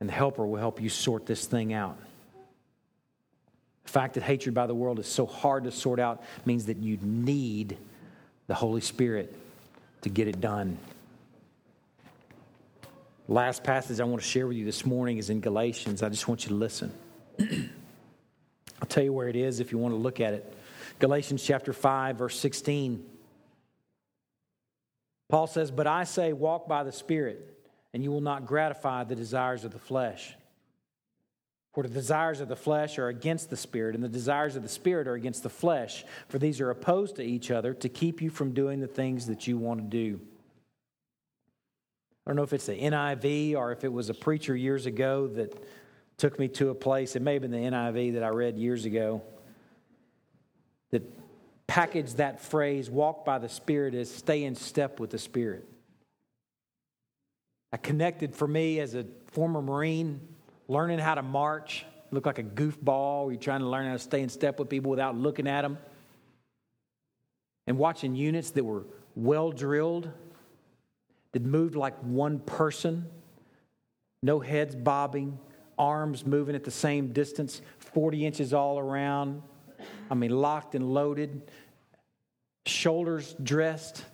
And 0.00 0.08
the 0.08 0.12
helper 0.12 0.46
will 0.46 0.58
help 0.58 0.80
you 0.80 0.88
sort 0.88 1.24
this 1.24 1.46
thing 1.46 1.72
out. 1.72 1.96
The 3.84 3.90
fact 3.90 4.14
that 4.14 4.22
hatred 4.22 4.54
by 4.54 4.66
the 4.66 4.74
world 4.74 4.98
is 4.98 5.06
so 5.06 5.24
hard 5.24 5.64
to 5.64 5.72
sort 5.72 5.98
out 5.98 6.22
means 6.44 6.66
that 6.66 6.76
you 6.76 6.98
need 7.00 7.78
the 8.46 8.54
Holy 8.54 8.82
Spirit 8.82 9.34
to 10.02 10.10
get 10.10 10.28
it 10.28 10.40
done. 10.40 10.76
Last 13.30 13.62
passage 13.62 14.00
I 14.00 14.04
want 14.04 14.22
to 14.22 14.28
share 14.28 14.46
with 14.46 14.56
you 14.56 14.64
this 14.64 14.86
morning 14.86 15.18
is 15.18 15.28
in 15.28 15.40
Galatians. 15.40 16.02
I 16.02 16.08
just 16.08 16.26
want 16.26 16.44
you 16.44 16.48
to 16.48 16.54
listen. 16.54 16.90
I'll 17.38 18.88
tell 18.88 19.04
you 19.04 19.12
where 19.12 19.28
it 19.28 19.36
is 19.36 19.60
if 19.60 19.70
you 19.70 19.76
want 19.76 19.92
to 19.92 19.98
look 19.98 20.18
at 20.18 20.32
it. 20.32 20.56
Galatians 20.98 21.44
chapter 21.44 21.74
5, 21.74 22.16
verse 22.16 22.40
16. 22.40 23.04
Paul 25.28 25.46
says, 25.46 25.70
But 25.70 25.86
I 25.86 26.04
say, 26.04 26.32
walk 26.32 26.68
by 26.68 26.84
the 26.84 26.92
Spirit, 26.92 27.68
and 27.92 28.02
you 28.02 28.10
will 28.10 28.22
not 28.22 28.46
gratify 28.46 29.04
the 29.04 29.14
desires 29.14 29.62
of 29.62 29.72
the 29.72 29.78
flesh. 29.78 30.34
For 31.74 31.82
the 31.82 31.90
desires 31.90 32.40
of 32.40 32.48
the 32.48 32.56
flesh 32.56 32.98
are 32.98 33.08
against 33.08 33.50
the 33.50 33.58
Spirit, 33.58 33.94
and 33.94 34.02
the 34.02 34.08
desires 34.08 34.56
of 34.56 34.62
the 34.62 34.70
Spirit 34.70 35.06
are 35.06 35.14
against 35.14 35.42
the 35.42 35.50
flesh, 35.50 36.02
for 36.30 36.38
these 36.38 36.62
are 36.62 36.70
opposed 36.70 37.16
to 37.16 37.22
each 37.22 37.50
other 37.50 37.74
to 37.74 37.90
keep 37.90 38.22
you 38.22 38.30
from 38.30 38.54
doing 38.54 38.80
the 38.80 38.86
things 38.86 39.26
that 39.26 39.46
you 39.46 39.58
want 39.58 39.80
to 39.80 39.86
do. 39.86 40.18
I 42.28 42.30
don't 42.30 42.36
know 42.36 42.42
if 42.42 42.52
it's 42.52 42.66
the 42.66 42.78
NIV 42.78 43.56
or 43.56 43.72
if 43.72 43.84
it 43.84 43.92
was 43.92 44.10
a 44.10 44.14
preacher 44.14 44.54
years 44.54 44.84
ago 44.84 45.28
that 45.28 45.64
took 46.18 46.38
me 46.38 46.46
to 46.48 46.68
a 46.68 46.74
place, 46.74 47.16
it 47.16 47.22
may 47.22 47.32
have 47.32 47.40
been 47.40 47.50
the 47.50 47.56
NIV 47.56 48.12
that 48.12 48.22
I 48.22 48.28
read 48.28 48.58
years 48.58 48.84
ago, 48.84 49.22
that 50.90 51.02
packaged 51.66 52.18
that 52.18 52.38
phrase, 52.38 52.90
walk 52.90 53.24
by 53.24 53.38
the 53.38 53.48
Spirit, 53.48 53.94
as 53.94 54.10
stay 54.14 54.44
in 54.44 54.54
step 54.54 55.00
with 55.00 55.08
the 55.08 55.18
Spirit. 55.18 55.66
I 57.72 57.78
connected 57.78 58.36
for 58.36 58.46
me 58.46 58.78
as 58.80 58.94
a 58.94 59.06
former 59.28 59.62
Marine, 59.62 60.20
learning 60.68 60.98
how 60.98 61.14
to 61.14 61.22
march, 61.22 61.86
look 62.10 62.26
like 62.26 62.38
a 62.38 62.42
goofball. 62.42 63.30
You're 63.30 63.40
trying 63.40 63.60
to 63.60 63.68
learn 63.68 63.86
how 63.86 63.94
to 63.94 63.98
stay 63.98 64.20
in 64.20 64.28
step 64.28 64.58
with 64.58 64.68
people 64.68 64.90
without 64.90 65.16
looking 65.16 65.48
at 65.48 65.62
them. 65.62 65.78
And 67.66 67.78
watching 67.78 68.14
units 68.14 68.50
that 68.50 68.64
were 68.64 68.84
well 69.14 69.50
drilled, 69.50 70.10
that 71.32 71.42
moved 71.42 71.74
like 71.74 71.96
one 72.02 72.40
person, 72.40 73.06
no 74.22 74.40
heads 74.40 74.74
bobbing, 74.74 75.38
arms 75.78 76.26
moving 76.26 76.54
at 76.54 76.64
the 76.64 76.70
same 76.70 77.12
distance, 77.12 77.62
40 77.78 78.26
inches 78.26 78.52
all 78.52 78.78
around. 78.78 79.42
I 80.10 80.14
mean, 80.14 80.30
locked 80.30 80.74
and 80.74 80.92
loaded, 80.92 81.42
shoulders 82.66 83.34
dressed. 83.42 84.04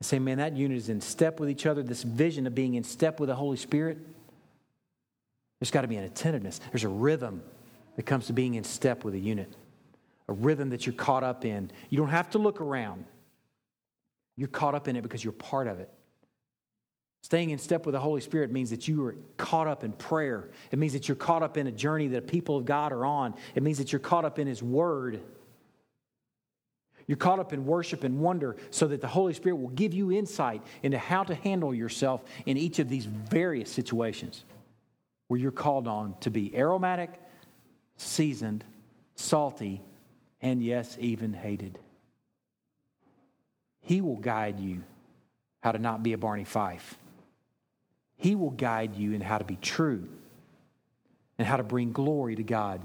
I 0.00 0.04
say, 0.04 0.18
man, 0.18 0.38
that 0.38 0.56
unit 0.56 0.76
is 0.76 0.88
in 0.88 1.00
step 1.00 1.40
with 1.40 1.50
each 1.50 1.66
other. 1.66 1.82
This 1.82 2.02
vision 2.02 2.46
of 2.46 2.54
being 2.54 2.74
in 2.74 2.84
step 2.84 3.20
with 3.20 3.28
the 3.28 3.34
Holy 3.34 3.56
Spirit, 3.56 3.98
there's 5.60 5.70
got 5.70 5.82
to 5.82 5.88
be 5.88 5.96
an 5.96 6.04
attentiveness. 6.04 6.60
There's 6.70 6.84
a 6.84 6.88
rhythm 6.88 7.42
that 7.96 8.04
comes 8.04 8.28
to 8.28 8.32
being 8.32 8.54
in 8.54 8.62
step 8.62 9.02
with 9.02 9.14
a 9.14 9.18
unit, 9.18 9.52
a 10.28 10.32
rhythm 10.32 10.70
that 10.70 10.86
you're 10.86 10.94
caught 10.94 11.24
up 11.24 11.44
in. 11.44 11.70
You 11.90 11.98
don't 11.98 12.10
have 12.10 12.30
to 12.30 12.38
look 12.38 12.60
around, 12.60 13.04
you're 14.38 14.46
caught 14.46 14.76
up 14.76 14.86
in 14.86 14.94
it 14.94 15.02
because 15.02 15.24
you're 15.24 15.32
part 15.32 15.66
of 15.66 15.80
it. 15.80 15.90
Staying 17.22 17.50
in 17.50 17.58
step 17.58 17.84
with 17.84 17.92
the 17.92 18.00
Holy 18.00 18.20
Spirit 18.20 18.52
means 18.52 18.70
that 18.70 18.86
you 18.86 19.04
are 19.04 19.16
caught 19.36 19.66
up 19.66 19.82
in 19.82 19.90
prayer. 19.90 20.48
It 20.70 20.78
means 20.78 20.92
that 20.92 21.08
you're 21.08 21.16
caught 21.16 21.42
up 21.42 21.56
in 21.56 21.66
a 21.66 21.72
journey 21.72 22.06
that 22.06 22.24
the 22.24 22.30
people 22.30 22.56
of 22.56 22.64
God 22.64 22.92
are 22.92 23.04
on. 23.04 23.34
It 23.56 23.64
means 23.64 23.78
that 23.78 23.92
you're 23.92 23.98
caught 23.98 24.24
up 24.24 24.38
in 24.38 24.46
His 24.46 24.62
Word. 24.62 25.20
You're 27.08 27.16
caught 27.16 27.40
up 27.40 27.52
in 27.52 27.66
worship 27.66 28.04
and 28.04 28.20
wonder 28.20 28.56
so 28.70 28.86
that 28.86 29.00
the 29.00 29.08
Holy 29.08 29.32
Spirit 29.32 29.56
will 29.56 29.70
give 29.70 29.92
you 29.92 30.12
insight 30.12 30.62
into 30.84 30.98
how 30.98 31.24
to 31.24 31.34
handle 31.34 31.74
yourself 31.74 32.22
in 32.46 32.56
each 32.56 32.78
of 32.78 32.88
these 32.88 33.06
various 33.06 33.72
situations 33.72 34.44
where 35.26 35.40
you're 35.40 35.50
called 35.50 35.88
on 35.88 36.14
to 36.20 36.30
be 36.30 36.56
aromatic, 36.56 37.10
seasoned, 37.96 38.62
salty, 39.16 39.82
and 40.40 40.62
yes, 40.62 40.96
even 41.00 41.32
hated. 41.32 41.80
He 43.88 44.02
will 44.02 44.16
guide 44.16 44.60
you 44.60 44.82
how 45.62 45.72
to 45.72 45.78
not 45.78 46.02
be 46.02 46.12
a 46.12 46.18
Barney 46.18 46.44
Fife. 46.44 46.98
He 48.18 48.34
will 48.34 48.50
guide 48.50 48.94
you 48.96 49.12
in 49.14 49.22
how 49.22 49.38
to 49.38 49.44
be 49.44 49.56
true 49.56 50.06
and 51.38 51.48
how 51.48 51.56
to 51.56 51.62
bring 51.62 51.92
glory 51.92 52.36
to 52.36 52.42
God 52.42 52.82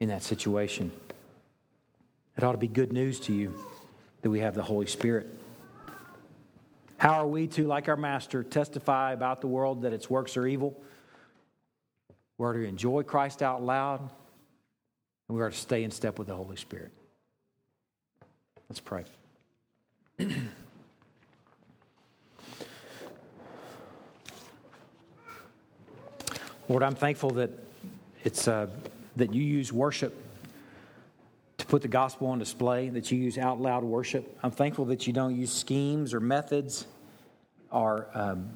in 0.00 0.10
that 0.10 0.22
situation. 0.22 0.92
It 2.36 2.44
ought 2.44 2.52
to 2.52 2.58
be 2.58 2.68
good 2.68 2.92
news 2.92 3.20
to 3.20 3.32
you 3.32 3.54
that 4.20 4.28
we 4.28 4.40
have 4.40 4.54
the 4.54 4.62
Holy 4.62 4.84
Spirit. 4.84 5.28
How 6.98 7.12
are 7.14 7.26
we 7.26 7.46
to, 7.46 7.66
like 7.66 7.88
our 7.88 7.96
Master, 7.96 8.42
testify 8.42 9.14
about 9.14 9.40
the 9.40 9.46
world 9.46 9.80
that 9.80 9.94
its 9.94 10.10
works 10.10 10.36
are 10.36 10.46
evil? 10.46 10.78
We're 12.36 12.52
to 12.52 12.68
enjoy 12.68 13.02
Christ 13.04 13.42
out 13.42 13.62
loud, 13.62 14.00
and 14.00 15.38
we 15.38 15.40
are 15.42 15.48
to 15.48 15.56
stay 15.56 15.84
in 15.84 15.90
step 15.90 16.18
with 16.18 16.28
the 16.28 16.36
Holy 16.36 16.56
Spirit. 16.56 16.92
Let's 18.68 18.80
pray. 18.80 19.04
Lord, 26.68 26.84
I'm 26.84 26.94
thankful 26.94 27.30
that 27.30 27.50
it's 28.22 28.46
uh, 28.46 28.68
that 29.16 29.34
you 29.34 29.42
use 29.42 29.72
worship 29.72 30.14
to 31.58 31.66
put 31.66 31.82
the 31.82 31.88
gospel 31.88 32.28
on 32.28 32.38
display, 32.38 32.90
that 32.90 33.10
you 33.10 33.18
use 33.18 33.38
out 33.38 33.60
loud 33.60 33.82
worship. 33.82 34.38
I'm 34.42 34.52
thankful 34.52 34.84
that 34.86 35.06
you 35.08 35.12
don't 35.12 35.36
use 35.36 35.52
schemes 35.52 36.14
or 36.14 36.20
methods 36.20 36.86
or 37.70 38.06
um, 38.14 38.50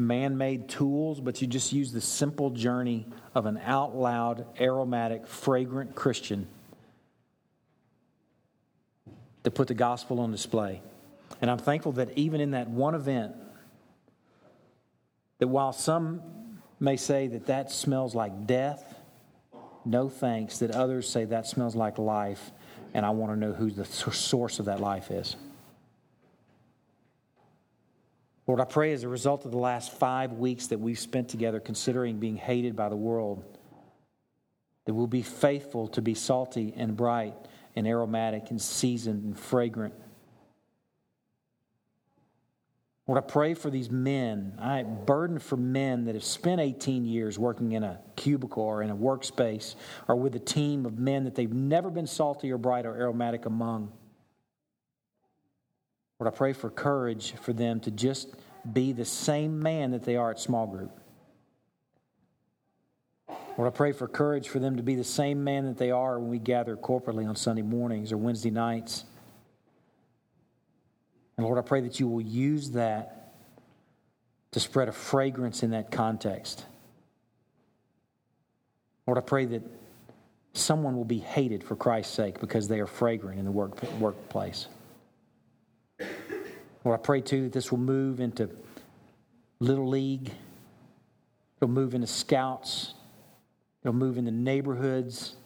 man 0.00 0.36
made 0.36 0.68
tools, 0.68 1.20
but 1.20 1.40
you 1.40 1.46
just 1.46 1.72
use 1.72 1.92
the 1.92 2.00
simple 2.00 2.50
journey 2.50 3.06
of 3.34 3.46
an 3.46 3.58
out 3.58 3.94
loud, 3.94 4.46
aromatic, 4.60 5.26
fragrant 5.26 5.94
Christian 5.94 6.48
to 9.44 9.50
put 9.50 9.68
the 9.68 9.74
gospel 9.74 10.20
on 10.20 10.30
display. 10.32 10.82
And 11.40 11.50
I'm 11.50 11.58
thankful 11.58 11.92
that 11.92 12.16
even 12.18 12.40
in 12.40 12.52
that 12.52 12.68
one 12.68 12.94
event, 12.94 13.34
that 15.38 15.48
while 15.48 15.72
some 15.72 16.22
may 16.78 16.96
say 16.96 17.28
that 17.28 17.46
that 17.46 17.70
smells 17.70 18.14
like 18.14 18.46
death, 18.46 18.98
no 19.84 20.08
thanks, 20.08 20.58
that 20.58 20.70
others 20.72 21.08
say 21.08 21.24
that 21.26 21.46
smells 21.46 21.74
like 21.74 21.98
life, 21.98 22.50
and 22.92 23.06
I 23.06 23.10
want 23.10 23.32
to 23.32 23.38
know 23.38 23.52
who 23.52 23.70
the 23.70 23.84
source 23.84 24.58
of 24.58 24.66
that 24.66 24.80
life 24.80 25.10
is. 25.10 25.36
Lord, 28.46 28.60
I 28.60 28.64
pray 28.64 28.92
as 28.92 29.04
a 29.04 29.08
result 29.08 29.44
of 29.44 29.50
the 29.50 29.58
last 29.58 29.92
five 29.92 30.32
weeks 30.32 30.68
that 30.68 30.80
we've 30.80 30.98
spent 30.98 31.28
together 31.28 31.60
considering 31.60 32.18
being 32.18 32.36
hated 32.36 32.74
by 32.74 32.88
the 32.88 32.96
world, 32.96 33.44
that 34.86 34.94
we'll 34.94 35.06
be 35.06 35.22
faithful 35.22 35.88
to 35.88 36.02
be 36.02 36.14
salty 36.14 36.72
and 36.76 36.96
bright 36.96 37.34
and 37.76 37.86
aromatic 37.86 38.50
and 38.50 38.60
seasoned 38.60 39.24
and 39.24 39.38
fragrant 39.38 39.94
Lord, 43.10 43.24
I 43.24 43.26
pray 43.26 43.54
for 43.54 43.70
these 43.70 43.90
men. 43.90 44.52
I 44.60 44.84
burden 44.84 45.40
for 45.40 45.56
men 45.56 46.04
that 46.04 46.14
have 46.14 46.22
spent 46.22 46.60
18 46.60 47.04
years 47.04 47.40
working 47.40 47.72
in 47.72 47.82
a 47.82 47.98
cubicle 48.14 48.62
or 48.62 48.84
in 48.84 48.90
a 48.90 48.94
workspace 48.94 49.74
or 50.06 50.14
with 50.14 50.36
a 50.36 50.38
team 50.38 50.86
of 50.86 50.96
men 50.96 51.24
that 51.24 51.34
they've 51.34 51.52
never 51.52 51.90
been 51.90 52.06
salty 52.06 52.52
or 52.52 52.56
bright 52.56 52.86
or 52.86 52.94
aromatic 52.94 53.46
among. 53.46 53.90
Lord, 56.20 56.34
I 56.34 56.36
pray 56.36 56.52
for 56.52 56.68
courage 56.68 57.32
for 57.40 57.54
them 57.54 57.80
to 57.80 57.90
just 57.90 58.28
be 58.70 58.92
the 58.92 59.06
same 59.06 59.62
man 59.62 59.92
that 59.92 60.04
they 60.04 60.16
are 60.16 60.30
at 60.30 60.38
small 60.38 60.66
group. 60.66 60.90
Lord, 63.56 63.72
I 63.72 63.74
pray 63.74 63.92
for 63.92 64.06
courage 64.06 64.48
for 64.48 64.58
them 64.58 64.76
to 64.76 64.82
be 64.82 64.96
the 64.96 65.04
same 65.04 65.42
man 65.42 65.64
that 65.64 65.78
they 65.78 65.90
are 65.90 66.18
when 66.18 66.30
we 66.30 66.38
gather 66.38 66.76
corporately 66.76 67.26
on 67.26 67.36
Sunday 67.36 67.62
mornings 67.62 68.12
or 68.12 68.18
Wednesday 68.18 68.50
nights. 68.50 69.04
And 71.38 71.46
Lord, 71.46 71.58
I 71.58 71.62
pray 71.62 71.80
that 71.80 71.98
you 71.98 72.06
will 72.06 72.20
use 72.20 72.72
that 72.72 73.32
to 74.52 74.60
spread 74.60 74.88
a 74.88 74.92
fragrance 74.92 75.62
in 75.62 75.70
that 75.70 75.90
context. 75.90 76.66
Lord, 79.06 79.16
I 79.16 79.22
pray 79.22 79.46
that 79.46 79.62
someone 80.52 80.96
will 80.96 81.04
be 81.04 81.18
hated 81.18 81.64
for 81.64 81.76
Christ's 81.76 82.12
sake 82.14 82.40
because 82.40 82.68
they 82.68 82.80
are 82.80 82.86
fragrant 82.86 83.38
in 83.38 83.46
the 83.46 83.50
work, 83.50 83.82
workplace. 83.94 84.66
Lord, 86.84 86.98
I 86.98 87.02
pray 87.02 87.20
too 87.20 87.44
that 87.44 87.52
this 87.52 87.70
will 87.70 87.78
move 87.78 88.20
into 88.20 88.48
Little 89.58 89.88
League, 89.88 90.32
it'll 91.58 91.68
move 91.68 91.94
into 91.94 92.06
scouts, 92.06 92.94
it'll 93.82 93.92
move 93.92 94.16
into 94.16 94.30
neighborhoods, 94.30 95.36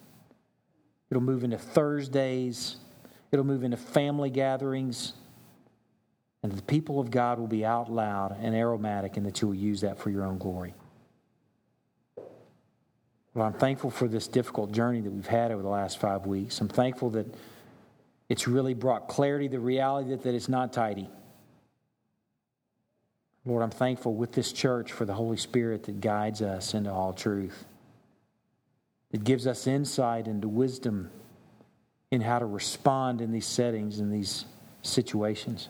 it'll 1.11 1.23
move 1.23 1.43
into 1.43 1.59
Thursdays, 1.59 2.77
it'll 3.33 3.45
move 3.45 3.65
into 3.65 3.77
family 3.77 4.31
gatherings. 4.31 5.15
And 6.45 6.53
the 6.53 6.63
people 6.63 7.01
of 7.01 7.11
God 7.11 7.39
will 7.39 7.47
be 7.47 7.65
out 7.65 7.91
loud 7.91 8.37
and 8.39 8.55
aromatic, 8.55 9.17
and 9.17 9.25
that 9.27 9.41
you 9.41 9.49
will 9.49 9.55
use 9.55 9.81
that 9.81 9.99
for 9.99 10.11
your 10.11 10.25
own 10.25 10.39
glory. 10.39 10.75
Well, 13.33 13.47
I'm 13.47 13.55
thankful 13.55 13.91
for 13.91 14.07
this 14.07 14.29
difficult 14.29 14.71
journey 14.71 15.01
that 15.01 15.11
we've 15.11 15.27
had 15.27 15.51
over 15.51 15.63
the 15.63 15.69
last 15.69 15.99
five 15.99 16.27
weeks. 16.27 16.61
I'm 16.61 16.69
thankful 16.69 17.11
that 17.11 17.27
it's 18.29 18.47
really 18.47 18.75
brought 18.75 19.09
clarity 19.09 19.49
the 19.49 19.59
reality 19.59 20.11
that, 20.11 20.23
that 20.23 20.35
it's 20.35 20.49
not 20.49 20.73
tidy. 20.73 21.09
Lord, 23.47 23.63
I'm 23.63 23.71
thankful 23.71 24.15
with 24.15 24.33
this 24.33 24.53
church 24.53 24.93
for 24.93 25.05
the 25.05 25.13
Holy 25.13 25.37
Spirit 25.37 25.85
that 25.85 26.01
guides 26.01 26.41
us 26.41 26.73
into 26.73 26.91
all 26.91 27.13
truth. 27.13 27.67
It 29.13 29.23
gives 29.23 29.47
us 29.47 29.67
insight 29.67 30.27
into 30.27 30.49
wisdom 30.49 31.11
in 32.11 32.21
how 32.21 32.39
to 32.39 32.47
respond 32.47 33.21
in 33.21 33.33
these 33.33 33.47
settings, 33.47 34.01
in 34.01 34.11
these 34.11 34.47
situations. 34.83 35.69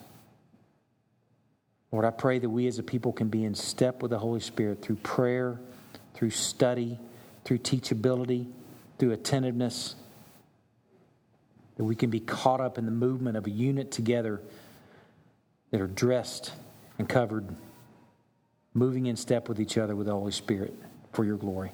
Lord, 1.91 2.05
I 2.05 2.11
pray 2.11 2.39
that 2.39 2.49
we 2.49 2.66
as 2.68 2.79
a 2.79 2.83
people 2.83 3.12
can 3.12 3.29
be 3.29 3.45
in 3.45 3.55
step 3.55 4.03
with 4.03 4.11
the 4.11 4.18
Holy 4.18 4.41
Spirit 4.41 4.83
through 4.83 4.97
prayer, 4.97 5.59
through 6.14 6.31
study, 6.31 6.99
through 7.45 7.59
teachability, 7.59 8.47
through 8.99 9.12
attentiveness, 9.12 9.97
that 11.77 11.85
we 11.85 11.97
can 11.97 12.11
be 12.11 12.20
caught 12.20 12.61
up 12.61 12.79
in 12.79 12.85
the 12.85 12.93
movement 12.93 13.37
of 13.37 13.47
a 13.47 13.51
unit 13.51 13.91
together 13.91 14.41
that 15.70 15.81
are 15.81 15.89
dressed 15.89 16.53
and 16.99 17.09
covered, 17.09 17.47
moving 18.72 19.07
in 19.07 19.16
step 19.16 19.49
with 19.49 19.61
each 19.61 19.78
other 19.78 19.97
with 19.97 20.07
the 20.07 20.12
Holy 20.12 20.32
Spirit 20.32 20.74
for 21.12 21.24
your 21.24 21.36
glory. 21.36 21.72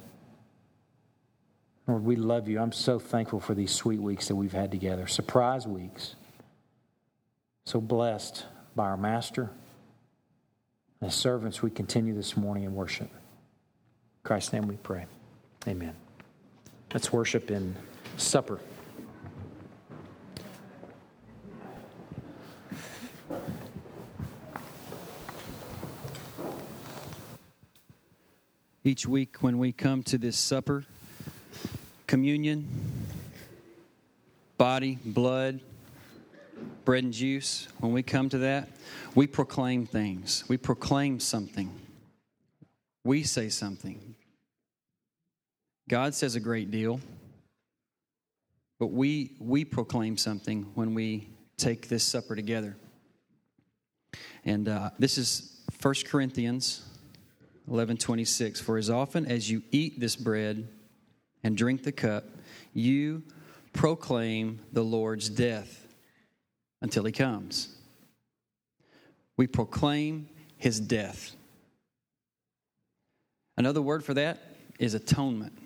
Lord, 1.87 2.05
we 2.05 2.17
love 2.17 2.49
you. 2.49 2.61
I'm 2.61 2.73
so 2.73 2.99
thankful 2.99 3.41
for 3.41 3.55
these 3.55 3.73
sweet 3.73 4.01
weeks 4.01 4.29
that 4.29 4.37
we've 4.37 4.53
had 4.53 4.71
together, 4.71 5.07
surprise 5.07 5.67
weeks. 5.67 6.15
So 7.67 7.81
blessed 7.81 8.45
by 8.77 8.85
our 8.85 8.97
Master. 8.97 9.51
As 11.03 11.15
servants, 11.15 11.63
we 11.63 11.71
continue 11.71 12.15
this 12.15 12.37
morning 12.37 12.65
in 12.65 12.75
worship. 12.75 13.11
In 13.11 13.19
Christ's 14.23 14.53
name 14.53 14.69
we 14.69 14.77
pray. 14.77 15.07
Amen. 15.67 15.95
Let's 16.93 17.13
worship 17.13 17.51
in 17.51 17.75
supper. 18.17 18.61
Each 28.83 29.07
week, 29.07 29.43
when 29.43 29.59
we 29.59 29.73
come 29.73 30.03
to 30.05 30.17
this 30.17 30.39
supper, 30.39 30.87
communion, 32.07 32.67
body, 34.57 34.99
blood, 35.05 35.61
bread 36.87 37.05
and 37.05 37.13
juice, 37.13 37.69
when 37.81 37.93
we 37.93 38.03
come 38.03 38.31
to 38.31 38.39
that, 38.39 38.71
we 39.15 39.27
proclaim 39.27 39.85
things. 39.85 40.45
We 40.49 40.57
proclaim 40.57 41.21
something. 41.21 41.71
We 43.05 43.23
say 43.23 43.51
something. 43.51 44.15
God 45.87 46.15
says 46.15 46.35
a 46.35 46.41
great 46.41 46.71
deal, 46.71 47.01
but 48.79 48.87
we, 48.87 49.37
we 49.41 49.67
proclaim 49.67 50.17
something 50.17 50.63
when 50.75 50.95
we 50.95 51.29
take 51.59 51.89
this 51.91 52.03
supper 52.03 52.35
together. 52.35 52.77
And 54.47 54.69
uh, 54.69 54.91
this 54.99 55.19
is 55.19 55.61
1 55.83 55.95
Corinthians 56.07 56.83
11 57.71 57.97
26. 57.99 58.61
For 58.61 58.77
as 58.77 58.91
often 58.91 59.27
as 59.27 59.51
you 59.51 59.63
eat 59.71 60.01
this 60.01 60.17
bread 60.17 60.69
and 61.43 61.57
drink 61.57 61.85
the 61.85 61.93
cup, 61.93 62.25
you 62.75 63.23
proclaim 63.73 64.61
the 64.73 64.83
Lord's 64.83 65.29
death 65.29 65.87
until 66.83 67.05
he 67.05 67.13
comes. 67.13 67.77
We 69.37 69.47
proclaim 69.47 70.29
his 70.57 70.81
death. 70.81 71.37
Another 73.57 73.81
word 73.81 74.05
for 74.05 74.15
that 74.15 74.39
is 74.79 74.95
atonement. 74.95 75.57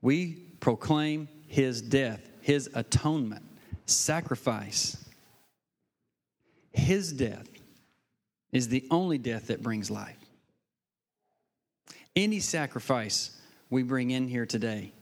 We 0.00 0.34
proclaim 0.60 1.28
his 1.46 1.82
death, 1.82 2.20
his 2.40 2.70
atonement, 2.74 3.44
sacrifice. 3.86 4.96
His 6.72 7.12
death 7.12 7.48
is 8.52 8.68
the 8.68 8.86
only 8.90 9.18
death 9.18 9.48
that 9.48 9.62
brings 9.62 9.90
life. 9.90 10.16
Any 12.14 12.40
sacrifice 12.40 13.30
we 13.68 13.82
bring 13.82 14.10
in 14.10 14.28
here 14.28 14.46
today, 14.46 14.92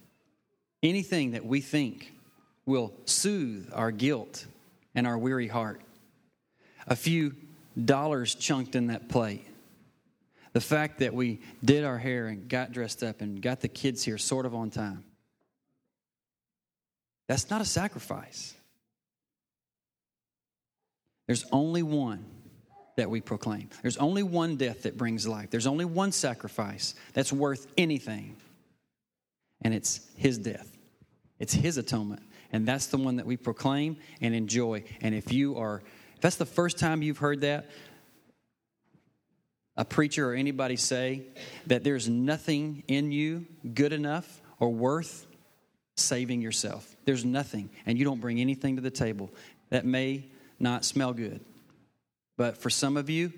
anything 0.83 1.33
that 1.33 1.45
we 1.45 1.61
think 1.61 2.13
will 2.67 2.93
soothe 3.05 3.71
our 3.73 3.91
guilt 3.91 4.47
and 4.95 5.07
our 5.07 5.19
weary 5.19 5.49
heart, 5.49 5.81
a 6.87 6.97
few 6.97 7.35
dollars 7.83 8.35
chunked 8.35 8.75
in 8.75 8.89
that 8.89 9.09
plate, 9.09 9.47
the 10.53 10.61
fact 10.61 11.01
that 11.01 11.15
we 11.15 11.41
did 11.65 11.85
our 11.85 11.99
hair 11.99 12.27
and 12.29 12.49
got 12.49 12.73
dressed 12.73 13.03
up 13.03 13.21
and 13.21 13.43
got 13.43 13.61
the 13.61 13.69
kids 13.69 14.05
here 14.05 14.19
sort 14.19 14.47
of 14.47 14.55
on 14.55 14.71
time, 14.71 15.05
that's 17.29 17.51
not 17.51 17.61
a 17.61 17.65
sacrifice. 17.65 18.55
There's 21.27 21.45
only 21.53 21.83
one 21.83 22.25
that 22.97 23.11
we 23.11 23.21
proclaim. 23.21 23.69
There's 23.83 23.97
only 23.97 24.23
one 24.23 24.57
death 24.57 24.83
that 24.83 24.97
brings 24.97 25.27
life. 25.27 25.51
There's 25.51 25.67
only 25.67 25.85
one 25.85 26.13
sacrifice 26.13 26.95
that's 27.13 27.33
worth 27.33 27.67
anything, 27.77 28.37
and 29.63 29.75
it's 29.75 30.01
His 30.17 30.39
death. 30.39 30.77
It's 31.39 31.53
His 31.53 31.77
atonement, 31.77 32.23
and 32.53 32.67
that's 32.67 32.87
the 32.87 32.99
one 32.99 33.17
that 33.17 33.27
we 33.27 33.37
proclaim 33.37 33.97
and 34.21 34.35
enjoy. 34.35 34.85
And 35.01 35.15
if 35.15 35.33
you 35.33 35.57
are, 35.57 35.83
if 36.15 36.21
that's 36.21 36.37
the 36.37 36.47
first 36.47 36.79
time 36.79 37.03
you've 37.03 37.19
heard 37.19 37.41
that, 37.41 37.71
a 39.77 39.85
preacher 39.85 40.31
or 40.31 40.35
anybody 40.35 40.77
say 40.77 41.27
that 41.67 41.83
there's 41.83 42.09
nothing 42.09 42.85
in 42.87 43.11
you 43.11 43.47
good 43.75 43.93
enough 43.93 44.41
or 44.61 44.73
worth 44.73 45.27
saving 45.97 46.41
yourself. 46.43 46.97
There's 47.05 47.25
nothing, 47.25 47.71
and 47.87 47.99
you 47.99 48.05
don't 48.05 48.21
bring 48.21 48.41
anything 48.41 48.77
to 48.77 48.83
the 48.83 48.91
table. 48.91 49.31
That 49.71 49.85
may 49.85 50.27
not 50.61 50.85
smell 50.85 51.13
good. 51.13 51.45
But 52.37 52.59
for 52.59 52.71
some 52.71 52.97
of 52.97 53.09
you, 53.11 53.33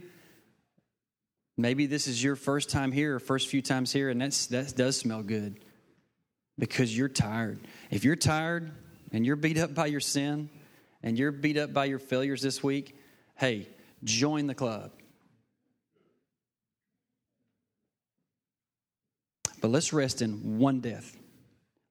maybe 1.57 1.87
this 1.87 2.07
is 2.07 2.23
your 2.23 2.37
first 2.37 2.71
time 2.71 2.93
here 2.93 3.17
or 3.17 3.19
first 3.19 3.49
few 3.49 3.63
times 3.63 3.93
here, 3.93 4.09
and 4.09 4.21
that's, 4.21 4.47
that 4.49 4.75
does 4.77 4.97
smell 4.97 5.23
good 5.23 5.61
because 6.59 6.97
you're 6.97 7.09
tired. 7.09 7.61
If 7.91 8.05
you're 8.05 8.17
tired 8.17 8.71
and 9.13 9.27
you're 9.27 9.37
beat 9.37 9.59
up 9.59 9.75
by 9.75 9.87
your 9.87 10.01
sin 10.01 10.49
and 11.03 11.19
you're 11.19 11.33
beat 11.33 11.57
up 11.57 11.73
by 11.73 11.85
your 11.87 11.99
failures 11.99 12.43
this 12.43 12.63
week, 12.63 12.97
hey, 13.37 13.69
join 14.05 14.47
the 14.47 14.55
club. 14.55 14.93
But 19.61 19.69
let's 19.69 19.93
rest 19.93 20.23
in 20.23 20.59
one 20.59 20.81
death. 20.81 21.17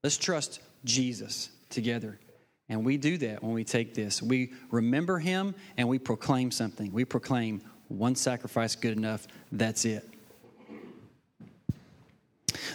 Let's 0.04 0.18
trust 0.18 0.62
Jesus 0.84 1.50
together. 1.70 2.20
And 2.68 2.84
we 2.84 2.98
do 2.98 3.18
that 3.20 3.44
when 3.44 3.54
we 3.54 3.64
take 3.64 3.94
this. 3.94 4.22
We 4.22 4.54
remember 4.72 5.20
him 5.20 5.54
and 5.78 5.88
we 5.88 6.00
proclaim 6.00 6.52
something. 6.52 6.92
We 6.92 7.06
proclaim 7.06 7.62
one 7.88 8.16
sacrifice 8.16 8.76
good 8.76 8.98
enough, 8.98 9.28
that's 9.52 9.86
it. 9.86 10.10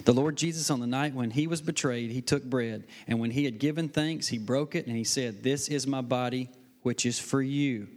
The 0.05 0.13
Lord 0.13 0.35
Jesus, 0.35 0.69
on 0.69 0.79
the 0.79 0.87
night 0.87 1.13
when 1.13 1.31
he 1.31 1.47
was 1.47 1.61
betrayed, 1.61 2.11
he 2.11 2.21
took 2.21 2.43
bread, 2.43 2.85
and 3.07 3.19
when 3.19 3.31
he 3.31 3.45
had 3.45 3.59
given 3.59 3.89
thanks, 3.89 4.27
he 4.27 4.37
broke 4.37 4.75
it, 4.75 4.87
and 4.87 4.95
he 4.95 5.03
said, 5.03 5.43
This 5.43 5.67
is 5.67 5.85
my 5.85 6.01
body, 6.01 6.49
which 6.81 7.05
is 7.05 7.19
for 7.19 7.41
you. 7.41 7.87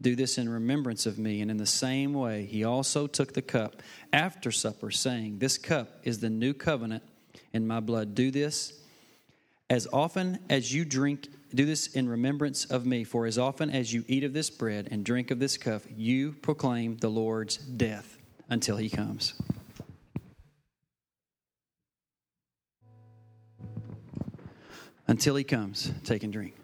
Do 0.00 0.14
this 0.14 0.38
in 0.38 0.48
remembrance 0.48 1.06
of 1.06 1.18
me. 1.18 1.40
And 1.40 1.50
in 1.50 1.56
the 1.56 1.66
same 1.66 2.12
way, 2.14 2.44
he 2.44 2.62
also 2.64 3.06
took 3.06 3.32
the 3.32 3.42
cup 3.42 3.82
after 4.12 4.52
supper, 4.52 4.90
saying, 4.90 5.38
This 5.38 5.58
cup 5.58 5.88
is 6.04 6.20
the 6.20 6.30
new 6.30 6.54
covenant 6.54 7.02
in 7.52 7.66
my 7.66 7.80
blood. 7.80 8.14
Do 8.14 8.30
this 8.30 8.74
as 9.70 9.88
often 9.92 10.38
as 10.48 10.72
you 10.72 10.84
drink 10.84 11.28
do 11.54 11.64
this 11.64 11.86
in 11.88 12.08
remembrance 12.08 12.64
of 12.66 12.84
me, 12.84 13.04
for 13.04 13.26
as 13.26 13.38
often 13.38 13.70
as 13.70 13.92
you 13.92 14.04
eat 14.06 14.24
of 14.24 14.32
this 14.32 14.50
bread 14.50 14.88
and 14.90 15.04
drink 15.04 15.30
of 15.30 15.38
this 15.38 15.56
cup, 15.56 15.82
you 15.96 16.32
proclaim 16.32 16.96
the 16.98 17.08
Lord's 17.08 17.56
death 17.56 18.18
until 18.50 18.76
he 18.76 18.90
comes. 18.90 19.34
Until 25.06 25.36
he 25.36 25.44
comes, 25.44 25.92
take 26.04 26.22
and 26.22 26.32
drink. 26.32 26.54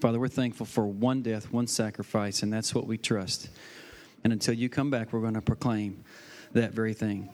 Father, 0.00 0.18
we're 0.18 0.28
thankful 0.28 0.66
for 0.66 0.86
one 0.86 1.22
death, 1.22 1.52
one 1.52 1.66
sacrifice, 1.66 2.42
and 2.42 2.52
that's 2.52 2.74
what 2.74 2.86
we 2.86 2.98
trust. 2.98 3.48
And 4.22 4.32
until 4.32 4.54
you 4.54 4.68
come 4.68 4.90
back, 4.90 5.12
we're 5.12 5.20
going 5.20 5.34
to 5.34 5.42
proclaim 5.42 6.04
that 6.52 6.72
very 6.72 6.94
thing. 6.94 7.28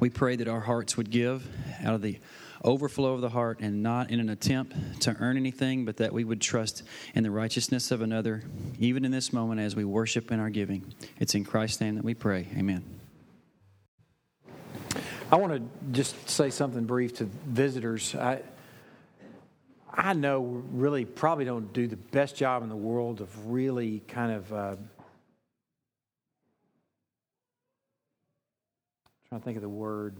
We 0.00 0.10
pray 0.10 0.36
that 0.36 0.48
our 0.48 0.60
hearts 0.60 0.96
would 0.96 1.10
give 1.10 1.48
out 1.82 1.94
of 1.94 2.02
the 2.02 2.18
overflow 2.64 3.12
of 3.12 3.20
the 3.20 3.28
heart 3.28 3.60
and 3.60 3.82
not 3.82 4.10
in 4.10 4.20
an 4.20 4.30
attempt 4.30 5.02
to 5.02 5.16
earn 5.20 5.36
anything, 5.36 5.84
but 5.84 5.98
that 5.98 6.12
we 6.12 6.24
would 6.24 6.40
trust 6.40 6.82
in 7.14 7.22
the 7.22 7.30
righteousness 7.30 7.90
of 7.90 8.00
another, 8.00 8.42
even 8.78 9.04
in 9.04 9.10
this 9.10 9.32
moment 9.32 9.60
as 9.60 9.76
we 9.76 9.84
worship 9.84 10.32
in 10.32 10.40
our 10.40 10.50
giving. 10.50 10.94
It's 11.18 11.34
in 11.34 11.44
Christ's 11.44 11.80
name 11.80 11.94
that 11.96 12.04
we 12.04 12.14
pray. 12.14 12.48
Amen. 12.56 12.82
I 15.30 15.36
want 15.36 15.52
to 15.52 15.62
just 15.92 16.28
say 16.28 16.50
something 16.50 16.84
brief 16.84 17.16
to 17.16 17.24
visitors. 17.24 18.14
I, 18.14 18.40
I 19.92 20.12
know 20.14 20.62
really 20.72 21.04
probably 21.04 21.44
don't 21.44 21.72
do 21.72 21.86
the 21.86 21.96
best 21.96 22.36
job 22.36 22.62
in 22.62 22.68
the 22.68 22.76
world 22.76 23.20
of 23.20 23.50
really 23.50 24.00
kind 24.08 24.32
of 24.32 24.52
uh, 24.52 24.76
I'm 24.76 24.78
trying 29.28 29.40
to 29.40 29.44
think 29.44 29.56
of 29.56 29.62
the 29.62 29.68
word. 29.68 30.16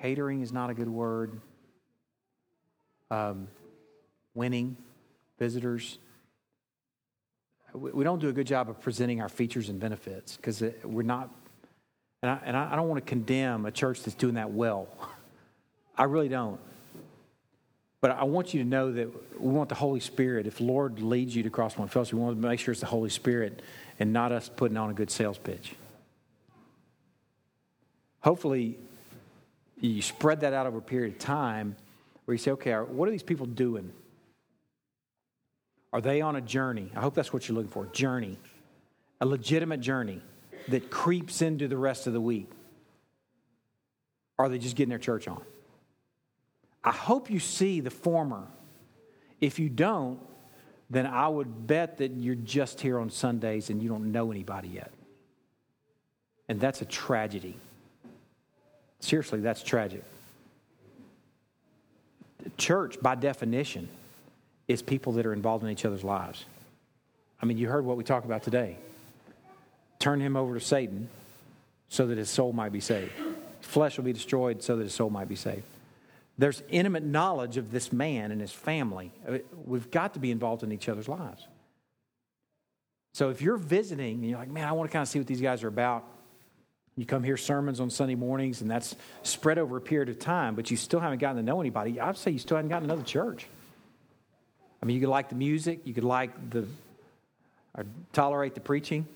Catering 0.00 0.42
is 0.42 0.52
not 0.52 0.70
a 0.70 0.74
good 0.74 0.88
word. 0.88 1.40
Um, 3.10 3.48
winning 4.34 4.76
visitors. 5.38 5.98
We 7.74 8.04
don't 8.04 8.18
do 8.18 8.28
a 8.28 8.32
good 8.32 8.46
job 8.46 8.68
of 8.68 8.80
presenting 8.80 9.20
our 9.20 9.28
features 9.28 9.68
and 9.68 9.80
benefits 9.80 10.36
because 10.36 10.62
we're 10.84 11.02
not, 11.02 11.30
and 12.22 12.30
I, 12.30 12.38
and 12.44 12.56
I 12.56 12.76
don't 12.76 12.88
want 12.88 13.04
to 13.04 13.08
condemn 13.08 13.64
a 13.64 13.70
church 13.70 14.02
that's 14.02 14.14
doing 14.14 14.34
that 14.34 14.50
well. 14.50 14.88
I 15.96 16.04
really 16.04 16.28
don't. 16.28 16.60
But 18.00 18.10
I 18.10 18.24
want 18.24 18.52
you 18.52 18.62
to 18.62 18.68
know 18.68 18.92
that 18.92 19.40
we 19.40 19.52
want 19.52 19.68
the 19.68 19.76
Holy 19.76 20.00
Spirit. 20.00 20.46
If 20.46 20.60
Lord 20.60 21.00
leads 21.00 21.36
you 21.36 21.44
to 21.44 21.50
Crosspoint 21.50 21.90
Fellowship, 21.90 22.14
we 22.14 22.20
want 22.20 22.40
to 22.40 22.48
make 22.48 22.58
sure 22.58 22.72
it's 22.72 22.80
the 22.80 22.86
Holy 22.88 23.10
Spirit 23.10 23.62
and 24.00 24.12
not 24.12 24.32
us 24.32 24.48
putting 24.48 24.76
on 24.76 24.90
a 24.90 24.94
good 24.94 25.10
sales 25.10 25.38
pitch. 25.38 25.74
Hopefully, 28.22 28.78
you 29.80 30.00
spread 30.00 30.40
that 30.40 30.52
out 30.52 30.66
over 30.66 30.78
a 30.78 30.82
period 30.82 31.14
of 31.14 31.18
time 31.18 31.76
where 32.24 32.34
you 32.34 32.38
say, 32.38 32.52
okay, 32.52 32.72
what 32.74 33.08
are 33.08 33.10
these 33.10 33.22
people 33.22 33.46
doing? 33.46 33.92
Are 35.92 36.00
they 36.00 36.20
on 36.20 36.36
a 36.36 36.40
journey? 36.40 36.90
I 36.96 37.00
hope 37.00 37.14
that's 37.14 37.32
what 37.32 37.48
you're 37.48 37.56
looking 37.56 37.70
for 37.70 37.86
journey. 37.86 38.38
A 39.20 39.26
legitimate 39.26 39.80
journey 39.80 40.22
that 40.68 40.90
creeps 40.90 41.42
into 41.42 41.68
the 41.68 41.76
rest 41.76 42.06
of 42.06 42.12
the 42.12 42.20
week. 42.20 42.48
Are 44.38 44.48
they 44.48 44.58
just 44.58 44.76
getting 44.76 44.90
their 44.90 44.98
church 44.98 45.28
on? 45.28 45.42
I 46.82 46.92
hope 46.92 47.30
you 47.30 47.38
see 47.38 47.80
the 47.80 47.90
former. 47.90 48.46
If 49.40 49.58
you 49.58 49.68
don't, 49.68 50.20
then 50.88 51.06
I 51.06 51.28
would 51.28 51.66
bet 51.66 51.98
that 51.98 52.12
you're 52.12 52.34
just 52.34 52.80
here 52.80 52.98
on 52.98 53.10
Sundays 53.10 53.70
and 53.70 53.82
you 53.82 53.88
don't 53.88 54.12
know 54.12 54.30
anybody 54.30 54.68
yet. 54.68 54.92
And 56.48 56.60
that's 56.60 56.82
a 56.82 56.84
tragedy. 56.84 57.56
Seriously, 59.02 59.40
that's 59.40 59.62
tragic. 59.62 60.02
Church, 62.56 62.98
by 63.02 63.14
definition, 63.16 63.88
is 64.68 64.80
people 64.80 65.12
that 65.14 65.26
are 65.26 65.32
involved 65.32 65.64
in 65.64 65.70
each 65.70 65.84
other's 65.84 66.04
lives. 66.04 66.44
I 67.40 67.46
mean, 67.46 67.58
you 67.58 67.68
heard 67.68 67.84
what 67.84 67.96
we 67.96 68.04
talked 68.04 68.24
about 68.24 68.44
today. 68.44 68.78
Turn 69.98 70.20
him 70.20 70.36
over 70.36 70.54
to 70.54 70.64
Satan 70.64 71.08
so 71.88 72.06
that 72.06 72.16
his 72.16 72.30
soul 72.30 72.52
might 72.52 72.72
be 72.72 72.80
saved. 72.80 73.12
Flesh 73.60 73.96
will 73.96 74.04
be 74.04 74.12
destroyed 74.12 74.62
so 74.62 74.76
that 74.76 74.84
his 74.84 74.94
soul 74.94 75.10
might 75.10 75.28
be 75.28 75.36
saved. 75.36 75.64
There's 76.38 76.62
intimate 76.70 77.02
knowledge 77.02 77.56
of 77.56 77.72
this 77.72 77.92
man 77.92 78.30
and 78.30 78.40
his 78.40 78.52
family. 78.52 79.10
Uh, 79.28 79.38
we've 79.66 79.90
got 79.90 80.14
to 80.14 80.20
be 80.20 80.30
involved 80.30 80.62
in 80.62 80.72
each 80.72 80.88
other's 80.88 81.08
lives. 81.08 81.46
So 83.14 83.30
if 83.30 83.42
you're 83.42 83.58
visiting 83.58 84.14
and 84.14 84.28
you're 84.30 84.38
like, 84.38 84.48
man, 84.48 84.66
I 84.66 84.72
want 84.72 84.88
to 84.90 84.92
kind 84.92 85.02
of 85.02 85.08
see 85.08 85.18
what 85.18 85.26
these 85.26 85.40
guys 85.40 85.62
are 85.64 85.68
about, 85.68 86.04
you 86.96 87.06
come 87.06 87.22
hear 87.22 87.36
sermons 87.36 87.80
on 87.80 87.88
Sunday 87.88 88.14
mornings, 88.14 88.60
and 88.60 88.70
that's 88.70 88.94
spread 89.22 89.58
over 89.58 89.78
a 89.78 89.80
period 89.80 90.10
of 90.10 90.18
time, 90.18 90.54
but 90.54 90.70
you 90.70 90.76
still 90.76 91.00
haven't 91.00 91.18
gotten 91.18 91.36
to 91.36 91.42
know 91.42 91.60
anybody. 91.60 91.98
I'd 91.98 92.18
say 92.18 92.32
you 92.32 92.38
still 92.38 92.56
haven't 92.56 92.68
gotten 92.68 92.88
to 92.88 93.02
church. 93.02 93.46
I 94.82 94.86
mean, 94.86 94.96
you 94.96 95.00
could 95.00 95.10
like 95.10 95.28
the 95.28 95.34
music, 95.34 95.80
you 95.84 95.94
could 95.94 96.04
like 96.04 96.50
the, 96.50 96.66
or 97.76 97.86
tolerate 98.12 98.54
the 98.54 98.60
preaching. 98.60 99.06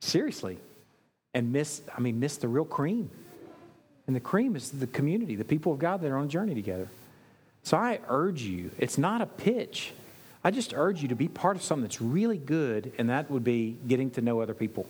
Seriously. 0.00 0.58
And 1.34 1.52
miss, 1.52 1.82
I 1.96 2.00
mean, 2.00 2.18
miss 2.18 2.38
the 2.38 2.48
real 2.48 2.64
cream. 2.64 3.10
And 4.06 4.16
the 4.16 4.20
cream 4.20 4.56
is 4.56 4.70
the 4.70 4.86
community, 4.86 5.36
the 5.36 5.44
people 5.44 5.72
of 5.72 5.78
God 5.78 6.00
that 6.00 6.10
are 6.10 6.16
on 6.16 6.24
a 6.24 6.28
journey 6.28 6.54
together. 6.54 6.88
So 7.62 7.76
I 7.76 8.00
urge 8.08 8.42
you, 8.42 8.70
it's 8.78 8.96
not 8.96 9.20
a 9.20 9.26
pitch. 9.26 9.92
I 10.42 10.50
just 10.50 10.72
urge 10.74 11.02
you 11.02 11.08
to 11.08 11.14
be 11.14 11.28
part 11.28 11.56
of 11.56 11.62
something 11.62 11.82
that's 11.82 12.00
really 12.00 12.38
good, 12.38 12.92
and 12.98 13.10
that 13.10 13.30
would 13.30 13.44
be 13.44 13.76
getting 13.86 14.10
to 14.12 14.22
know 14.22 14.40
other 14.40 14.54
people. 14.54 14.86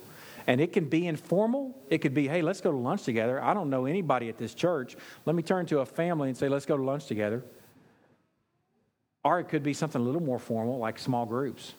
And 0.46 0.60
it 0.60 0.72
can 0.72 0.86
be 0.86 1.06
informal. 1.06 1.76
It 1.90 1.98
could 1.98 2.14
be, 2.14 2.28
hey, 2.28 2.42
let's 2.42 2.60
go 2.60 2.70
to 2.70 2.76
lunch 2.76 3.02
together. 3.02 3.42
I 3.42 3.52
don't 3.52 3.68
know 3.68 3.86
anybody 3.86 4.28
at 4.28 4.38
this 4.38 4.54
church. 4.54 4.96
Let 5.26 5.36
me 5.36 5.42
turn 5.42 5.66
to 5.66 5.80
a 5.80 5.86
family 5.86 6.28
and 6.28 6.36
say, 6.36 6.48
let's 6.48 6.66
go 6.66 6.76
to 6.76 6.82
lunch 6.82 7.06
together. 7.06 7.42
Or 9.22 9.38
it 9.38 9.44
could 9.48 9.62
be 9.62 9.74
something 9.74 10.00
a 10.00 10.04
little 10.04 10.22
more 10.22 10.38
formal, 10.38 10.78
like 10.78 10.98
small 10.98 11.26
groups. 11.26 11.74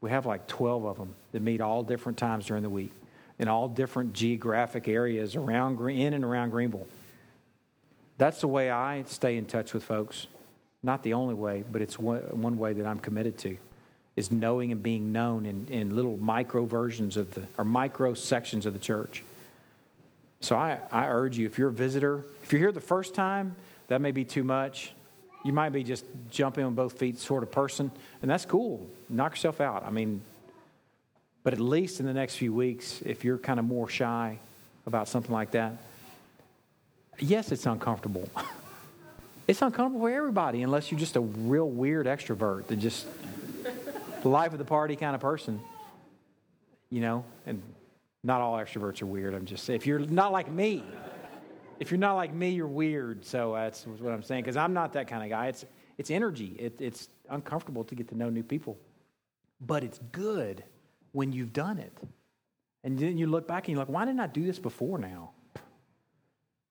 We 0.00 0.10
have 0.10 0.26
like 0.26 0.46
12 0.46 0.84
of 0.84 0.96
them 0.98 1.14
that 1.32 1.42
meet 1.42 1.60
all 1.60 1.82
different 1.82 2.18
times 2.18 2.46
during 2.46 2.62
the 2.62 2.70
week 2.70 2.92
in 3.38 3.48
all 3.48 3.68
different 3.68 4.12
geographic 4.12 4.86
areas 4.86 5.34
around, 5.34 5.80
in 5.90 6.14
and 6.14 6.24
around 6.24 6.50
Greenville. 6.50 6.86
That's 8.16 8.40
the 8.40 8.48
way 8.48 8.70
I 8.70 9.02
stay 9.04 9.36
in 9.36 9.46
touch 9.46 9.74
with 9.74 9.82
folks. 9.82 10.28
Not 10.84 11.02
the 11.02 11.14
only 11.14 11.34
way, 11.34 11.64
but 11.72 11.80
it's 11.80 11.98
one, 11.98 12.20
one 12.42 12.58
way 12.58 12.74
that 12.74 12.84
I'm 12.84 12.98
committed 12.98 13.38
to 13.38 13.56
is 14.16 14.30
knowing 14.30 14.70
and 14.70 14.82
being 14.82 15.12
known 15.12 15.46
in, 15.46 15.66
in 15.70 15.96
little 15.96 16.18
micro 16.18 16.66
versions 16.66 17.16
of 17.16 17.32
the, 17.32 17.42
or 17.56 17.64
micro 17.64 18.12
sections 18.12 18.66
of 18.66 18.74
the 18.74 18.78
church. 18.78 19.24
So 20.40 20.56
I, 20.56 20.78
I 20.92 21.06
urge 21.06 21.38
you, 21.38 21.46
if 21.46 21.58
you're 21.58 21.70
a 21.70 21.72
visitor, 21.72 22.22
if 22.42 22.52
you're 22.52 22.60
here 22.60 22.70
the 22.70 22.82
first 22.82 23.14
time, 23.14 23.56
that 23.88 24.02
may 24.02 24.10
be 24.10 24.24
too 24.24 24.44
much. 24.44 24.92
You 25.42 25.54
might 25.54 25.70
be 25.70 25.82
just 25.82 26.04
jumping 26.30 26.64
on 26.64 26.74
both 26.74 26.98
feet 26.98 27.18
sort 27.18 27.42
of 27.42 27.50
person, 27.50 27.90
and 28.20 28.30
that's 28.30 28.44
cool. 28.44 28.86
Knock 29.08 29.32
yourself 29.32 29.62
out. 29.62 29.84
I 29.86 29.90
mean, 29.90 30.20
but 31.44 31.54
at 31.54 31.60
least 31.60 31.98
in 31.98 32.04
the 32.04 32.12
next 32.12 32.36
few 32.36 32.52
weeks, 32.52 33.00
if 33.06 33.24
you're 33.24 33.38
kind 33.38 33.58
of 33.58 33.64
more 33.64 33.88
shy 33.88 34.38
about 34.86 35.08
something 35.08 35.32
like 35.32 35.52
that, 35.52 35.78
yes, 37.18 37.52
it's 37.52 37.64
uncomfortable. 37.64 38.28
It's 39.46 39.60
uncomfortable 39.60 40.06
for 40.06 40.10
everybody 40.10 40.62
unless 40.62 40.90
you're 40.90 41.00
just 41.00 41.16
a 41.16 41.20
real 41.20 41.68
weird 41.68 42.06
extrovert 42.06 42.66
that 42.68 42.76
just 42.76 43.06
the 44.22 44.28
life 44.28 44.52
of 44.52 44.58
the 44.58 44.64
party 44.64 44.96
kind 44.96 45.14
of 45.14 45.20
person. 45.20 45.60
You 46.88 47.00
know, 47.00 47.24
and 47.44 47.62
not 48.22 48.40
all 48.40 48.56
extroverts 48.56 49.02
are 49.02 49.06
weird. 49.06 49.34
I'm 49.34 49.44
just 49.44 49.64
saying, 49.64 49.78
if 49.78 49.86
you're 49.86 49.98
not 49.98 50.32
like 50.32 50.50
me, 50.50 50.82
if 51.78 51.90
you're 51.90 51.98
not 51.98 52.14
like 52.14 52.32
me, 52.32 52.50
you're 52.50 52.66
weird. 52.66 53.24
So 53.24 53.52
that's 53.54 53.86
what 53.86 54.12
I'm 54.12 54.22
saying 54.22 54.44
because 54.44 54.56
I'm 54.56 54.72
not 54.72 54.94
that 54.94 55.08
kind 55.08 55.22
of 55.22 55.28
guy. 55.28 55.48
It's 55.48 55.64
it's 55.98 56.10
energy. 56.10 56.56
It, 56.58 56.80
it's 56.80 57.08
uncomfortable 57.28 57.84
to 57.84 57.94
get 57.94 58.08
to 58.08 58.16
know 58.16 58.30
new 58.30 58.42
people, 58.42 58.78
but 59.60 59.84
it's 59.84 60.00
good 60.12 60.64
when 61.12 61.32
you've 61.32 61.52
done 61.52 61.78
it. 61.78 61.92
And 62.82 62.98
then 62.98 63.18
you 63.18 63.26
look 63.26 63.46
back 63.46 63.68
and 63.68 63.76
you're 63.76 63.78
like, 63.78 63.88
why 63.88 64.04
didn't 64.04 64.20
I 64.20 64.26
do 64.26 64.44
this 64.44 64.58
before 64.58 64.98
now? 64.98 65.30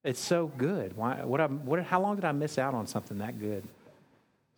It's 0.03 0.19
so 0.19 0.47
good. 0.57 0.97
Why, 0.97 1.23
what, 1.23 1.39
I, 1.39 1.47
what, 1.47 1.83
how 1.83 2.01
long 2.01 2.15
did 2.15 2.25
I 2.25 2.33
miss 2.33 2.57
out 2.57 2.73
on 2.73 2.87
something 2.87 3.19
that 3.19 3.39
good? 3.39 3.63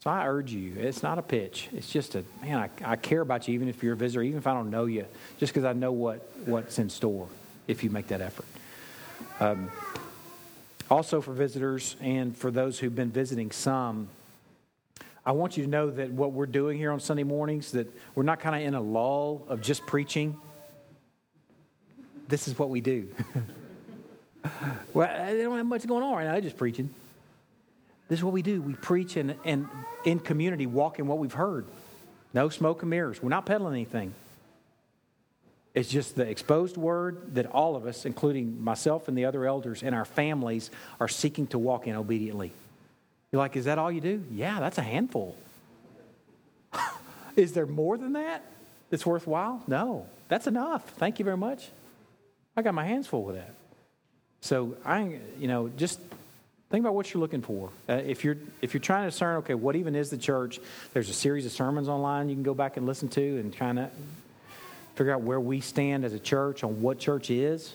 So 0.04 0.10
I 0.10 0.28
urge 0.28 0.52
you, 0.52 0.76
it's 0.78 1.04
not 1.04 1.18
a 1.18 1.22
pitch. 1.22 1.70
It's 1.74 1.90
just 1.90 2.16
a, 2.16 2.24
man, 2.42 2.58
I, 2.58 2.92
I 2.92 2.96
care 2.96 3.22
about 3.22 3.48
you 3.48 3.54
even 3.56 3.68
if 3.68 3.82
you're 3.82 3.94
a 3.94 3.98
visitor, 3.98 4.22
even 4.22 4.38
if 4.38 4.48
I 4.48 4.54
don't 4.54 4.70
know 4.70 4.86
you, 4.86 5.06
just 5.40 5.54
because 5.54 5.66
I 5.66 5.74
know 5.74 5.92
what, 5.92 6.30
what's 6.46 6.78
in 6.80 6.90
store 6.90 7.28
if 7.68 7.84
you 7.84 7.90
make 7.90 8.08
that 8.08 8.22
effort. 8.22 8.46
Um, 9.40 9.72
also, 10.90 11.22
for 11.22 11.34
visitors 11.34 11.96
and 12.02 12.38
for 12.38 12.52
those 12.52 12.78
who've 12.78 12.96
been 12.96 13.10
visiting 13.10 13.50
some, 13.50 14.08
I 15.26 15.32
want 15.32 15.58
you 15.58 15.64
to 15.64 15.70
know 15.70 15.90
that 15.90 16.12
what 16.12 16.34
we're 16.34 16.46
doing 16.46 16.78
here 16.78 16.92
on 16.92 17.00
Sunday 17.00 17.24
mornings, 17.24 17.72
that 17.72 17.88
we're 18.14 18.24
not 18.24 18.40
kind 18.40 18.56
of 18.56 18.62
in 18.62 18.76
a 18.76 18.82
lull 18.82 19.44
of 19.48 19.62
just 19.62 19.86
preaching. 19.88 20.40
This 22.28 22.48
is 22.48 22.60
what 22.60 22.70
we 22.70 22.82
do. 22.82 23.08
well, 24.94 25.32
they 25.32 25.44
don't 25.44 25.58
have 25.58 25.66
much 25.66 25.86
going 25.88 26.04
on 26.04 26.16
right 26.16 26.26
now. 26.26 26.34
They're 26.34 26.42
just 26.42 26.58
preaching. 26.58 26.90
This 28.08 28.20
is 28.20 28.24
what 28.24 28.34
we 28.34 28.42
do. 28.42 28.62
We 28.62 28.74
preach 28.74 29.18
and, 29.18 29.36
and 29.44 29.68
in 30.04 30.20
community, 30.20 30.68
walk 30.68 31.00
in 31.00 31.08
what 31.08 31.18
we've 31.18 31.34
heard. 31.34 31.66
No 32.34 32.50
smoke 32.50 32.82
and 32.82 32.90
mirrors. 32.90 33.22
We're 33.22 33.30
not 33.30 33.46
peddling 33.46 33.74
anything. 33.74 34.14
It's 35.74 35.90
just 35.90 36.16
the 36.16 36.24
exposed 36.24 36.78
word 36.78 37.36
that 37.36 37.48
all 37.48 37.76
of 37.76 37.86
us, 37.86 38.06
including 38.06 38.64
myself 38.64 39.08
and 39.08 39.18
the 39.18 39.26
other 39.26 39.46
elders 39.46 39.84
and 39.84 39.94
our 39.94 40.06
families, 40.06 40.72
are 41.00 41.08
seeking 41.08 41.48
to 41.48 41.60
walk 41.60 41.88
in 41.88 41.96
obediently. 41.96 42.52
You're 43.32 43.42
like, 43.42 43.58
is 43.58 43.66
that 43.66 43.78
all 43.78 43.92
you 43.92 44.00
do? 44.00 44.24
Yeah, 44.32 44.60
that's 44.62 44.78
a 44.78 44.84
handful. 44.84 45.36
is 47.36 47.52
there 47.52 47.66
more 47.66 47.98
than 47.98 48.14
that 48.14 48.44
that's 48.90 49.06
worthwhile? 49.06 49.62
No, 49.68 50.06
that's 50.30 50.48
enough. 50.48 50.88
Thank 50.92 51.20
you 51.20 51.26
very 51.26 51.38
much. 51.38 51.70
I 52.56 52.62
got 52.62 52.74
my 52.74 52.86
hands 52.86 53.08
full 53.08 53.24
with 53.24 53.36
that. 53.36 53.54
So 54.46 54.76
I, 54.86 55.18
you 55.40 55.48
know, 55.48 55.70
just 55.70 56.00
think 56.70 56.84
about 56.84 56.94
what 56.94 57.12
you're 57.12 57.20
looking 57.20 57.42
for. 57.42 57.72
Uh, 57.90 57.94
if 57.94 58.24
you're 58.24 58.38
if 58.62 58.76
you're 58.76 58.82
trying 58.82 59.06
to 59.06 59.10
discern, 59.10 59.38
okay, 59.38 59.56
what 59.56 59.76
even 59.76 59.96
is 59.96 60.12
the 60.12 60.20
church? 60.20 60.60
There's 60.94 61.10
a 61.10 61.14
series 61.14 61.48
of 61.48 61.52
sermons 61.52 61.90
online 61.90 62.30
you 62.30 62.36
can 62.36 62.44
go 62.44 62.54
back 62.54 62.78
and 62.78 62.86
listen 62.86 63.10
to 63.10 63.40
and 63.40 63.58
kind 63.58 63.80
of 63.80 63.90
figure 64.94 65.12
out 65.12 65.22
where 65.22 65.40
we 65.40 65.62
stand 65.62 66.06
as 66.06 66.14
a 66.14 66.20
church 66.20 66.64
on 66.64 66.84
what 66.84 67.00
church 67.00 67.32
is. 67.32 67.74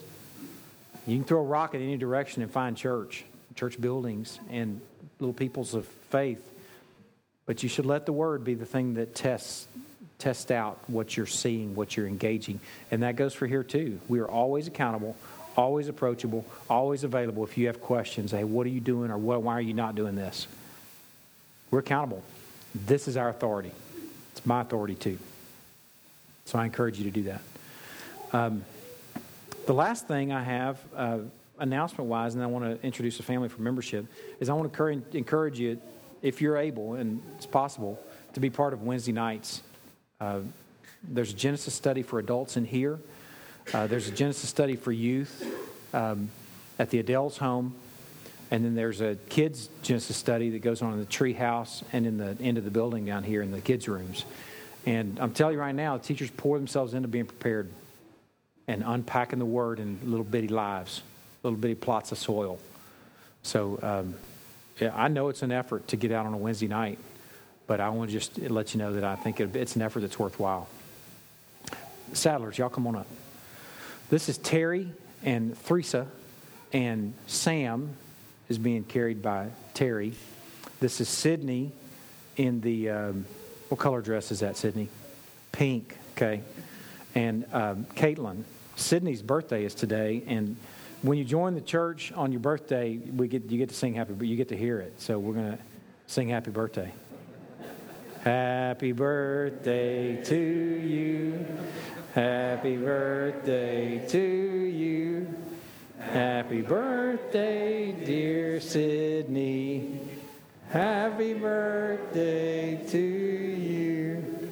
You 1.08 1.16
can 1.16 1.24
throw 1.24 1.40
a 1.40 1.44
rock 1.44 1.74
in 1.74 1.82
any 1.82 1.96
direction 1.96 2.40
and 2.40 2.52
find 2.52 2.76
church, 2.76 3.24
church 3.56 3.80
buildings, 3.80 4.38
and 4.48 4.80
little 5.18 5.34
peoples 5.34 5.74
of 5.74 5.86
faith. 6.10 6.40
But 7.46 7.64
you 7.64 7.68
should 7.68 7.86
let 7.86 8.06
the 8.06 8.12
word 8.12 8.44
be 8.44 8.54
the 8.54 8.64
thing 8.64 8.94
that 8.94 9.16
tests 9.16 9.66
test 10.20 10.52
out 10.52 10.78
what 10.86 11.16
you're 11.16 11.26
seeing, 11.26 11.74
what 11.74 11.96
you're 11.96 12.06
engaging, 12.06 12.60
and 12.92 13.02
that 13.02 13.16
goes 13.16 13.34
for 13.34 13.48
here 13.48 13.64
too. 13.64 13.98
We 14.06 14.20
are 14.20 14.30
always 14.30 14.68
accountable 14.68 15.16
always 15.56 15.88
approachable, 15.88 16.44
always 16.68 17.04
available 17.04 17.44
if 17.44 17.58
you 17.58 17.66
have 17.66 17.80
questions. 17.80 18.32
Hey, 18.32 18.44
what 18.44 18.66
are 18.66 18.70
you 18.70 18.80
doing 18.80 19.10
or 19.10 19.18
what, 19.18 19.42
why 19.42 19.54
are 19.54 19.60
you 19.60 19.74
not 19.74 19.94
doing 19.94 20.14
this? 20.14 20.46
We're 21.70 21.80
accountable. 21.80 22.22
This 22.74 23.08
is 23.08 23.16
our 23.16 23.28
authority. 23.28 23.72
It's 24.32 24.44
my 24.46 24.62
authority 24.62 24.94
too. 24.94 25.18
So 26.44 26.58
I 26.58 26.64
encourage 26.64 26.98
you 26.98 27.04
to 27.04 27.10
do 27.10 27.22
that. 27.24 27.40
Um, 28.32 28.64
the 29.66 29.74
last 29.74 30.08
thing 30.08 30.32
I 30.32 30.42
have, 30.42 30.78
uh, 30.96 31.18
announcement 31.58 32.08
wise, 32.08 32.34
and 32.34 32.42
I 32.42 32.46
want 32.46 32.64
to 32.64 32.84
introduce 32.84 33.20
a 33.20 33.22
family 33.22 33.48
for 33.48 33.62
membership, 33.62 34.06
is 34.40 34.48
I 34.48 34.54
want 34.54 34.72
to 34.72 35.02
encourage 35.12 35.60
you, 35.60 35.80
if 36.22 36.40
you're 36.40 36.56
able 36.56 36.94
and 36.94 37.22
it's 37.36 37.46
possible, 37.46 38.02
to 38.34 38.40
be 38.40 38.50
part 38.50 38.72
of 38.72 38.82
Wednesday 38.82 39.12
nights. 39.12 39.62
Uh, 40.20 40.40
there's 41.02 41.32
a 41.32 41.36
Genesis 41.36 41.74
study 41.74 42.02
for 42.02 42.18
adults 42.18 42.56
in 42.56 42.64
here. 42.64 42.98
Uh, 43.72 43.86
there's 43.86 44.08
a 44.08 44.10
Genesis 44.10 44.50
study 44.50 44.74
for 44.74 44.90
youth 44.90 45.44
um, 45.94 46.28
at 46.78 46.90
the 46.90 46.98
Adele's 46.98 47.36
home. 47.36 47.74
And 48.50 48.64
then 48.64 48.74
there's 48.74 49.00
a 49.00 49.16
kids 49.28 49.68
Genesis 49.82 50.16
study 50.16 50.50
that 50.50 50.58
goes 50.58 50.82
on 50.82 50.92
in 50.92 50.98
the 50.98 51.04
tree 51.04 51.34
house 51.34 51.84
and 51.92 52.04
in 52.04 52.18
the 52.18 52.36
end 52.40 52.58
of 52.58 52.64
the 52.64 52.70
building 52.70 53.04
down 53.04 53.22
here 53.22 53.42
in 53.42 53.52
the 53.52 53.60
kids' 53.60 53.88
rooms. 53.88 54.24
And 54.86 55.18
I'm 55.20 55.32
telling 55.32 55.54
you 55.54 55.60
right 55.60 55.74
now, 55.74 55.98
teachers 55.98 56.30
pour 56.36 56.58
themselves 56.58 56.94
into 56.94 57.06
being 57.06 57.26
prepared 57.26 57.70
and 58.66 58.82
unpacking 58.84 59.38
the 59.38 59.44
word 59.44 59.78
in 59.78 60.00
little 60.02 60.24
bitty 60.24 60.48
lives, 60.48 61.02
little 61.44 61.58
bitty 61.58 61.76
plots 61.76 62.10
of 62.10 62.18
soil. 62.18 62.58
So 63.44 63.78
um, 63.82 64.14
yeah, 64.80 64.92
I 64.96 65.06
know 65.06 65.28
it's 65.28 65.42
an 65.42 65.52
effort 65.52 65.86
to 65.88 65.96
get 65.96 66.10
out 66.10 66.26
on 66.26 66.34
a 66.34 66.38
Wednesday 66.38 66.66
night, 66.66 66.98
but 67.68 67.80
I 67.80 67.90
want 67.90 68.10
to 68.10 68.18
just 68.18 68.36
let 68.38 68.74
you 68.74 68.78
know 68.78 68.94
that 68.94 69.04
I 69.04 69.14
think 69.14 69.38
it's 69.38 69.76
an 69.76 69.82
effort 69.82 70.00
that's 70.00 70.18
worthwhile. 70.18 70.68
Saddlers, 72.12 72.58
y'all 72.58 72.68
come 72.68 72.88
on 72.88 72.96
up. 72.96 73.06
This 74.10 74.28
is 74.28 74.38
Terry 74.38 74.90
and 75.22 75.56
Theresa, 75.66 76.08
and 76.72 77.14
Sam 77.28 77.90
is 78.48 78.58
being 78.58 78.82
carried 78.82 79.22
by 79.22 79.50
Terry. 79.72 80.14
This 80.80 81.00
is 81.00 81.08
Sydney 81.08 81.70
in 82.36 82.60
the, 82.60 82.90
um, 82.90 83.24
what 83.68 83.78
color 83.78 84.00
dress 84.02 84.32
is 84.32 84.40
that, 84.40 84.56
Sydney? 84.56 84.88
Pink, 85.52 85.96
okay. 86.16 86.42
And 87.14 87.44
um, 87.52 87.86
Caitlin. 87.94 88.42
Sydney's 88.74 89.22
birthday 89.22 89.64
is 89.64 89.76
today, 89.76 90.24
and 90.26 90.56
when 91.02 91.16
you 91.16 91.24
join 91.24 91.54
the 91.54 91.60
church 91.60 92.10
on 92.10 92.32
your 92.32 92.40
birthday, 92.40 92.96
we 92.96 93.28
get, 93.28 93.44
you 93.44 93.58
get 93.58 93.68
to 93.68 93.76
sing 93.76 93.94
happy, 93.94 94.14
but 94.14 94.26
you 94.26 94.34
get 94.34 94.48
to 94.48 94.56
hear 94.56 94.80
it. 94.80 95.00
So 95.00 95.20
we're 95.20 95.34
going 95.34 95.52
to 95.52 95.58
sing 96.08 96.30
happy 96.30 96.50
birthday. 96.50 96.92
Happy 98.22 98.92
birthday 98.92 100.22
to 100.24 100.36
you. 100.36 101.46
Happy 102.14 102.76
birthday 102.76 104.06
to 104.08 104.18
you. 104.18 105.34
Happy 105.98 106.60
birthday, 106.60 107.92
dear 107.92 108.60
Sydney. 108.60 110.00
Happy 110.68 111.32
birthday 111.32 112.84
to 112.88 112.98
you. 112.98 114.50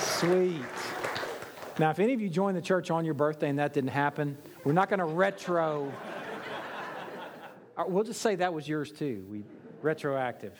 Sweet. 0.00 0.62
Now, 1.78 1.90
if 1.90 2.00
any 2.00 2.12
of 2.12 2.20
you 2.20 2.28
joined 2.28 2.56
the 2.56 2.62
church 2.62 2.90
on 2.90 3.04
your 3.04 3.14
birthday 3.14 3.48
and 3.50 3.60
that 3.60 3.72
didn't 3.72 3.90
happen, 3.90 4.36
we're 4.64 4.72
not 4.72 4.88
going 4.88 4.98
to 4.98 5.04
retro. 5.04 5.92
Uh, 7.80 7.84
we'll 7.88 8.04
just 8.04 8.20
say 8.20 8.34
that 8.34 8.52
was 8.52 8.68
yours 8.68 8.92
too. 8.92 9.24
We 9.30 9.42
retroactive. 9.80 10.52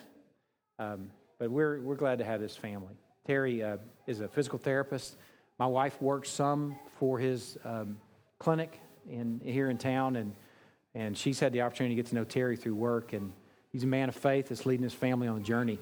Um, 0.78 1.10
but 1.38 1.50
we're, 1.50 1.78
we're 1.80 1.96
glad 1.96 2.18
to 2.20 2.24
have 2.24 2.40
this 2.40 2.56
family. 2.56 2.94
Terry 3.26 3.62
uh, 3.62 3.76
is 4.06 4.20
a 4.20 4.28
physical 4.28 4.58
therapist. 4.58 5.16
My 5.58 5.66
wife 5.66 6.00
works 6.00 6.30
some 6.30 6.76
for 6.98 7.18
his 7.18 7.58
um, 7.62 7.98
clinic 8.38 8.80
in, 9.10 9.38
here 9.44 9.68
in 9.68 9.76
town, 9.76 10.16
and, 10.16 10.34
and 10.94 11.16
she's 11.16 11.38
had 11.38 11.52
the 11.52 11.60
opportunity 11.60 11.94
to 11.94 12.02
get 12.02 12.08
to 12.08 12.14
know 12.14 12.24
Terry 12.24 12.56
through 12.56 12.76
work. 12.76 13.12
And 13.12 13.32
he's 13.70 13.84
a 13.84 13.88
man 13.88 14.08
of 14.08 14.14
faith 14.14 14.48
that's 14.48 14.64
leading 14.64 14.84
his 14.84 14.94
family 14.94 15.28
on 15.28 15.36
a 15.36 15.42
journey. 15.42 15.78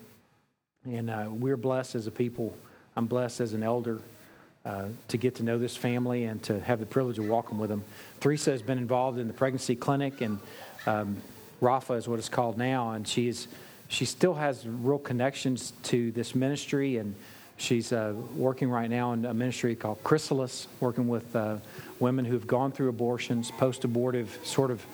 And 0.84 1.08
uh, 1.08 1.28
we're 1.30 1.56
blessed 1.56 1.94
as 1.94 2.08
a 2.08 2.10
people. 2.10 2.56
I'm 2.96 3.06
blessed 3.06 3.40
as 3.42 3.52
an 3.52 3.62
elder 3.62 4.00
uh, 4.64 4.86
to 5.06 5.16
get 5.16 5.36
to 5.36 5.44
know 5.44 5.56
this 5.56 5.76
family 5.76 6.24
and 6.24 6.42
to 6.42 6.58
have 6.60 6.80
the 6.80 6.86
privilege 6.86 7.18
of 7.20 7.28
walking 7.28 7.58
with 7.58 7.70
them. 7.70 7.84
Teresa 8.18 8.50
has 8.50 8.60
been 8.60 8.78
involved 8.78 9.20
in 9.20 9.28
the 9.28 9.32
pregnancy 9.32 9.76
clinic, 9.76 10.20
and 10.20 10.40
um, 10.88 11.16
Rafa 11.60 11.94
is 11.94 12.08
what 12.08 12.18
it's 12.18 12.28
called 12.28 12.56
now, 12.56 12.92
and 12.92 13.06
she 13.06 13.28
is 13.28 13.48
she 13.88 14.04
still 14.04 14.34
has 14.34 14.66
real 14.66 14.98
connections 14.98 15.72
to 15.84 16.12
this 16.12 16.34
ministry, 16.34 16.98
and 16.98 17.14
she's 17.56 17.92
uh, 17.92 18.12
working 18.36 18.70
right 18.70 18.90
now 18.90 19.12
in 19.12 19.24
a 19.24 19.32
ministry 19.32 19.74
called 19.74 20.02
Chrysalis, 20.04 20.68
working 20.80 21.08
with 21.08 21.34
uh, 21.34 21.56
women 21.98 22.24
who've 22.24 22.46
gone 22.46 22.70
through 22.70 22.90
abortions, 22.90 23.50
post 23.50 23.84
abortive 23.84 24.38
sort 24.44 24.70
of 24.70 24.84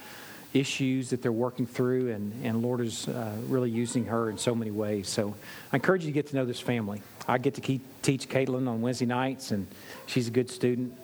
issues 0.53 1.11
that 1.11 1.22
they're 1.22 1.32
working 1.32 1.66
through, 1.66 2.12
and, 2.12 2.32
and 2.45 2.62
Lord 2.62 2.80
is 2.80 3.09
uh, 3.09 3.36
really 3.49 3.70
using 3.70 4.07
her 4.07 4.30
in 4.30 4.38
so 4.38 4.55
many 4.55 4.70
ways. 4.70 5.09
So 5.09 5.34
I 5.72 5.76
encourage 5.76 6.03
you 6.03 6.11
to 6.11 6.14
get 6.14 6.28
to 6.28 6.36
know 6.36 6.45
this 6.45 6.61
family. 6.61 7.03
I 7.26 7.38
get 7.38 7.55
to 7.55 7.61
keep, 7.61 7.82
teach 8.03 8.28
Caitlin 8.28 8.68
on 8.68 8.80
Wednesday 8.80 9.07
nights, 9.07 9.51
and 9.51 9.66
she's 10.07 10.28
a 10.28 10.30
good 10.30 10.49
student. 10.49 10.97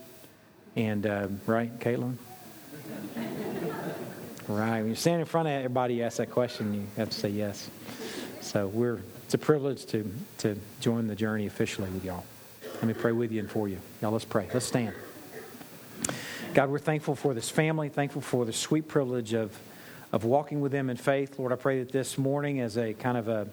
And, 0.77 1.05
uh, 1.05 1.27
right, 1.47 1.77
Caitlin? 1.81 2.15
Right. 4.51 4.81
When 4.81 4.89
you 4.89 4.97
stand 4.97 5.21
in 5.21 5.27
front 5.27 5.47
of 5.47 5.55
everybody, 5.55 5.95
you 5.95 6.03
ask 6.03 6.17
that 6.17 6.33
question, 6.33 6.75
you 6.75 6.87
have 6.97 7.11
to 7.11 7.17
say 7.17 7.29
yes. 7.29 7.71
So 8.41 8.67
we're 8.67 9.01
it's 9.25 9.35
a 9.35 9.39
privilege 9.39 9.87
to 9.87 10.13
to 10.39 10.57
join 10.81 11.07
the 11.07 11.15
journey 11.15 11.47
officially 11.47 11.89
with 11.91 12.05
y'all. 12.05 12.25
Let 12.75 12.85
me 12.85 12.95
pray 12.95 13.13
with 13.13 13.31
you 13.31 13.39
and 13.39 13.49
for 13.49 13.69
you. 13.69 13.79
Y'all, 14.03 14.11
let's 14.11 14.25
pray. 14.25 14.49
Let's 14.53 14.67
stand. 14.67 14.93
God, 16.53 16.69
we're 16.69 16.81
thankful 16.81 17.15
for 17.15 17.33
this 17.33 17.49
family, 17.49 17.91
thankful 17.91 18.23
for 18.23 18.45
the 18.45 18.53
sweet 18.53 18.89
privilege 18.89 19.35
of 19.35 19.57
of 20.13 20.25
walking 20.25 20.61
with 20.61 20.73
them 20.73 20.91
in 20.91 20.97
faith. 20.97 21.39
Lord, 21.39 21.53
I 21.53 21.57
pray 21.57 21.79
that 21.85 21.93
this 21.93 22.19
morning 22.19 22.61
as 22.61 22.77
a 22.77 22.93
kind 22.93 23.17
of 23.17 23.29
a 23.29 23.47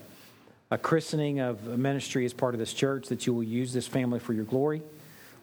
a 0.72 0.80
christening 0.80 1.40
of 1.40 1.66
a 1.68 1.78
ministry 1.78 2.26
as 2.26 2.34
part 2.34 2.56
of 2.56 2.60
this 2.60 2.74
church, 2.74 3.10
that 3.10 3.28
you 3.28 3.36
will 3.36 3.44
use 3.44 3.72
this 3.72 3.88
family 3.88 4.20
for 4.20 4.34
your 4.34 4.46
glory. 4.46 4.82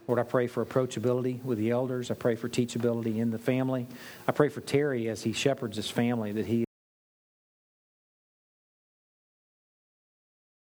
Lord, 0.07 0.19
I 0.19 0.23
pray 0.23 0.47
for 0.47 0.65
approachability 0.65 1.43
with 1.43 1.59
the 1.59 1.71
elders. 1.71 2.11
I 2.11 2.15
pray 2.15 2.35
for 2.35 2.49
teachability 2.49 3.17
in 3.17 3.31
the 3.31 3.39
family. 3.39 3.87
I 4.29 4.33
pray 4.33 4.51
for 4.51 4.61
Terry 4.61 5.09
as 5.09 5.23
he 5.23 5.33
shepherds 5.33 5.77
his 5.77 5.91
family, 5.91 6.33
that 6.33 6.47
he 6.47 6.65